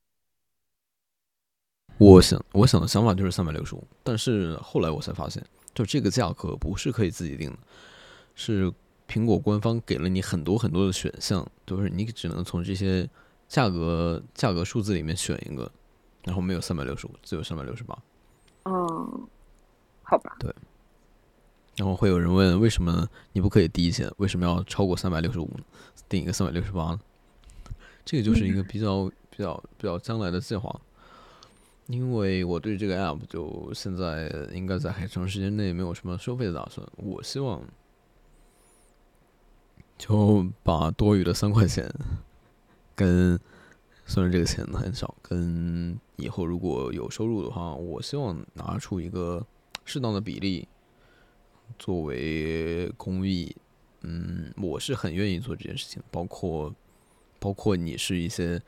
[1.99, 5.45] 我想我想的想法就是三百六十五，但是后来我才发现，
[5.75, 7.59] 就这个价格不是可以自己定的，
[8.35, 8.73] 是。
[9.11, 13.09] 苹果官方给了你很多很多的选项，就是你只能从这些
[13.49, 15.73] 价格价格数字里面选一个，
[16.25, 17.99] 然后没有三百六十五，只有三百六十八。
[18.65, 19.19] 哦，
[20.03, 20.37] 好吧。
[20.39, 20.55] 对。
[21.77, 24.13] 然后会有人问，为什么你不可以低一些？
[24.19, 25.65] 为什么要超过三百六十五呢？
[26.07, 27.01] 定一个三百六十八呢？
[28.05, 30.79] 这个就是一个比较比较比较将来的计划，
[31.89, 37.63] 因为我对这个 app 就现在应该在很长时间内没有什么收费的打算，我希望。
[39.99, 41.93] 就把多余的三块钱，
[42.95, 43.37] 跟
[44.07, 49.45] 虽然这个钱很少，跟以后如果有收入的话，我希望拿出一个
[49.85, 50.69] 适当的比例
[51.81, 53.57] 作为公益。
[54.03, 56.73] 嗯，我是很愿意做这件事情，包括
[57.41, 58.63] 包括你是一些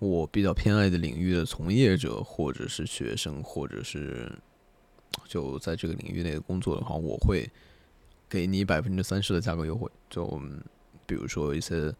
[0.00, 4.32] 我比较偏爱的领域的从业者，或者是学生，或者是
[5.28, 7.48] 就在这个领域内的工作的话，我会。
[8.32, 10.40] 给你百分之三十的价格优惠，就
[11.04, 11.92] 比如说一些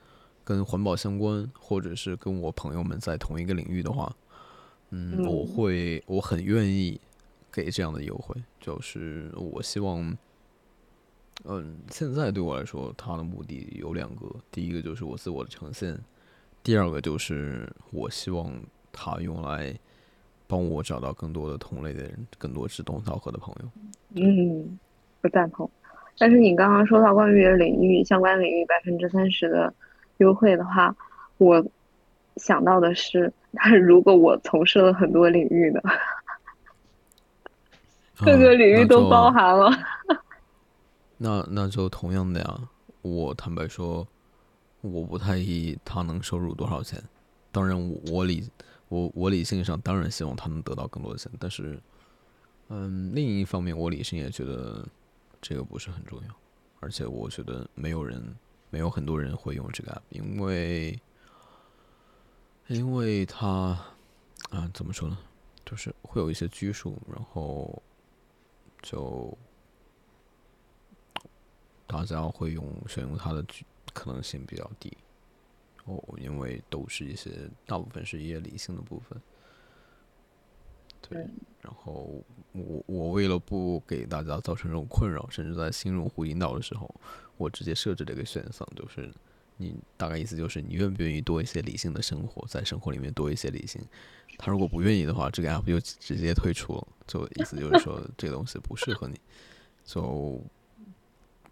[0.44, 4.14] 跟环保相关，或者是跟我朋友们在同一个领域的话，
[4.90, 7.00] 嗯，我会我很愿意
[7.50, 8.40] 给这样的优惠。
[8.60, 10.16] 就是我希望
[11.46, 15.98] 嗯，现在对我来说，它的目的有两个，第一个就是我自我的呈现，
[16.62, 18.52] 第二个就是我希望
[18.92, 19.74] 它用来
[20.46, 23.70] 帮我找到更多的同类的人，更多志同道合的朋友。
[24.14, 24.78] 嗯，
[25.20, 25.68] 不赞同。
[26.18, 29.72] 但是你刚刚说到关于领域相关领域百分之三十的
[30.18, 30.94] 优惠的话，
[31.38, 31.64] 我
[32.36, 35.80] 想到的是，那如果我从事了很多领域呢？
[38.22, 39.70] 各个领域都包含了。
[41.16, 42.60] 那那就同样的呀，
[43.00, 44.06] 我坦白说，
[44.80, 47.02] 我不太意他能收入多少钱。
[47.52, 48.48] 当然，我我理
[48.88, 51.80] 我我理性上当然希望他能得到更多的钱，但是，
[52.68, 54.86] 嗯，另一方面，我理性也觉得
[55.40, 56.34] 这个不是很重要。
[56.80, 58.36] 而且，我觉得没有人，
[58.70, 60.98] 没有很多人会用这个 app，因为，
[62.68, 63.78] 因为他
[64.50, 65.18] 啊，怎么说呢，
[65.64, 67.82] 就是会有一些拘束，然后
[68.82, 69.36] 就。
[71.86, 73.44] 大家会用选用它的
[73.92, 74.96] 可能性比较低
[75.84, 77.30] 哦，因为都是一些
[77.66, 79.20] 大部分是一些理性的部分。
[81.00, 81.26] 对，
[81.60, 82.22] 然后
[82.52, 86.94] 我我为了不给大家造成这种困扰，甚至在新用户引导的时候，
[87.36, 89.12] 我直接设置了一个选项，就是
[89.56, 93.80] 你大概意思就是你愿不愿意多一些理性的生活，在生活里面多一些理性。
[94.38, 99.18] 他如果不愿意的话，这个 app 就直接退出了，就意思就是说这个东西不适合你，
[99.84, 100.40] 就。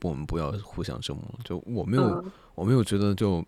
[0.02, 1.22] 我们不要互相折磨。
[1.44, 3.44] 就我没有，我没有觉得就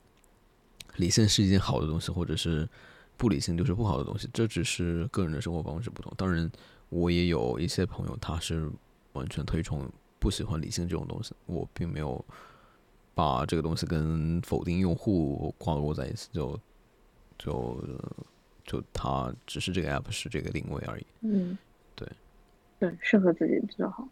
[0.97, 2.68] 理性是一件好的东西，或者是
[3.16, 4.28] 不理性就是不好的东西。
[4.32, 6.12] 这只是个人的生活方式不同。
[6.16, 6.51] 当然，
[6.89, 8.70] 我也有一些朋友，他是
[9.12, 11.35] 完全推崇不喜欢理性这种东西。
[11.47, 12.24] 我并没有
[13.14, 16.28] 把这个东西跟否定用户挂钩在一起。
[16.32, 16.59] 就
[17.39, 17.85] 就
[18.64, 21.06] 就他只是这个 app 是这个定位而已。
[21.20, 21.56] 嗯，
[21.94, 22.09] 对，
[22.78, 24.06] 对，适合自己比较好。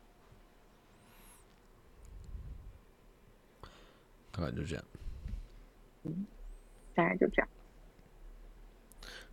[4.38, 4.84] 大概就这样，
[6.04, 6.24] 嗯，
[6.94, 7.48] 大概就这样。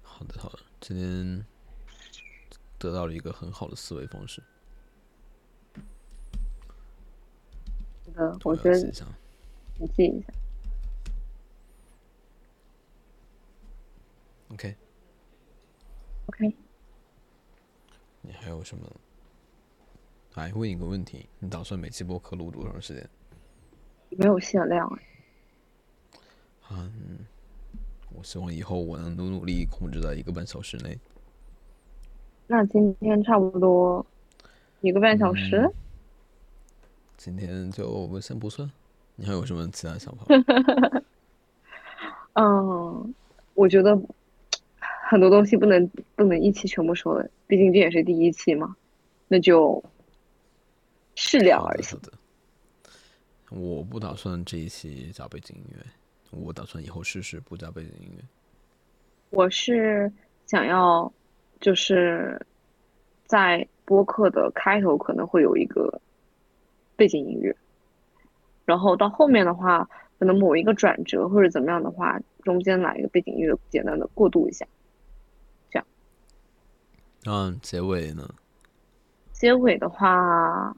[0.01, 1.45] 好的，好的，今天
[2.79, 4.41] 得到了一个很好的思维方式。
[8.15, 8.77] 呃，我觉得
[9.77, 10.33] 你记一下。
[14.49, 14.75] OK。
[16.25, 16.55] OK。
[18.21, 18.91] 你还有什么？
[20.33, 23.07] 来，问一个问题，你打算每期播客录多长时间？
[24.09, 25.03] 没有限量哎。
[26.71, 27.19] 嗯，
[28.15, 30.97] 我希望以后我能努努力控制在一个半小时内。
[32.47, 34.05] 那今天差不多
[34.81, 35.69] 一个半小时。
[37.17, 38.69] 今天就我先不算。
[39.15, 40.25] 你还有什么其他想法？
[42.33, 43.15] 嗯，
[43.53, 43.97] 我觉得
[44.79, 48.75] 很多东西不能不能一期全部说了，毕竟这也是第一期嘛。
[49.27, 49.83] 那就
[51.15, 51.97] 适量而行。
[53.55, 55.77] 我不打算这一期加背景音乐，
[56.31, 58.21] 我打算以后试试不加背景音乐。
[59.29, 60.11] 我是
[60.45, 61.09] 想要，
[61.61, 62.45] 就是
[63.25, 66.01] 在播客的开头可能会有一个
[66.97, 67.55] 背景音乐，
[68.65, 74.67] 然后到后面的话，可能某一个转折或者怎么样的话，中间来一个背景音乐，简单的过渡一下，
[75.69, 75.87] 这样。
[77.25, 78.29] 嗯，结尾呢？
[79.31, 80.75] 结尾的话。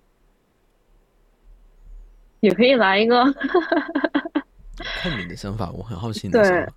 [2.40, 3.24] 也可以来一个，
[4.78, 6.74] 看你的想法，我很好奇你的想法。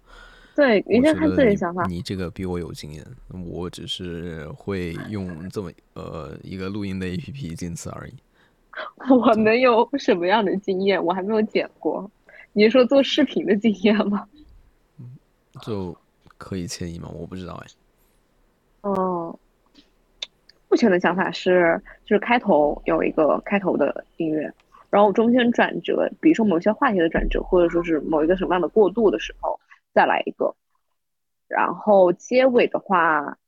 [0.57, 1.85] 对，你先看自己的想法。
[1.87, 3.07] 你这个比我有经验，
[3.47, 8.15] 我只是会用这么呃一个录音的 A P P，仅此而已。
[9.09, 11.03] 我能有什么样的经验？
[11.03, 12.11] 我还没有剪过。
[12.53, 14.27] 你是说做视频的经验吗？
[15.63, 15.97] 就
[16.37, 17.09] 可以迁移吗？
[17.15, 17.67] 我不知道哎。
[18.83, 19.39] 哦，
[20.69, 24.53] 目前的想法是，就是开头有一个开头的音乐。
[24.91, 29.59] 然后中间转折，比如说某些话题的转折，或者说是某一个什么样的过渡的时候，
[29.95, 30.55] 再来一个。
[31.47, 33.39] 然后结尾的话，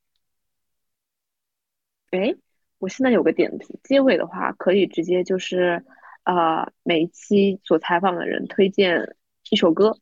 [2.10, 2.34] 哎，
[2.78, 5.84] 我现在有个点子，结尾的话可以直接就是，
[6.24, 9.16] 呃，每一期所采访的人推荐
[9.50, 9.96] 一首歌，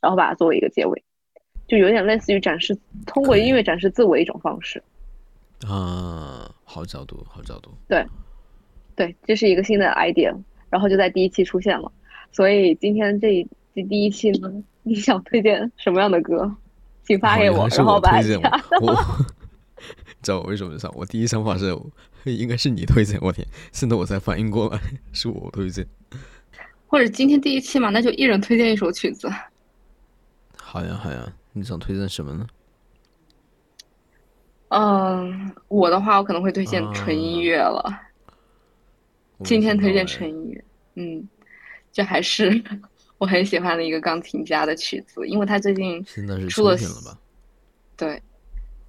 [0.00, 1.04] 然后把它作为一个结尾，
[1.66, 4.82] 就有点类似于展示通过音乐展示自我一种方式。
[5.66, 7.70] 啊，好角度，好角度。
[7.88, 8.04] 对，
[8.94, 10.36] 对，这是一个新的 idea。
[10.74, 11.92] 然后就在第一期出现了，
[12.32, 14.52] 所以今天这这第一期呢，
[14.82, 16.52] 你想推荐什么样的歌，
[17.04, 18.50] 请发给我，然后把荐我。
[20.20, 20.92] 知道我为什么想？
[20.96, 21.72] 我第一想法是
[22.24, 23.46] 应该是你推荐，我天！
[23.70, 24.80] 现在我才反应过来
[25.12, 25.86] 是我推荐。
[26.88, 29.30] 或者今天第一期嘛，那就一人推荐一首曲子。
[30.60, 32.44] 好呀好呀，你想推荐什么呢？
[34.70, 38.00] 嗯，我的话，我可能会推荐纯音乐了。
[39.44, 40.64] 今天推荐纯音乐，
[40.94, 41.28] 嗯，
[41.92, 42.62] 这还是
[43.18, 46.02] 我很喜欢的一个钢琴家的曲子，因为他最近
[46.48, 46.62] 出
[47.04, 47.18] 了？
[47.96, 48.20] 对，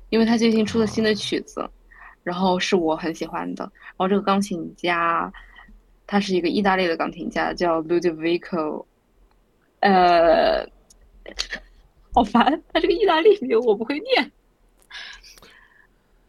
[0.09, 1.69] 因为他最近出了新的啊曲子，
[2.23, 3.63] 然后是我很喜欢的。
[3.63, 5.31] 然后这个钢琴家，
[6.07, 8.85] 他是一个意大利的钢琴家，叫 Ludovico，
[9.81, 10.67] 呃，
[12.13, 14.31] 好烦，他这个意大利名我不会念。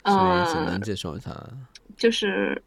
[0.03, 1.35] 啊简嗯、单介绍一下，
[1.97, 2.62] 就是，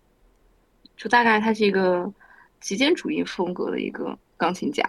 [0.99, 2.13] 就大概他是一个
[2.59, 4.84] 极简主义风格的一个钢琴家，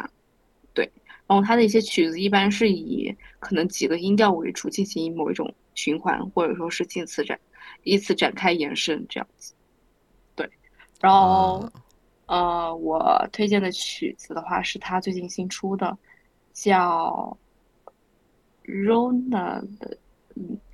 [0.75, 0.91] 对。
[1.29, 7.39] 然后他的一些曲子一般是以可能几个音调为主进行某一种循环，或者说是近次展，
[7.85, 9.55] 依次展开延伸这样子。
[10.35, 10.51] 对。
[11.01, 11.71] 然后，
[12.27, 15.97] 啊呃，我推荐的曲子的话是他最近新出的，
[16.53, 17.39] 叫
[18.65, 19.97] Ronald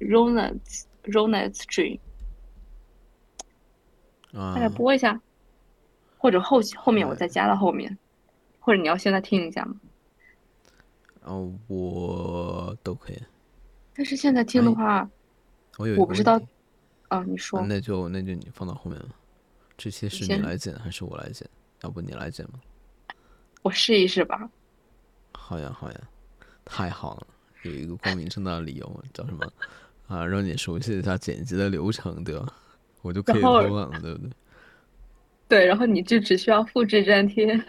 [0.01, 0.61] Ronald
[1.05, 2.01] Ronald's Dream。
[4.33, 5.19] 大概啊，播一下，
[6.19, 7.97] 或者后后面我再加到后面，
[8.61, 9.77] 或者你要现在听一下吗？
[11.23, 13.23] 哦，我都可以。
[13.95, 15.11] 但是现在听的哎话，
[15.79, 16.41] 我有我不知道
[17.09, 19.09] 啊，你啊说，那就那就你放到后面了。
[19.77, 21.49] 这些是你来剪还是我来剪？
[21.83, 22.59] 要不你来剪吧？
[23.63, 24.49] 我试一试吧。
[25.33, 26.01] 好呀，好呀，
[26.65, 27.27] 太好了，
[27.63, 29.45] 有一个光明正大的理由，叫什么
[30.09, 30.25] 啊？
[30.25, 32.47] 让你熟悉一下剪辑的流程，对吧？
[33.03, 34.31] 我就可以偷懒了，对不对？
[35.49, 37.65] 对，然后你就只需要复制粘贴。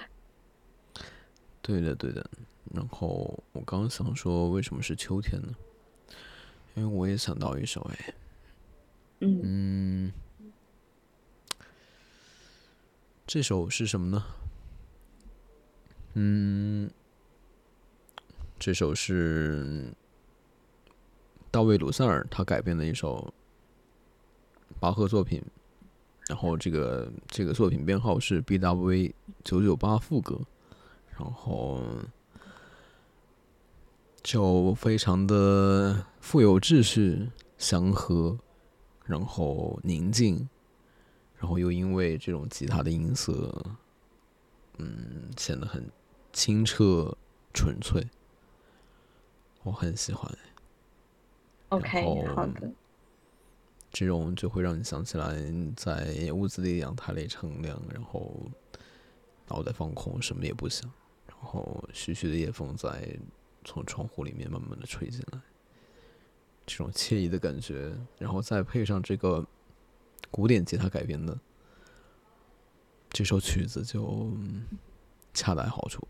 [1.61, 2.29] 对的，对的。
[2.73, 5.55] 然后我刚刚想说，为什么是秋天呢？
[6.75, 8.13] 因为我也想到一首，哎，
[9.21, 10.13] 嗯，嗯，
[13.25, 14.23] 这首是什么呢？
[16.13, 16.89] 嗯，
[18.59, 19.93] 这首是
[21.49, 23.33] 大卫·鲁塞尔他改编的一首
[24.79, 25.41] 巴赫作品，
[26.27, 29.13] 然后这个这个作品编号是 B W
[29.43, 30.39] 九九八副歌，
[31.17, 31.81] 然后
[34.21, 38.37] 就非常的富有秩序、祥和，
[39.05, 40.49] 然后宁静，
[41.37, 43.65] 然后又因为这种吉他的音色，
[44.77, 45.89] 嗯，显得很
[46.33, 47.15] 清澈
[47.53, 48.05] 纯粹，
[49.63, 50.29] 我很喜欢。
[51.69, 52.69] OK，好的。
[53.99, 55.35] 这种就会让你想起来
[55.75, 58.31] 在屋子里阳台里乘凉，然后
[59.47, 60.87] 脑袋放空，什么也不想，
[61.25, 63.17] 然后徐徐的夜风在
[63.65, 65.39] 从窗户里面慢慢的吹进来，
[66.67, 69.43] 这种惬意的感觉，然后再配上这个
[70.29, 71.35] 古典吉他改编的
[73.09, 74.31] 这首曲子就，
[75.33, 76.07] 恰到好处。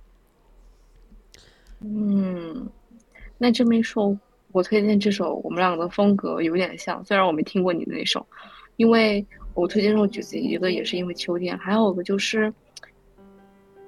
[1.80, 2.70] 嗯，
[3.38, 4.20] 那这么一说，
[4.52, 8.26] 我推荐这首，我们两个的风格有点像，虽然我没听过你的那首，
[8.76, 12.54] 因为我推荐这首曲子，一个也是因为秋天，还有一个就是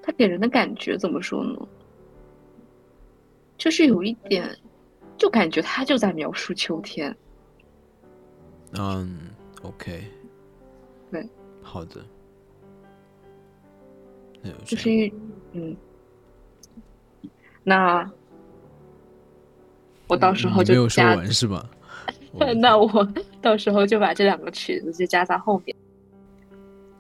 [0.02, 1.68] 它给人的感觉怎么说呢？
[3.58, 4.50] 就是有一点，
[5.18, 7.14] 就感觉他就在描述秋天。
[8.78, 9.20] 嗯
[9.64, 10.04] ，OK，
[11.12, 11.28] 对，
[11.62, 12.06] 好的，
[14.42, 15.14] 那就是一
[15.52, 15.76] 嗯，
[17.64, 18.10] 那
[20.10, 21.66] 我到时候就没有说完是吧？
[22.58, 23.08] 那我
[23.42, 25.76] 到时候就把这两个曲子就加在后面。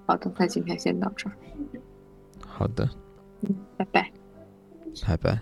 [0.07, 1.33] 好的，那今天先到这儿，
[2.47, 2.87] 好的，
[3.41, 4.11] 嗯拜拜。
[5.05, 5.39] 拜拜。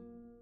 [0.00, 0.41] you